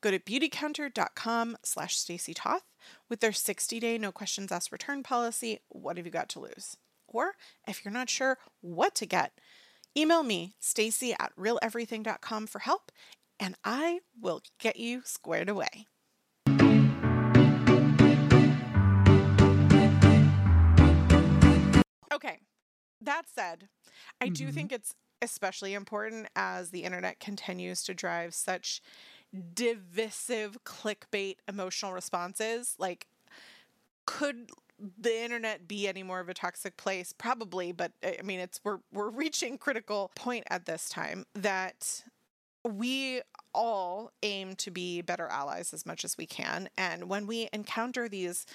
Go 0.00 0.10
to 0.10 0.18
beautycounter.com 0.18 1.56
slash 1.62 1.96
Stacy 1.96 2.34
Toth 2.34 2.64
with 3.08 3.20
their 3.20 3.30
60-day 3.30 3.98
no 3.98 4.12
questions 4.12 4.52
asked 4.52 4.72
return 4.72 5.02
policy. 5.02 5.60
What 5.68 5.96
have 5.96 6.06
you 6.06 6.12
got 6.12 6.28
to 6.30 6.40
lose? 6.40 6.76
Or 7.08 7.32
if 7.66 7.84
you're 7.84 7.92
not 7.92 8.10
sure 8.10 8.38
what 8.60 8.94
to 8.96 9.06
get, 9.06 9.32
email 9.96 10.22
me, 10.22 10.54
stacy 10.60 11.12
at 11.18 11.34
realeverything.com 11.36 12.46
for 12.46 12.58
help, 12.60 12.92
and 13.40 13.56
I 13.64 14.00
will 14.20 14.42
get 14.58 14.76
you 14.76 15.02
squared 15.04 15.48
away. 15.48 15.86
Okay, 22.12 22.40
that 23.00 23.24
said, 23.28 23.68
I 24.20 24.28
do 24.28 24.48
Mhm. 24.48 24.54
think 24.54 24.72
it's 24.72 24.94
especially 25.22 25.74
important 25.74 26.28
as 26.36 26.70
the 26.70 26.84
internet 26.84 27.20
continues 27.20 27.82
to 27.84 27.94
drive 27.94 28.34
such 28.34 28.80
divisive 29.54 30.58
clickbait 30.64 31.36
emotional 31.48 31.92
responses. 31.92 32.74
Like, 32.78 33.08
could 34.06 34.50
the 34.78 35.22
internet 35.22 35.66
be 35.66 35.88
any 35.88 36.02
more 36.02 36.20
of 36.20 36.28
a 36.28 36.34
toxic 36.34 36.76
place? 36.76 37.12
Probably, 37.12 37.72
but 37.72 37.92
I 38.02 38.16
I 38.20 38.22
mean, 38.22 38.40
it's 38.40 38.60
we're 38.64 38.78
we're 38.92 39.10
reaching 39.24 39.58
critical 39.58 40.10
point 40.14 40.44
at 40.48 40.66
this 40.66 40.88
time 40.88 41.26
that 41.34 42.02
we 42.64 43.22
all 43.54 44.12
aim 44.22 44.54
to 44.56 44.70
be 44.70 45.00
better 45.00 45.28
allies 45.28 45.72
as 45.72 45.86
much 45.86 46.04
as 46.04 46.18
we 46.18 46.26
can, 46.26 46.68
and 46.76 47.08
when 47.08 47.26
we 47.26 47.48
encounter 47.52 48.08
these 48.08 48.46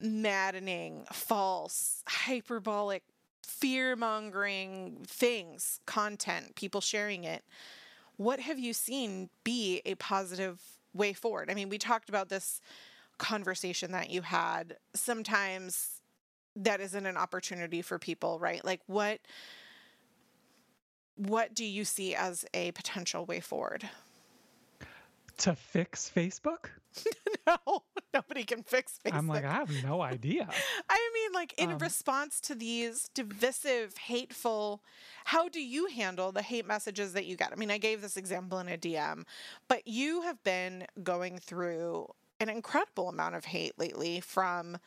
maddening, 0.00 1.04
false, 1.12 2.02
hyperbolic, 2.08 3.02
fear 3.42 3.96
mongering 3.96 4.98
things, 5.06 5.80
content, 5.86 6.54
people 6.54 6.80
sharing 6.80 7.24
it. 7.24 7.44
What 8.16 8.40
have 8.40 8.58
you 8.58 8.72
seen 8.72 9.30
be 9.44 9.82
a 9.84 9.94
positive 9.96 10.60
way 10.92 11.12
forward? 11.12 11.50
I 11.50 11.54
mean, 11.54 11.68
we 11.68 11.78
talked 11.78 12.08
about 12.08 12.28
this 12.28 12.60
conversation 13.18 13.92
that 13.92 14.10
you 14.10 14.22
had. 14.22 14.76
Sometimes 14.94 16.02
that 16.56 16.80
isn't 16.80 17.06
an 17.06 17.16
opportunity 17.16 17.82
for 17.82 17.98
people, 17.98 18.38
right? 18.38 18.64
Like 18.64 18.80
what 18.86 19.20
what 21.16 21.54
do 21.54 21.64
you 21.64 21.84
see 21.84 22.14
as 22.14 22.44
a 22.54 22.70
potential 22.72 23.26
way 23.26 23.40
forward? 23.40 23.88
To 25.38 25.54
fix 25.54 26.10
Facebook? 26.14 26.66
no, 27.46 27.84
nobody 28.12 28.44
can 28.44 28.62
fix 28.62 28.98
Facebook. 29.04 29.14
I'm 29.14 29.28
like, 29.28 29.44
I 29.44 29.52
have 29.52 29.70
no 29.84 30.00
idea. 30.00 30.48
I 30.88 31.10
mean, 31.14 31.32
like 31.32 31.54
in 31.58 31.72
Um, 31.72 31.78
response 31.78 32.40
to 32.42 32.54
these 32.54 33.08
divisive, 33.14 33.96
hateful, 33.98 34.82
how 35.26 35.48
do 35.48 35.60
you 35.60 35.86
handle 35.86 36.32
the 36.32 36.42
hate 36.42 36.66
messages 36.66 37.12
that 37.12 37.26
you 37.26 37.36
get? 37.36 37.52
I 37.52 37.56
mean, 37.56 37.70
I 37.70 37.78
gave 37.78 38.00
this 38.00 38.16
example 38.16 38.58
in 38.58 38.68
a 38.68 38.76
DM, 38.76 39.24
but 39.68 39.86
you 39.86 40.22
have 40.22 40.42
been 40.42 40.86
going 41.02 41.38
through 41.38 42.08
an 42.40 42.48
incredible 42.48 43.08
amount 43.08 43.34
of 43.34 43.46
hate 43.46 43.78
lately 43.78 44.20
from 44.20 44.78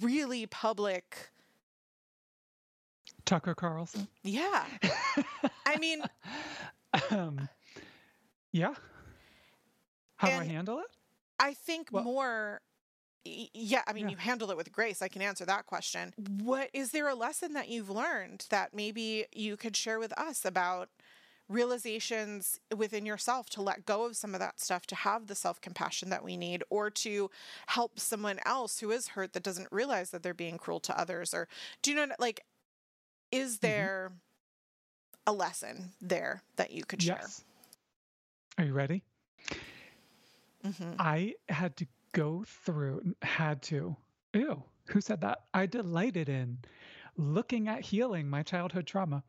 really 0.00 0.46
public. 0.46 1.30
Tucker 3.24 3.54
Carlson. 3.54 4.08
Yeah. 4.22 4.64
I 5.66 5.78
mean, 5.78 6.02
um, 7.10 7.48
yeah. 8.52 8.74
How 10.16 10.28
do 10.28 10.34
I 10.34 10.44
handle 10.44 10.78
it? 10.80 10.86
I 11.38 11.54
think 11.54 11.88
Well- 11.92 12.04
more. 12.04 12.60
Yeah, 13.28 13.82
I 13.88 13.92
mean, 13.92 14.04
Yeah. 14.04 14.10
you 14.12 14.16
handle 14.18 14.52
it 14.52 14.56
with 14.56 14.70
grace. 14.70 15.02
I 15.02 15.08
can 15.08 15.20
answer 15.20 15.44
that 15.46 15.66
question. 15.66 16.14
What 16.44 16.70
is 16.72 16.92
there 16.92 17.08
a 17.08 17.14
lesson 17.16 17.54
that 17.54 17.68
you've 17.68 17.90
learned 17.90 18.46
that 18.50 18.72
maybe 18.72 19.26
you 19.32 19.56
could 19.56 19.76
share 19.76 19.98
with 19.98 20.12
us 20.16 20.44
about 20.44 20.88
realizations 21.48 22.60
within 22.76 23.06
yourself 23.06 23.48
to 23.50 23.62
let 23.62 23.86
go 23.86 24.04
of 24.06 24.16
some 24.16 24.34
of 24.34 24.40
that 24.40 24.60
stuff, 24.60 24.86
to 24.86 24.94
have 24.94 25.26
the 25.26 25.34
self 25.34 25.60
compassion 25.60 26.10
that 26.10 26.24
we 26.24 26.36
need, 26.36 26.62
or 26.70 26.90
to 26.90 27.30
help 27.66 27.98
someone 28.00 28.40
else 28.44 28.80
who 28.80 28.90
is 28.90 29.08
hurt 29.08 29.32
that 29.32 29.42
doesn't 29.42 29.68
realize 29.70 30.10
that 30.10 30.22
they're 30.22 30.34
being 30.34 30.58
cruel 30.58 30.80
to 30.80 30.98
others? 30.98 31.32
Or 31.34 31.48
do 31.82 31.90
you 31.92 31.96
know, 31.96 32.14
like, 32.18 32.44
is 33.32 33.58
Mm-hmm. 33.64 33.86
there 33.86 34.12
a 35.26 35.32
lesson 35.32 35.92
there 36.00 36.42
that 36.56 36.70
you 36.72 36.84
could 36.84 37.02
share? 37.02 37.30
Yes. 37.30 37.44
Are 38.58 38.64
you 38.64 38.72
ready? 38.72 39.02
hmm 40.64 40.96
I 40.98 41.34
had 41.48 41.76
to 41.78 41.86
go 42.12 42.44
through, 42.46 43.14
had 43.22 43.62
to, 43.62 43.96
ew, 44.34 44.62
who 44.88 45.00
said 45.00 45.20
that? 45.22 45.42
I 45.54 45.66
delighted 45.66 46.28
in 46.28 46.58
looking 47.16 47.68
at 47.68 47.80
healing 47.82 48.28
my 48.28 48.42
childhood 48.42 48.86
trauma. 48.86 49.22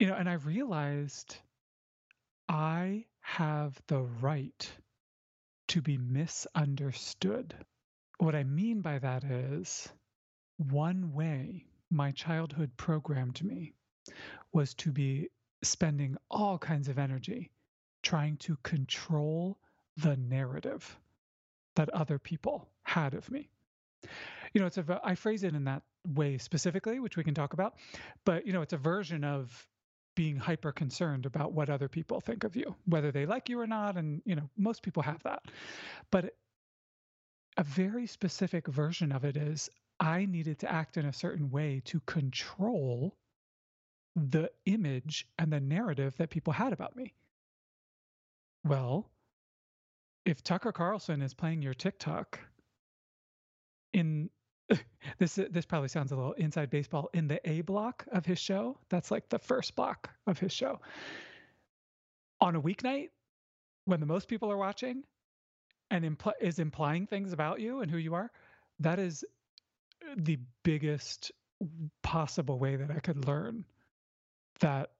You 0.00 0.06
know, 0.06 0.14
and 0.14 0.30
I 0.30 0.34
realized 0.34 1.36
I 2.48 3.04
have 3.20 3.78
the 3.86 4.00
right 4.00 4.72
to 5.68 5.82
be 5.82 5.98
misunderstood. 5.98 7.54
What 8.16 8.34
I 8.34 8.44
mean 8.44 8.80
by 8.80 8.98
that 8.98 9.24
is 9.24 9.90
one 10.56 11.12
way 11.12 11.66
my 11.90 12.12
childhood 12.12 12.70
programmed 12.78 13.44
me 13.44 13.74
was 14.54 14.72
to 14.76 14.90
be 14.90 15.28
spending 15.62 16.16
all 16.30 16.56
kinds 16.56 16.88
of 16.88 16.98
energy 16.98 17.50
trying 18.02 18.38
to 18.38 18.56
control 18.62 19.58
the 19.98 20.16
narrative 20.16 20.98
that 21.76 21.90
other 21.90 22.18
people 22.18 22.70
had 22.84 23.12
of 23.12 23.30
me. 23.30 23.50
You 24.54 24.62
know, 24.62 24.66
it's 24.66 24.78
a 24.78 25.00
I 25.04 25.14
phrase 25.14 25.44
it 25.44 25.54
in 25.54 25.64
that 25.64 25.82
way 26.06 26.38
specifically, 26.38 27.00
which 27.00 27.18
we 27.18 27.24
can 27.24 27.34
talk 27.34 27.52
about, 27.52 27.74
but 28.24 28.46
you 28.46 28.54
know, 28.54 28.62
it's 28.62 28.72
a 28.72 28.78
version 28.78 29.24
of 29.24 29.68
being 30.20 30.36
hyper 30.36 30.70
concerned 30.70 31.24
about 31.24 31.54
what 31.54 31.70
other 31.70 31.88
people 31.88 32.20
think 32.20 32.44
of 32.44 32.54
you, 32.54 32.76
whether 32.84 33.10
they 33.10 33.24
like 33.24 33.48
you 33.48 33.58
or 33.58 33.66
not, 33.66 33.96
and 33.96 34.20
you 34.26 34.36
know, 34.36 34.50
most 34.58 34.82
people 34.82 35.02
have 35.02 35.22
that. 35.22 35.40
But 36.10 36.34
a 37.56 37.62
very 37.62 38.06
specific 38.06 38.68
version 38.68 39.12
of 39.12 39.24
it 39.24 39.38
is 39.38 39.70
I 39.98 40.26
needed 40.26 40.58
to 40.58 40.70
act 40.70 40.98
in 40.98 41.06
a 41.06 41.12
certain 41.14 41.48
way 41.50 41.80
to 41.86 42.00
control 42.00 43.16
the 44.14 44.50
image 44.66 45.26
and 45.38 45.50
the 45.50 45.58
narrative 45.58 46.14
that 46.18 46.28
people 46.28 46.52
had 46.52 46.74
about 46.74 46.94
me. 46.94 47.14
Well, 48.62 49.08
if 50.26 50.42
Tucker 50.42 50.72
Carlson 50.72 51.22
is 51.22 51.32
playing 51.32 51.62
your 51.62 51.72
TikTok 51.72 52.38
in 53.94 54.28
this 55.18 55.38
uh, 55.38 55.46
this 55.50 55.66
probably 55.66 55.88
sounds 55.88 56.12
a 56.12 56.16
little 56.16 56.32
inside 56.32 56.70
baseball 56.70 57.10
in 57.12 57.28
the 57.28 57.40
A 57.48 57.62
block 57.62 58.06
of 58.12 58.26
his 58.26 58.38
show, 58.38 58.78
that's 58.88 59.10
like 59.10 59.28
the 59.28 59.38
first 59.38 59.74
block 59.74 60.10
of 60.26 60.38
his 60.38 60.52
show. 60.52 60.80
On 62.40 62.56
a 62.56 62.60
weeknight 62.60 63.08
when 63.84 64.00
the 64.00 64.06
most 64.06 64.28
people 64.28 64.50
are 64.50 64.56
watching 64.56 65.02
and 65.90 66.04
impl- 66.04 66.32
is 66.40 66.58
implying 66.58 67.06
things 67.06 67.32
about 67.32 67.60
you 67.60 67.80
and 67.80 67.90
who 67.90 67.98
you 67.98 68.14
are, 68.14 68.30
that 68.78 68.98
is 68.98 69.24
the 70.16 70.38
biggest 70.62 71.32
possible 72.02 72.58
way 72.58 72.76
that 72.76 72.90
I 72.90 73.00
could 73.00 73.26
learn 73.26 73.64
that 74.60 74.90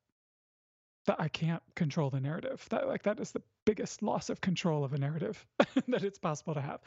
that 1.07 1.21
I 1.21 1.29
can't 1.29 1.63
control 1.75 2.11
the 2.11 2.21
narrative. 2.21 2.65
That 2.71 2.87
like 2.87 3.05
that 3.05 3.21
is 3.21 3.33
the 3.33 3.43
biggest 3.65 4.03
loss 4.03 4.31
of 4.31 4.41
control 4.41 4.85
of 4.85 4.93
a 4.93 4.99
narrative 4.99 5.45
that 5.89 6.05
it's 6.05 6.19
possible 6.19 6.55
to 6.55 6.61
have. 6.61 6.81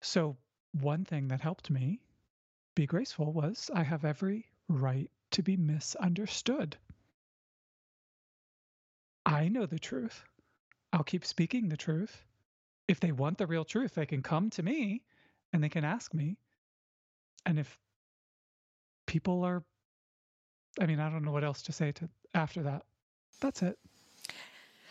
So 0.00 0.36
one 0.72 1.04
thing 1.04 1.28
that 1.28 1.40
helped 1.40 1.70
me 1.70 2.00
be 2.74 2.86
graceful 2.86 3.32
was 3.32 3.70
I 3.74 3.82
have 3.82 4.04
every 4.04 4.46
right 4.68 5.10
to 5.32 5.42
be 5.42 5.56
misunderstood. 5.56 6.76
I 9.26 9.48
know 9.48 9.66
the 9.66 9.78
truth. 9.78 10.24
I'll 10.92 11.04
keep 11.04 11.24
speaking 11.24 11.68
the 11.68 11.76
truth. 11.76 12.24
If 12.86 13.00
they 13.00 13.12
want 13.12 13.36
the 13.38 13.46
real 13.46 13.64
truth, 13.64 13.94
they 13.94 14.06
can 14.06 14.22
come 14.22 14.50
to 14.50 14.62
me 14.62 15.02
and 15.52 15.62
they 15.62 15.68
can 15.68 15.84
ask 15.84 16.14
me. 16.14 16.38
And 17.44 17.58
if 17.58 17.78
people 19.06 19.44
are 19.44 19.62
I 20.80 20.86
mean, 20.86 21.00
I 21.00 21.10
don't 21.10 21.24
know 21.24 21.32
what 21.32 21.44
else 21.44 21.62
to 21.62 21.72
say 21.72 21.92
to 21.92 22.08
after 22.34 22.62
that. 22.62 22.82
That's 23.40 23.62
it. 23.62 23.78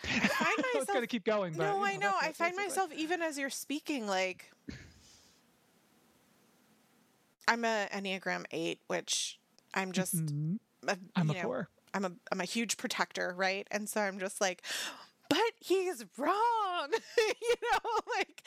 find 0.03 0.21
I 0.33 0.73
was 0.75 0.85
going 0.85 1.01
to 1.01 1.07
keep 1.07 1.23
going, 1.23 1.53
but 1.53 1.63
no, 1.63 1.77
you 1.77 1.83
I 1.85 1.95
know. 1.97 2.13
I 2.21 2.31
find 2.31 2.55
myself 2.55 2.91
even 2.93 3.21
as 3.21 3.37
you're 3.37 3.49
speaking, 3.49 4.07
like 4.07 4.51
I'm 7.47 7.63
a 7.65 7.87
Enneagram 7.93 8.45
Eight, 8.51 8.81
which 8.87 9.39
I'm 9.73 9.91
just, 9.91 10.15
Mhm. 10.15 10.59
a, 10.87 10.97
I'm 11.15 11.29
a 11.29 11.33
know, 11.33 11.41
four. 11.41 11.69
I'm 11.93 12.05
a 12.05 12.11
I'm 12.31 12.41
a 12.41 12.45
huge 12.45 12.77
protector, 12.77 13.33
right? 13.35 13.67
And 13.71 13.87
so 13.89 14.01
I'm 14.01 14.19
just 14.19 14.41
like, 14.41 14.61
but 15.29 15.53
he's 15.59 16.05
wrong, 16.17 16.89
you 17.17 17.55
know, 17.61 17.89
like 18.17 18.43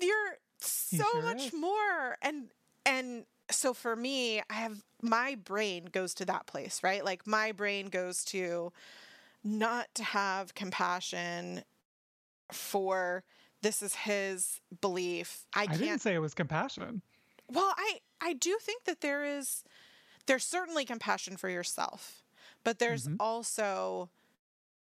you're 0.00 0.38
so 0.60 1.04
sure 1.04 1.22
much 1.22 1.46
is. 1.46 1.52
more, 1.52 2.16
and 2.22 2.50
and 2.84 3.26
so 3.50 3.72
for 3.72 3.94
me, 3.96 4.40
I 4.50 4.54
have 4.54 4.82
my 5.02 5.36
brain 5.36 5.86
goes 5.86 6.14
to 6.14 6.24
that 6.26 6.46
place, 6.46 6.82
right? 6.82 7.04
Like 7.04 7.26
my 7.26 7.52
brain 7.52 7.86
goes 7.86 8.24
to 8.26 8.72
not 9.44 9.86
to 9.94 10.02
have 10.04 10.54
compassion 10.54 11.62
for 12.52 13.22
this 13.62 13.82
is 13.82 13.94
his 13.94 14.60
belief. 14.80 15.44
I 15.54 15.62
I, 15.62 15.66
can't 15.66 15.78
didn't 15.80 16.00
say 16.00 16.14
it 16.14 16.18
was 16.18 16.34
compassion. 16.34 17.02
well, 17.52 17.72
I 17.76 18.00
I 18.20 18.32
do 18.32 18.58
think 18.60 18.84
that 18.84 19.00
there 19.00 19.24
is 19.24 19.64
there's 20.26 20.44
certainly 20.44 20.84
compassion 20.84 21.36
for 21.36 21.48
yourself, 21.48 22.24
but 22.64 22.78
there's 22.78 23.08
Mhm. 23.08 23.16
also 23.20 24.10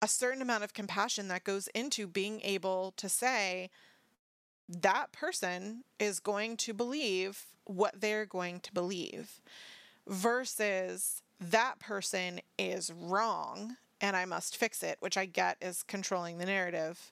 a 0.01 0.07
certain 0.07 0.41
amount 0.41 0.63
of 0.63 0.73
compassion 0.73 1.27
that 1.29 1.43
goes 1.43 1.67
into 1.69 2.07
being 2.07 2.41
able 2.41 2.91
to 2.93 3.09
say 3.09 3.69
that 4.67 5.11
person 5.11 5.83
is 5.99 6.19
going 6.19 6.57
to 6.57 6.73
believe 6.73 7.45
what 7.65 7.99
they're 8.01 8.25
going 8.25 8.59
to 8.61 8.73
believe 8.73 9.41
versus 10.07 11.21
that 11.39 11.79
person 11.79 12.41
is 12.57 12.91
wrong 12.91 13.77
and 14.01 14.15
I 14.17 14.25
must 14.25 14.57
fix 14.57 14.83
it, 14.83 14.97
which 15.01 15.17
I 15.17 15.25
get 15.25 15.57
is 15.61 15.83
controlling 15.83 16.37
the 16.37 16.45
narrative. 16.45 17.11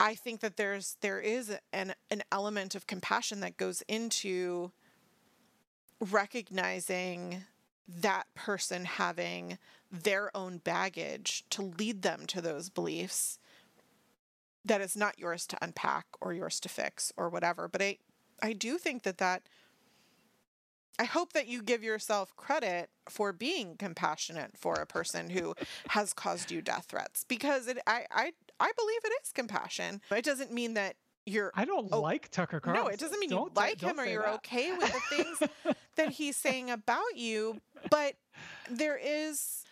I 0.00 0.14
think 0.14 0.40
that 0.40 0.56
there's 0.56 0.96
there 1.00 1.20
is 1.20 1.56
an 1.72 1.94
an 2.10 2.22
element 2.32 2.74
of 2.74 2.86
compassion 2.86 3.40
that 3.40 3.56
goes 3.56 3.82
into 3.88 4.72
recognizing 6.00 7.44
that 7.86 8.26
person 8.34 8.84
having 8.84 9.58
their 9.90 10.34
own 10.36 10.58
baggage 10.58 11.44
to 11.50 11.62
lead 11.62 12.02
them 12.02 12.26
to 12.26 12.40
those 12.40 12.70
beliefs 12.70 13.38
that 14.64 14.80
is 14.80 14.96
not 14.96 15.18
yours 15.18 15.46
to 15.46 15.58
unpack 15.62 16.06
or 16.20 16.32
yours 16.32 16.58
to 16.60 16.68
fix 16.68 17.12
or 17.16 17.28
whatever. 17.28 17.68
But 17.68 17.82
i 17.82 17.98
i 18.42 18.52
do 18.52 18.78
think 18.78 19.04
that 19.04 19.18
that 19.18 19.42
i 20.98 21.04
hope 21.04 21.32
that 21.32 21.46
you 21.48 21.62
give 21.62 21.82
yourself 21.82 22.34
credit 22.36 22.88
for 23.08 23.32
being 23.32 23.76
compassionate 23.76 24.56
for 24.56 24.74
a 24.74 24.86
person 24.86 25.30
who 25.30 25.54
has 25.88 26.12
caused 26.12 26.50
you 26.50 26.60
death 26.62 26.86
threats 26.88 27.24
because 27.28 27.66
it 27.68 27.78
i 27.86 28.04
i 28.10 28.32
i 28.60 28.70
believe 28.76 29.00
it 29.04 29.12
is 29.22 29.32
compassion 29.32 30.00
but 30.08 30.18
it 30.18 30.24
doesn't 30.24 30.52
mean 30.52 30.74
that 30.74 30.96
you're 31.26 31.50
I 31.54 31.64
don't 31.64 31.88
Oh, 31.90 32.02
like 32.02 32.30
Tucker 32.30 32.60
Carlson. 32.60 32.84
no, 32.84 32.90
it 32.90 33.00
doesn't 33.00 33.18
mean 33.18 33.30
you 33.30 33.36
Don't- 33.36 33.56
like 33.56 33.80
him 33.80 33.98
or 33.98 34.04
you're 34.04 34.20
that. 34.24 34.34
okay 34.34 34.72
with 34.76 34.92
the 34.92 35.16
things 35.16 35.74
that 35.96 36.10
he's 36.10 36.36
saying 36.36 36.70
about 36.70 37.16
you, 37.16 37.62
but 37.90 38.12
there 38.70 39.00
is 39.02 39.64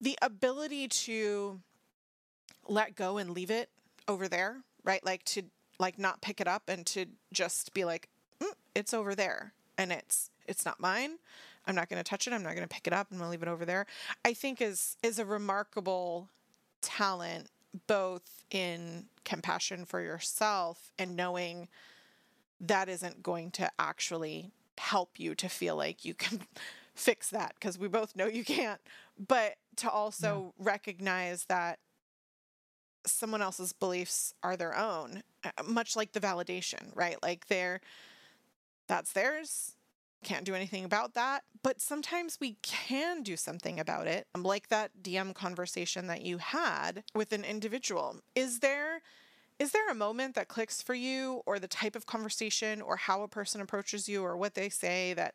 the 0.00 0.18
ability 0.20 0.88
to 0.88 1.60
let 2.66 2.96
go 2.96 3.18
and 3.18 3.30
leave 3.30 3.52
it 3.52 3.70
over 4.08 4.26
there, 4.26 4.62
right? 4.82 5.04
Like 5.06 5.22
to 5.26 5.42
like 5.78 5.96
not 5.96 6.22
pick 6.22 6.40
it 6.40 6.48
up 6.48 6.64
and 6.68 6.84
to 6.86 7.06
just 7.32 7.72
be 7.72 7.84
like, 7.84 8.08
mm, 8.40 8.50
it's 8.74 8.92
over 8.92 9.14
there 9.14 9.52
and 9.78 9.92
it's 9.92 10.28
it's 10.48 10.64
not 10.64 10.80
mine. 10.80 11.18
I'm 11.66 11.74
not 11.74 11.88
going 11.88 12.02
to 12.02 12.08
touch 12.08 12.26
it. 12.26 12.32
I'm 12.32 12.42
not 12.42 12.54
going 12.54 12.66
to 12.66 12.74
pick 12.74 12.86
it 12.86 12.92
up. 12.92 13.08
I'm 13.10 13.18
going 13.18 13.26
to 13.26 13.30
leave 13.30 13.42
it 13.42 13.48
over 13.48 13.64
there. 13.64 13.86
I 14.24 14.34
think 14.34 14.60
is 14.60 14.96
is 15.02 15.18
a 15.18 15.24
remarkable 15.24 16.28
talent 16.80 17.48
both 17.86 18.44
in 18.50 19.06
compassion 19.24 19.84
for 19.84 20.00
yourself 20.00 20.92
and 20.98 21.16
knowing 21.16 21.68
that 22.60 22.88
isn't 22.88 23.22
going 23.22 23.50
to 23.50 23.70
actually 23.78 24.50
help 24.78 25.18
you 25.18 25.34
to 25.34 25.48
feel 25.48 25.76
like 25.76 26.04
you 26.04 26.14
can 26.14 26.40
fix 26.94 27.30
that 27.30 27.54
because 27.54 27.78
we 27.78 27.88
both 27.88 28.16
know 28.16 28.26
you 28.26 28.44
can't 28.44 28.80
but 29.28 29.56
to 29.76 29.90
also 29.90 30.54
recognize 30.58 31.44
that 31.44 31.78
someone 33.06 33.42
else's 33.42 33.72
beliefs 33.74 34.32
are 34.42 34.56
their 34.56 34.76
own 34.76 35.22
uh, 35.44 35.62
much 35.64 35.94
like 35.94 36.12
the 36.12 36.20
validation 36.20 36.84
right 36.94 37.22
like 37.22 37.48
they're 37.48 37.80
that's 38.86 39.12
theirs 39.12 39.75
can't 40.26 40.44
do 40.44 40.54
anything 40.54 40.84
about 40.84 41.14
that 41.14 41.42
but 41.66 41.80
sometimes 41.80 42.38
we 42.40 42.58
can 42.62 43.24
do 43.24 43.36
something 43.36 43.80
about 43.80 44.06
it. 44.06 44.28
Um, 44.36 44.44
like 44.44 44.68
that 44.68 45.02
dm 45.02 45.34
conversation 45.34 46.06
that 46.06 46.22
you 46.22 46.38
had 46.38 47.02
with 47.12 47.32
an 47.32 47.42
individual. 47.42 48.20
Is 48.36 48.60
there 48.60 49.02
is 49.58 49.72
there 49.72 49.90
a 49.90 49.94
moment 49.94 50.36
that 50.36 50.46
clicks 50.46 50.80
for 50.80 50.94
you 50.94 51.42
or 51.44 51.58
the 51.58 51.66
type 51.66 51.96
of 51.96 52.06
conversation 52.06 52.80
or 52.80 52.94
how 52.96 53.22
a 53.22 53.28
person 53.28 53.60
approaches 53.60 54.08
you 54.08 54.22
or 54.22 54.36
what 54.36 54.54
they 54.54 54.68
say 54.68 55.12
that 55.14 55.34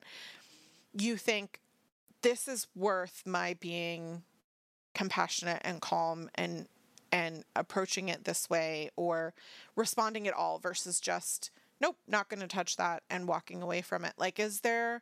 you 0.97 1.17
think 1.17 1.59
this 2.21 2.47
is 2.47 2.67
worth 2.75 3.23
my 3.25 3.55
being 3.59 4.23
compassionate 4.93 5.61
and 5.65 5.81
calm 5.81 6.29
and 6.35 6.69
and 7.11 7.43
approaching 7.57 8.07
it 8.07 8.23
this 8.23 8.49
way 8.49 8.89
or 8.95 9.33
responding 9.75 10.29
at 10.29 10.33
all 10.33 10.59
versus 10.59 11.01
just 11.01 11.51
nope 11.81 11.97
not 12.07 12.29
going 12.29 12.39
to 12.39 12.47
touch 12.47 12.77
that 12.77 13.03
and 13.09 13.27
walking 13.27 13.61
away 13.61 13.81
from 13.81 14.05
it 14.05 14.13
like 14.17 14.39
is 14.39 14.61
there 14.61 15.01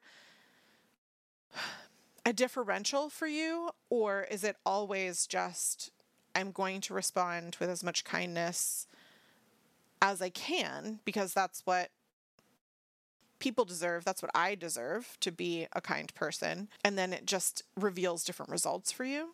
a 2.26 2.34
differential 2.34 3.10
for 3.10 3.28
you 3.28 3.70
or 3.90 4.26
is 4.32 4.44
it 4.44 4.56
always 4.66 5.28
just 5.28 5.92
i'm 6.36 6.52
going 6.52 6.82
to 6.82 6.94
respond 6.94 7.56
with 7.60 7.70
as 7.70 7.84
much 7.84 8.04
kindness 8.04 8.88
as 10.02 10.22
i 10.22 10.30
can 10.30 11.00
because 11.06 11.34
that's 11.34 11.62
what 11.66 11.90
people 13.40 13.66
deserve 13.66 14.04
that's 14.04 14.22
what 14.22 14.32
i 14.34 14.56
deserve 14.56 15.18
to 15.20 15.32
be 15.32 15.68
a 15.74 15.82
kind 15.82 16.14
person 16.16 16.68
and 16.84 16.98
then 16.98 17.14
it 17.14 17.26
just 17.26 17.64
reveals 17.78 18.24
different 18.24 18.52
results 18.52 18.92
for 18.92 19.06
you 19.06 19.34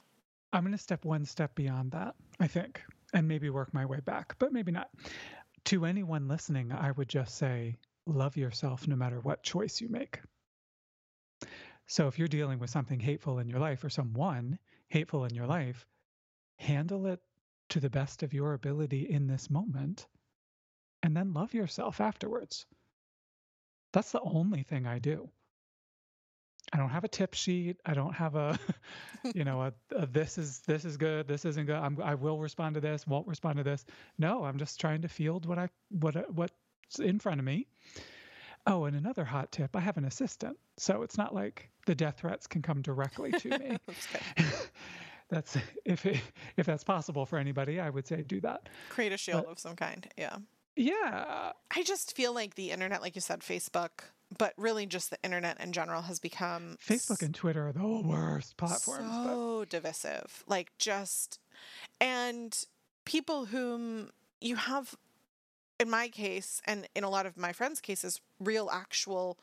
I'm 0.55 0.63
going 0.63 0.71
to 0.71 0.77
step 0.77 1.03
one 1.03 1.25
step 1.25 1.53
beyond 1.55 1.91
that, 1.91 2.15
I 2.39 2.47
think, 2.47 2.81
and 3.13 3.27
maybe 3.27 3.49
work 3.49 3.73
my 3.73 3.85
way 3.85 3.99
back, 3.99 4.35
but 4.39 4.53
maybe 4.53 4.71
not. 4.71 4.89
To 5.65 5.85
anyone 5.85 6.27
listening, 6.27 6.71
I 6.71 6.91
would 6.91 7.09
just 7.09 7.35
say 7.35 7.77
love 8.05 8.37
yourself 8.37 8.87
no 8.87 8.95
matter 8.95 9.19
what 9.19 9.41
choice 9.41 9.81
you 9.81 9.89
make. 9.89 10.19
So 11.87 12.07
if 12.07 12.19
you're 12.19 12.27
dealing 12.27 12.59
with 12.59 12.69
something 12.69 12.99
hateful 12.99 13.39
in 13.39 13.49
your 13.49 13.59
life 13.59 13.83
or 13.83 13.89
someone 13.89 14.59
hateful 14.89 15.25
in 15.25 15.33
your 15.33 15.47
life, 15.47 15.85
handle 16.57 17.07
it 17.07 17.19
to 17.69 17.79
the 17.79 17.89
best 17.89 18.21
of 18.21 18.33
your 18.33 18.53
ability 18.53 19.09
in 19.09 19.27
this 19.27 19.49
moment 19.49 20.07
and 21.01 21.15
then 21.15 21.33
love 21.33 21.53
yourself 21.53 21.99
afterwards. 21.99 22.65
That's 23.91 24.11
the 24.11 24.21
only 24.21 24.63
thing 24.63 24.85
I 24.85 24.99
do. 24.99 25.29
I 26.75 26.77
don't 26.77 26.89
have 26.89 27.05
a 27.05 27.07
tip 27.07 27.33
sheet. 27.33 27.77
I 27.85 27.93
don't 27.93 28.11
have 28.13 28.35
a, 28.35 28.59
you 29.33 29.45
know, 29.45 29.61
a, 29.61 29.73
a, 29.95 30.05
this 30.05 30.37
is 30.37 30.59
this 30.67 30.83
is 30.83 30.97
good. 30.97 31.25
This 31.25 31.45
isn't 31.45 31.67
good. 31.67 31.77
I'm, 31.77 31.97
I 32.03 32.15
will 32.15 32.37
respond 32.37 32.75
to 32.75 32.81
this. 32.81 33.07
Won't 33.07 33.25
respond 33.29 33.55
to 33.59 33.63
this. 33.63 33.85
No, 34.17 34.43
I'm 34.43 34.57
just 34.57 34.77
trying 34.77 35.01
to 35.03 35.07
field 35.07 35.45
what 35.45 35.57
I 35.57 35.69
what 35.89 36.29
what's 36.35 36.99
in 36.99 37.17
front 37.17 37.39
of 37.39 37.45
me. 37.45 37.67
Oh, 38.67 38.83
and 38.83 38.97
another 38.97 39.23
hot 39.23 39.53
tip: 39.53 39.73
I 39.73 39.79
have 39.79 39.95
an 39.95 40.03
assistant, 40.03 40.57
so 40.75 41.01
it's 41.01 41.17
not 41.17 41.33
like 41.33 41.69
the 41.85 41.95
death 41.95 42.17
threats 42.17 42.45
can 42.45 42.61
come 42.61 42.81
directly 42.81 43.31
to 43.31 43.57
me. 43.57 43.77
that's 45.29 45.57
if 45.85 46.05
it, 46.05 46.19
if 46.57 46.65
that's 46.65 46.83
possible 46.83 47.25
for 47.25 47.39
anybody, 47.39 47.79
I 47.79 47.89
would 47.89 48.05
say 48.05 48.21
do 48.21 48.41
that. 48.41 48.67
Create 48.89 49.13
a 49.13 49.17
shield 49.17 49.45
but, 49.45 49.51
of 49.53 49.59
some 49.59 49.77
kind. 49.77 50.09
Yeah. 50.17 50.39
Yeah. 50.75 51.53
I 51.71 51.83
just 51.83 52.17
feel 52.17 52.33
like 52.33 52.55
the 52.55 52.71
internet, 52.71 53.01
like 53.01 53.15
you 53.15 53.21
said, 53.21 53.39
Facebook, 53.39 54.09
but 54.37 54.53
really 54.57 54.85
just 54.85 55.09
the 55.09 55.17
internet 55.23 55.59
in 55.61 55.71
general 55.71 56.03
has 56.03 56.19
become 56.19 56.77
Facebook 56.83 57.21
and 57.21 57.33
Twitter 57.33 57.67
are 57.67 57.73
the 57.73 57.85
worst 57.85 58.57
platforms. 58.57 59.11
So 59.25 59.59
but... 59.59 59.69
divisive. 59.69 60.43
Like 60.47 60.71
just 60.77 61.39
and 62.01 62.65
people 63.05 63.45
whom 63.45 64.11
you 64.41 64.55
have 64.55 64.95
in 65.79 65.89
my 65.89 66.07
case 66.07 66.61
and 66.65 66.87
in 66.95 67.03
a 67.03 67.09
lot 67.09 67.25
of 67.25 67.37
my 67.37 67.53
friends' 67.53 67.81
cases, 67.81 68.21
real 68.39 68.69
actual 68.71 69.37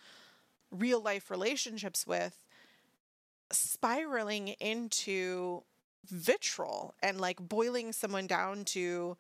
real 0.70 1.01
life 1.01 1.30
relationships 1.30 2.07
with 2.07 2.47
spiraling 3.51 4.49
into 4.49 5.62
vitriol 6.07 6.95
and 7.03 7.20
like 7.20 7.37
boiling 7.41 7.93
someone 7.93 8.26
down 8.26 8.64
to 8.64 9.16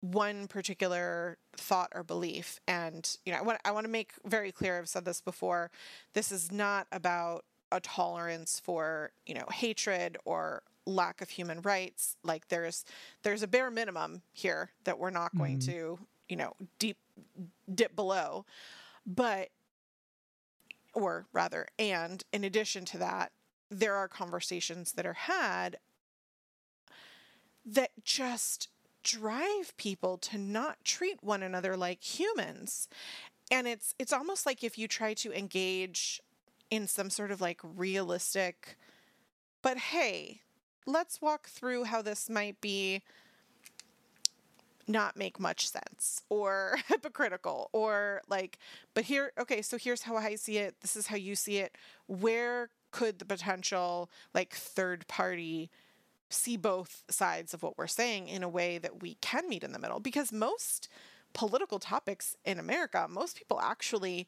one 0.00 0.46
particular 0.46 1.38
thought 1.56 1.90
or 1.94 2.02
belief. 2.02 2.60
And, 2.66 3.16
you 3.24 3.32
know, 3.32 3.38
I 3.38 3.42
want, 3.42 3.60
I 3.64 3.70
want 3.70 3.84
to 3.84 3.90
make 3.90 4.12
very 4.24 4.52
clear, 4.52 4.78
I've 4.78 4.88
said 4.88 5.04
this 5.04 5.20
before, 5.20 5.70
this 6.14 6.32
is 6.32 6.50
not 6.50 6.86
about 6.90 7.44
a 7.72 7.80
tolerance 7.80 8.60
for, 8.62 9.12
you 9.26 9.34
know, 9.34 9.46
hatred 9.52 10.16
or 10.24 10.62
lack 10.86 11.20
of 11.20 11.30
human 11.30 11.60
rights. 11.62 12.16
Like 12.24 12.48
there's 12.48 12.84
there's 13.22 13.42
a 13.42 13.48
bare 13.48 13.70
minimum 13.70 14.22
here 14.32 14.70
that 14.84 14.98
we're 14.98 15.10
not 15.10 15.36
going 15.36 15.58
mm. 15.58 15.66
to, 15.66 15.98
you 16.28 16.36
know, 16.36 16.54
deep 16.78 16.96
dip 17.72 17.94
below. 17.94 18.44
But 19.06 19.50
or 20.94 21.26
rather, 21.32 21.68
and 21.78 22.24
in 22.32 22.42
addition 22.42 22.84
to 22.86 22.98
that, 22.98 23.32
there 23.70 23.94
are 23.94 24.08
conversations 24.08 24.92
that 24.92 25.06
are 25.06 25.12
had 25.12 25.78
that 27.64 27.90
just 28.04 28.68
drive 29.02 29.76
people 29.76 30.18
to 30.18 30.38
not 30.38 30.84
treat 30.84 31.22
one 31.22 31.42
another 31.42 31.76
like 31.76 32.02
humans. 32.02 32.88
And 33.50 33.66
it's 33.66 33.94
it's 33.98 34.12
almost 34.12 34.46
like 34.46 34.62
if 34.62 34.78
you 34.78 34.86
try 34.88 35.14
to 35.14 35.36
engage 35.36 36.20
in 36.70 36.86
some 36.86 37.10
sort 37.10 37.30
of 37.30 37.40
like 37.40 37.60
realistic 37.62 38.76
but 39.62 39.76
hey, 39.76 40.40
let's 40.86 41.20
walk 41.20 41.48
through 41.48 41.84
how 41.84 42.02
this 42.02 42.30
might 42.30 42.60
be 42.60 43.02
not 44.88 45.16
make 45.16 45.38
much 45.38 45.68
sense 45.68 46.22
or 46.28 46.76
hypocritical 46.88 47.68
or 47.72 48.22
like 48.28 48.58
but 48.92 49.04
here 49.04 49.30
okay 49.38 49.62
so 49.62 49.78
here's 49.78 50.02
how 50.02 50.16
i 50.16 50.34
see 50.34 50.58
it 50.58 50.74
this 50.80 50.96
is 50.96 51.06
how 51.06 51.14
you 51.14 51.36
see 51.36 51.58
it 51.58 51.76
where 52.08 52.70
could 52.90 53.20
the 53.20 53.24
potential 53.24 54.10
like 54.34 54.52
third 54.52 55.06
party 55.06 55.70
see 56.30 56.56
both 56.56 57.02
sides 57.10 57.52
of 57.52 57.62
what 57.62 57.76
we're 57.76 57.86
saying 57.86 58.28
in 58.28 58.42
a 58.42 58.48
way 58.48 58.78
that 58.78 59.02
we 59.02 59.14
can 59.20 59.48
meet 59.48 59.64
in 59.64 59.72
the 59.72 59.78
middle 59.78 60.00
because 60.00 60.32
most 60.32 60.88
political 61.32 61.78
topics 61.78 62.36
in 62.44 62.58
America, 62.58 63.06
most 63.08 63.36
people 63.36 63.60
actually 63.60 64.26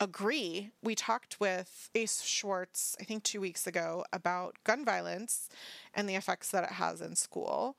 agree. 0.00 0.70
We 0.82 0.94
talked 0.94 1.40
with 1.40 1.90
Ace 1.94 2.22
Schwartz, 2.22 2.96
I 3.00 3.04
think 3.04 3.22
two 3.22 3.40
weeks 3.40 3.66
ago, 3.66 4.04
about 4.12 4.56
gun 4.64 4.84
violence 4.84 5.48
and 5.94 6.08
the 6.08 6.14
effects 6.14 6.50
that 6.50 6.64
it 6.64 6.72
has 6.72 7.00
in 7.00 7.16
school, 7.16 7.76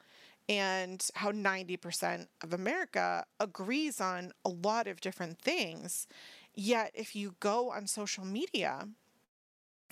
and 0.48 1.06
how 1.16 1.32
90% 1.32 2.28
of 2.42 2.54
America 2.54 3.26
agrees 3.40 4.02
on 4.02 4.32
a 4.44 4.50
lot 4.50 4.88
of 4.88 5.00
different 5.00 5.40
things. 5.40 6.08
Yet, 6.56 6.92
if 6.94 7.16
you 7.16 7.36
go 7.40 7.72
on 7.72 7.88
social 7.88 8.26
media, 8.26 8.88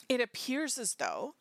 it 0.09 0.19
appears 0.19 0.77
as 0.77 0.95
though 0.95 1.35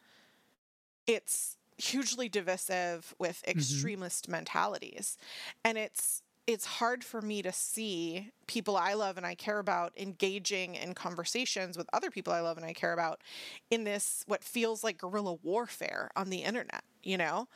it's 1.06 1.55
hugely 1.78 2.28
divisive 2.28 3.14
with 3.18 3.42
mm-hmm. 3.42 3.58
extremist 3.58 4.24
mm-hmm. 4.24 4.32
mentalities. 4.32 5.16
And 5.64 5.78
it's 5.78 6.22
it's 6.46 6.64
hard 6.64 7.02
for 7.02 7.20
me 7.20 7.42
to 7.42 7.50
see 7.50 8.30
people 8.46 8.76
I 8.76 8.94
love 8.94 9.16
and 9.16 9.26
I 9.26 9.34
care 9.34 9.58
about 9.58 9.92
engaging 9.96 10.76
in 10.76 10.94
conversations 10.94 11.76
with 11.76 11.90
other 11.92 12.08
people 12.08 12.32
I 12.32 12.40
love 12.40 12.56
and 12.56 12.64
I 12.64 12.72
care 12.72 12.92
about 12.92 13.20
in 13.68 13.82
this 13.82 14.22
what 14.28 14.44
feels 14.44 14.84
like 14.84 14.98
guerrilla 14.98 15.34
warfare 15.42 16.10
on 16.14 16.30
the 16.30 16.38
internet, 16.44 16.84
you 17.02 17.18
know? 17.18 17.48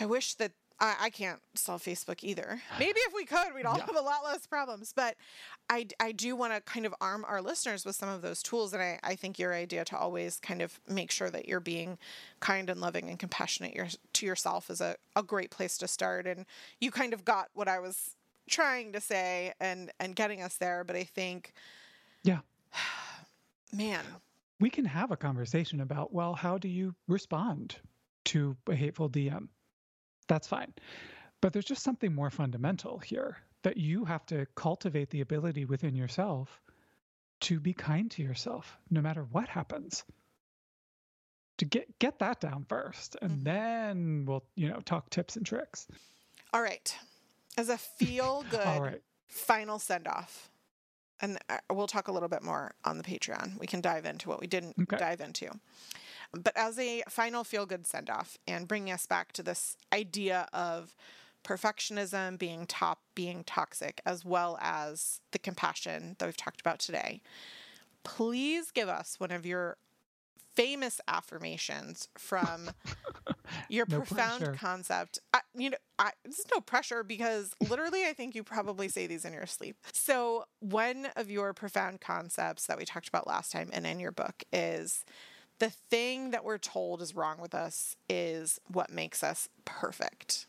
I 0.00 0.06
wish 0.06 0.34
that 0.34 0.52
I, 0.82 0.96
I 1.02 1.10
can't 1.10 1.40
solve 1.54 1.82
Facebook 1.82 2.24
either. 2.24 2.60
Maybe 2.78 2.98
if 2.98 3.14
we 3.14 3.24
could, 3.24 3.54
we'd 3.54 3.64
all 3.64 3.78
yeah. 3.78 3.86
have 3.86 3.96
a 3.96 4.02
lot 4.02 4.24
less 4.24 4.46
problems. 4.46 4.92
But 4.94 5.16
I, 5.70 5.86
I 6.00 6.12
do 6.12 6.34
want 6.36 6.52
to 6.52 6.60
kind 6.60 6.84
of 6.84 6.94
arm 7.00 7.24
our 7.26 7.40
listeners 7.40 7.86
with 7.86 7.96
some 7.96 8.08
of 8.08 8.20
those 8.20 8.42
tools. 8.42 8.74
And 8.74 8.82
I, 8.82 8.98
I 9.02 9.14
think 9.14 9.38
your 9.38 9.54
idea 9.54 9.84
to 9.86 9.96
always 9.96 10.40
kind 10.40 10.60
of 10.60 10.80
make 10.88 11.10
sure 11.10 11.30
that 11.30 11.48
you're 11.48 11.60
being 11.60 11.98
kind 12.40 12.68
and 12.68 12.80
loving 12.80 13.08
and 13.08 13.18
compassionate 13.18 13.74
your, 13.74 13.86
to 14.14 14.26
yourself 14.26 14.68
is 14.68 14.80
a, 14.80 14.96
a 15.14 15.22
great 15.22 15.50
place 15.50 15.78
to 15.78 15.88
start. 15.88 16.26
And 16.26 16.44
you 16.80 16.90
kind 16.90 17.14
of 17.14 17.24
got 17.24 17.48
what 17.54 17.68
I 17.68 17.78
was 17.78 18.16
trying 18.50 18.92
to 18.92 19.00
say 19.00 19.52
and, 19.60 19.92
and 20.00 20.16
getting 20.16 20.42
us 20.42 20.56
there. 20.56 20.82
But 20.82 20.96
I 20.96 21.04
think, 21.04 21.52
yeah, 22.24 22.40
man. 23.72 24.04
We 24.58 24.68
can 24.68 24.84
have 24.84 25.10
a 25.10 25.16
conversation 25.16 25.80
about, 25.80 26.12
well, 26.12 26.34
how 26.34 26.58
do 26.58 26.68
you 26.68 26.94
respond 27.08 27.76
to 28.26 28.56
a 28.68 28.74
hateful 28.74 29.08
DM? 29.08 29.48
That's 30.28 30.46
fine. 30.46 30.72
But 31.40 31.52
there's 31.52 31.64
just 31.64 31.82
something 31.82 32.14
more 32.14 32.30
fundamental 32.30 32.98
here 32.98 33.36
that 33.62 33.76
you 33.76 34.04
have 34.04 34.26
to 34.26 34.46
cultivate 34.54 35.10
the 35.10 35.20
ability 35.20 35.64
within 35.64 35.94
yourself 35.94 36.60
to 37.42 37.58
be 37.58 37.72
kind 37.72 38.10
to 38.12 38.22
yourself 38.22 38.78
no 38.90 39.00
matter 39.00 39.26
what 39.32 39.48
happens. 39.48 40.04
To 41.58 41.64
get 41.64 41.98
get 41.98 42.18
that 42.20 42.40
down 42.40 42.64
first 42.68 43.16
and 43.22 43.32
mm-hmm. 43.32 43.44
then 43.44 44.24
we'll, 44.26 44.44
you 44.56 44.68
know, 44.68 44.80
talk 44.80 45.10
tips 45.10 45.36
and 45.36 45.44
tricks. 45.44 45.86
All 46.52 46.62
right. 46.62 46.96
As 47.56 47.68
a 47.68 47.78
feel 47.78 48.44
good 48.50 48.80
right. 48.80 49.02
final 49.28 49.78
send 49.78 50.08
off. 50.08 50.50
And 51.20 51.38
uh, 51.48 51.58
we'll 51.70 51.86
talk 51.86 52.08
a 52.08 52.12
little 52.12 52.28
bit 52.28 52.42
more 52.42 52.72
on 52.84 52.98
the 52.98 53.04
Patreon. 53.04 53.58
We 53.60 53.66
can 53.68 53.80
dive 53.80 54.06
into 54.06 54.28
what 54.28 54.40
we 54.40 54.48
didn't 54.48 54.74
okay. 54.82 54.96
dive 54.96 55.20
into. 55.20 55.50
But 56.32 56.56
as 56.56 56.78
a 56.78 57.02
final 57.08 57.44
feel 57.44 57.66
good 57.66 57.86
send 57.86 58.08
off 58.08 58.38
and 58.46 58.66
bringing 58.66 58.92
us 58.92 59.06
back 59.06 59.32
to 59.32 59.42
this 59.42 59.76
idea 59.92 60.48
of 60.52 60.96
perfectionism 61.44 62.38
being 62.38 62.66
top, 62.66 63.00
being 63.14 63.44
toxic, 63.44 64.00
as 64.06 64.24
well 64.24 64.58
as 64.60 65.20
the 65.32 65.38
compassion 65.38 66.16
that 66.18 66.26
we've 66.26 66.36
talked 66.36 66.60
about 66.60 66.78
today, 66.78 67.20
please 68.04 68.70
give 68.70 68.88
us 68.88 69.18
one 69.18 69.30
of 69.30 69.44
your 69.44 69.76
famous 70.54 71.00
affirmations 71.08 72.08
from 72.18 72.70
your 73.68 73.86
no 73.88 73.98
profound 73.98 74.40
pressure. 74.40 74.52
concept. 74.54 75.18
I, 75.32 75.40
you 75.56 75.70
know, 75.70 75.76
I, 75.98 76.12
there's 76.24 76.44
no 76.54 76.60
pressure 76.60 77.02
because 77.02 77.54
literally, 77.68 78.06
I 78.06 78.12
think 78.12 78.34
you 78.34 78.42
probably 78.42 78.88
say 78.88 79.06
these 79.06 79.24
in 79.24 79.32
your 79.32 79.46
sleep. 79.46 79.76
So, 79.92 80.44
one 80.60 81.08
of 81.16 81.30
your 81.30 81.52
profound 81.54 82.00
concepts 82.00 82.66
that 82.66 82.78
we 82.78 82.84
talked 82.84 83.08
about 83.08 83.26
last 83.26 83.52
time 83.52 83.70
and 83.72 83.86
in 83.86 84.00
your 84.00 84.12
book 84.12 84.44
is 84.52 85.04
the 85.62 85.70
thing 85.70 86.32
that 86.32 86.42
we're 86.44 86.58
told 86.58 87.00
is 87.00 87.14
wrong 87.14 87.40
with 87.40 87.54
us 87.54 87.94
is 88.08 88.58
what 88.66 88.90
makes 88.90 89.22
us 89.22 89.48
perfect. 89.64 90.46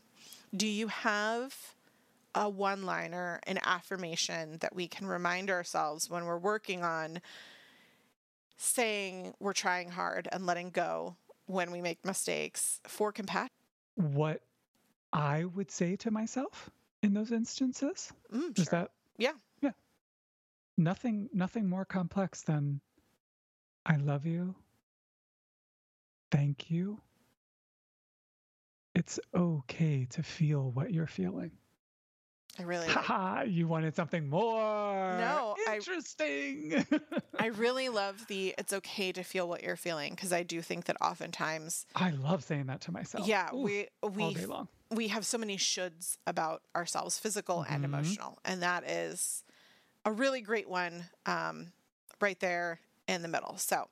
Do 0.56 0.66
you 0.66 0.88
have 0.88 1.76
a 2.34 2.50
one 2.50 2.82
liner, 2.82 3.40
an 3.46 3.60
affirmation 3.64 4.58
that 4.62 4.76
we 4.76 4.88
can 4.88 5.06
remind 5.06 5.52
ourselves 5.52 6.10
when 6.10 6.26
we're 6.26 6.40
working 6.40 6.84
on 6.84 7.22
saying 8.58 9.36
we're 9.40 9.54
trying 9.54 9.92
hard 9.92 10.28
and 10.32 10.48
letting 10.48 10.72
go 10.72 11.16
when 11.46 11.70
we 11.70 11.80
make 11.80 12.04
mistakes 12.04 12.80
for 12.88 13.12
compassion? 13.12 13.52
What 13.94 14.42
I 15.12 15.46
would 15.46 15.70
say 15.70 15.96
to 15.98 16.10
myself 16.10 16.72
in 17.04 17.14
those 17.14 17.32
instances 17.32 18.12
Mm, 18.34 18.58
is 18.58 18.66
sure. 18.66 18.72
that 18.72 18.92
Yeah. 19.20 19.34
yeah. 19.62 19.74
Nothing 20.76 21.30
nothing 21.34 21.70
more 21.70 21.86
complex 21.86 22.42
than 22.42 22.82
I 23.86 23.98
love 23.98 24.26
you. 24.26 24.56
Thank 26.34 26.72
you. 26.72 27.00
It's 28.96 29.20
okay 29.36 30.08
to 30.10 30.24
feel 30.24 30.72
what 30.72 30.92
you're 30.92 31.06
feeling. 31.06 31.52
I 32.58 32.64
really 32.64 32.88
like 32.88 32.96
Haha, 32.98 33.44
you 33.44 33.68
wanted 33.68 33.96
something 33.96 34.28
more. 34.28 35.16
No, 35.20 35.56
interesting. 35.72 36.84
I 37.40 37.48
really 37.48 37.90
love 37.90 38.26
the 38.28 38.56
it's 38.58 38.74
okay 38.74 39.12
to 39.12 39.22
feel 39.22 39.48
what 39.48 39.62
you're 39.62 39.76
feeling 39.76 40.16
because 40.16 40.34
I 40.34 40.42
do 40.42 40.64
think 40.64 40.86
that 40.86 40.98
oftentimes 41.02 41.86
I 41.96 42.10
love 42.10 42.44
saying 42.44 42.66
that 42.66 42.82
to 42.82 42.92
myself. 42.92 43.28
yeah, 43.28 43.54
Ooh, 43.54 43.58
we 43.58 43.88
all 44.02 44.28
we 44.30 44.34
day 44.34 44.48
long. 44.48 44.68
we 44.90 45.10
have 45.10 45.28
so 45.28 45.38
many 45.38 45.58
shoulds 45.58 46.18
about 46.26 46.64
ourselves, 46.76 47.20
physical 47.20 47.62
and 47.62 47.84
Mhm. 47.84 47.86
emotional, 47.86 48.40
and 48.44 48.64
that 48.64 48.90
is 48.90 49.44
a 50.04 50.12
really 50.12 50.42
great 50.42 50.68
one 50.68 51.06
um, 51.28 51.74
right 52.20 52.40
there 52.40 52.80
in 53.08 53.22
the 53.22 53.28
middle. 53.28 53.58
So, 53.58 53.88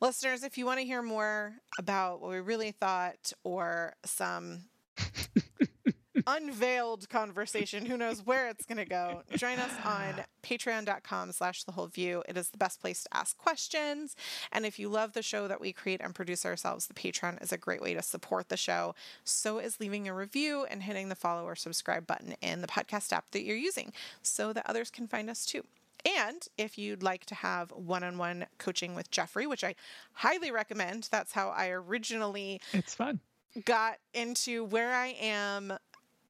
listeners, 0.00 0.42
if 0.42 0.58
you 0.58 0.66
want 0.66 0.80
to 0.80 0.84
hear 0.84 1.02
more 1.02 1.54
about 1.78 2.20
what 2.20 2.30
we 2.30 2.40
really 2.40 2.72
thought 2.72 3.32
or 3.44 3.94
some 4.04 4.64
unveiled 6.26 7.08
conversation, 7.08 7.86
who 7.86 7.96
knows 7.96 8.24
where 8.24 8.48
it's 8.48 8.66
going 8.66 8.78
to 8.78 8.84
go, 8.84 9.22
join 9.36 9.58
us 9.58 9.70
on 9.84 10.24
patreon.com 10.42 11.32
slash 11.32 11.64
the 11.64 11.72
whole 11.72 11.86
view. 11.86 12.22
It 12.28 12.36
is 12.36 12.50
the 12.50 12.58
best 12.58 12.80
place 12.80 13.04
to 13.04 13.16
ask 13.16 13.36
questions. 13.38 14.16
And 14.52 14.66
if 14.66 14.78
you 14.78 14.88
love 14.88 15.12
the 15.12 15.22
show 15.22 15.48
that 15.48 15.60
we 15.60 15.72
create 15.72 16.00
and 16.02 16.14
produce 16.14 16.44
ourselves, 16.44 16.86
the 16.86 16.94
Patreon 16.94 17.42
is 17.42 17.52
a 17.52 17.56
great 17.58 17.82
way 17.82 17.94
to 17.94 18.02
support 18.02 18.48
the 18.48 18.56
show. 18.56 18.94
So 19.24 19.58
is 19.58 19.80
leaving 19.80 20.08
a 20.08 20.14
review 20.14 20.66
and 20.68 20.82
hitting 20.82 21.08
the 21.08 21.14
follow 21.14 21.44
or 21.44 21.54
subscribe 21.54 22.06
button 22.06 22.34
in 22.40 22.60
the 22.60 22.68
podcast 22.68 23.12
app 23.12 23.30
that 23.30 23.44
you're 23.44 23.56
using 23.56 23.92
so 24.22 24.52
that 24.52 24.68
others 24.68 24.90
can 24.90 25.06
find 25.06 25.30
us 25.30 25.46
too. 25.46 25.64
And 26.04 26.46
if 26.56 26.78
you'd 26.78 27.02
like 27.02 27.26
to 27.26 27.34
have 27.34 27.70
one 27.72 28.04
on 28.04 28.18
one 28.18 28.46
coaching 28.58 28.94
with 28.94 29.10
Jeffrey, 29.10 29.46
which 29.46 29.64
I 29.64 29.74
highly 30.12 30.50
recommend, 30.50 31.08
that's 31.10 31.32
how 31.32 31.48
I 31.50 31.68
originally 31.70 32.60
It's 32.72 32.94
fun. 32.94 33.20
got 33.64 33.98
into 34.14 34.64
where 34.64 34.94
I 34.94 35.16
am 35.20 35.72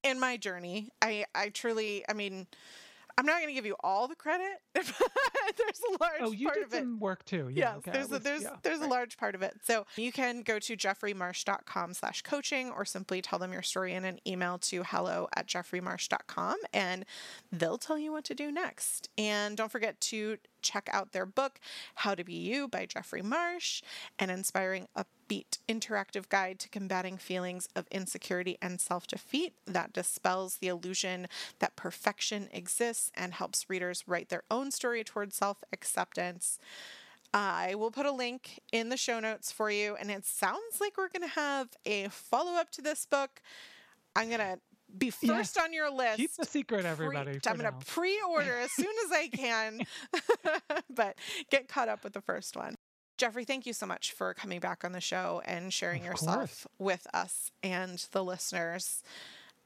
in 0.02 0.18
my 0.20 0.36
journey. 0.36 0.88
I, 1.02 1.26
I 1.34 1.50
truly, 1.50 2.04
I 2.08 2.12
mean, 2.12 2.46
I'm 3.18 3.26
not 3.26 3.36
going 3.42 3.48
to 3.48 3.52
give 3.52 3.66
you 3.66 3.74
all 3.80 4.06
the 4.08 4.14
credit. 4.14 4.46
but 4.74 4.84
there's 5.56 5.80
a 5.90 6.02
large 6.02 6.20
Oh, 6.20 6.30
you 6.30 6.46
part 6.46 6.56
did 6.58 6.66
of 6.66 6.72
it. 6.74 6.78
some 6.78 7.00
work 7.00 7.24
too. 7.24 7.50
Yeah. 7.52 7.74
yes, 7.74 7.76
okay, 7.78 7.90
there's 7.90 8.12
a, 8.12 8.18
there's 8.20 8.42
yeah, 8.42 8.50
there's 8.62 8.80
a 8.80 8.86
large 8.86 9.18
part 9.18 9.34
of 9.34 9.42
it. 9.42 9.54
So 9.64 9.86
you 9.96 10.12
can 10.12 10.42
go 10.42 10.58
to 10.60 10.76
jeffreymarsh.com 10.76 11.94
slash 11.94 12.22
coaching 12.22 12.70
or 12.70 12.84
simply 12.84 13.20
tell 13.20 13.38
them 13.38 13.52
your 13.52 13.62
story 13.62 13.92
in 13.94 14.04
an 14.04 14.20
email 14.26 14.58
to 14.58 14.82
hello 14.84 15.28
at 15.34 15.46
jeffreymarsh.com 15.48 16.56
and 16.72 17.04
they'll 17.52 17.78
tell 17.78 17.98
you 17.98 18.12
what 18.12 18.24
to 18.24 18.34
do 18.34 18.52
next. 18.52 19.08
And 19.18 19.56
don't 19.56 19.70
forget 19.72 20.00
to 20.02 20.38
check 20.68 20.88
out 20.92 21.12
their 21.12 21.26
book, 21.26 21.58
How 21.96 22.14
to 22.14 22.24
Be 22.24 22.34
You 22.34 22.68
by 22.68 22.86
Jeffrey 22.86 23.22
Marsh, 23.22 23.82
an 24.18 24.28
inspiring 24.30 24.88
upbeat 24.96 25.58
interactive 25.68 26.28
guide 26.28 26.58
to 26.60 26.68
combating 26.68 27.16
feelings 27.16 27.68
of 27.74 27.86
insecurity 27.90 28.58
and 28.60 28.80
self 28.80 29.06
defeat 29.06 29.54
that 29.66 29.92
dispels 29.92 30.56
the 30.56 30.68
illusion 30.68 31.26
that 31.58 31.76
perfection 31.76 32.48
exists 32.52 33.10
and 33.14 33.34
helps 33.34 33.70
readers 33.70 34.04
write 34.06 34.28
their 34.28 34.42
own 34.50 34.70
story 34.70 35.02
towards 35.04 35.36
self 35.36 35.58
acceptance. 35.72 36.58
I 37.32 37.74
will 37.74 37.90
put 37.90 38.06
a 38.06 38.12
link 38.12 38.60
in 38.72 38.88
the 38.88 38.96
show 38.96 39.20
notes 39.20 39.52
for 39.52 39.70
you, 39.70 39.96
and 39.98 40.10
it 40.10 40.24
sounds 40.24 40.80
like 40.80 40.96
we're 40.96 41.08
going 41.08 41.28
to 41.28 41.34
have 41.34 41.68
a 41.84 42.08
follow 42.08 42.52
up 42.52 42.70
to 42.72 42.82
this 42.82 43.04
book. 43.04 43.42
I'm 44.16 44.28
going 44.28 44.40
to 44.40 44.58
be 44.96 45.12
Yeah. 45.20 45.36
first 45.36 45.58
on 45.58 45.72
your 45.72 45.90
list. 45.90 46.16
Keep 46.16 46.34
the 46.36 46.44
secret, 46.46 46.80
pre- 46.82 46.90
everybody. 46.90 47.38
I'm 47.46 47.56
going 47.58 47.72
to 47.72 47.86
pre-order 47.86 48.58
as 48.58 48.72
soon 48.72 48.94
as 49.06 49.12
I 49.12 49.28
can, 49.28 49.80
but 50.90 51.16
get 51.50 51.68
caught 51.68 51.88
up 51.88 52.04
with 52.04 52.12
the 52.14 52.20
first 52.22 52.56
one. 52.56 52.74
Jeffrey, 53.18 53.44
thank 53.44 53.66
you 53.66 53.72
so 53.72 53.84
much 53.84 54.12
for 54.12 54.32
coming 54.34 54.60
back 54.60 54.84
on 54.84 54.92
the 54.92 55.00
show 55.00 55.42
and 55.44 55.72
sharing 55.72 56.02
Of 56.02 56.06
yourself 56.06 56.36
course. 56.36 56.66
with 56.78 57.06
us 57.12 57.50
and 57.62 57.98
the 58.12 58.22
listeners. 58.22 59.02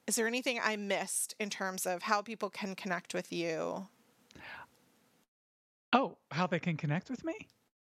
Is 0.06 0.16
there 0.16 0.26
anything 0.26 0.58
I 0.62 0.76
missed 0.76 1.34
in 1.38 1.50
terms 1.50 1.86
of 1.86 2.02
how 2.02 2.22
people 2.22 2.48
can 2.50 2.74
connect 2.74 3.12
with 3.14 3.30
you? 3.32 3.86
Oh, 5.92 6.16
how 6.30 6.46
they 6.46 6.58
can 6.58 6.76
connect 6.78 7.10
with 7.10 7.24
me? 7.24 7.34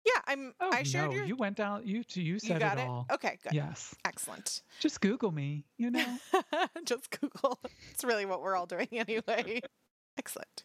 Yeah, 0.05 0.20
I'm. 0.26 0.55
Oh 0.61 0.70
I 0.72 0.82
shared 0.82 1.11
no, 1.11 1.16
your. 1.16 1.24
you 1.24 1.36
went 1.36 1.57
down. 1.57 1.86
You 1.86 2.05
you 2.12 2.22
you 2.34 2.38
said 2.38 2.61
got 2.61 2.78
it 2.78 2.82
it. 2.82 2.88
all. 2.88 3.07
Okay, 3.12 3.38
good. 3.42 3.52
Yes. 3.55 3.94
Excellent. 4.05 4.62
Just 4.80 5.00
Google 5.00 5.32
me. 5.32 5.64
You 5.78 5.90
know. 5.90 6.07
Just 6.84 7.11
Google. 7.18 7.59
It's 7.90 8.05
really 8.05 8.26
what 8.26 8.42
we're 8.42 8.57
all 8.57 8.66
doing 8.66 8.88
anyway. 8.92 9.61
Excellent. 10.18 10.64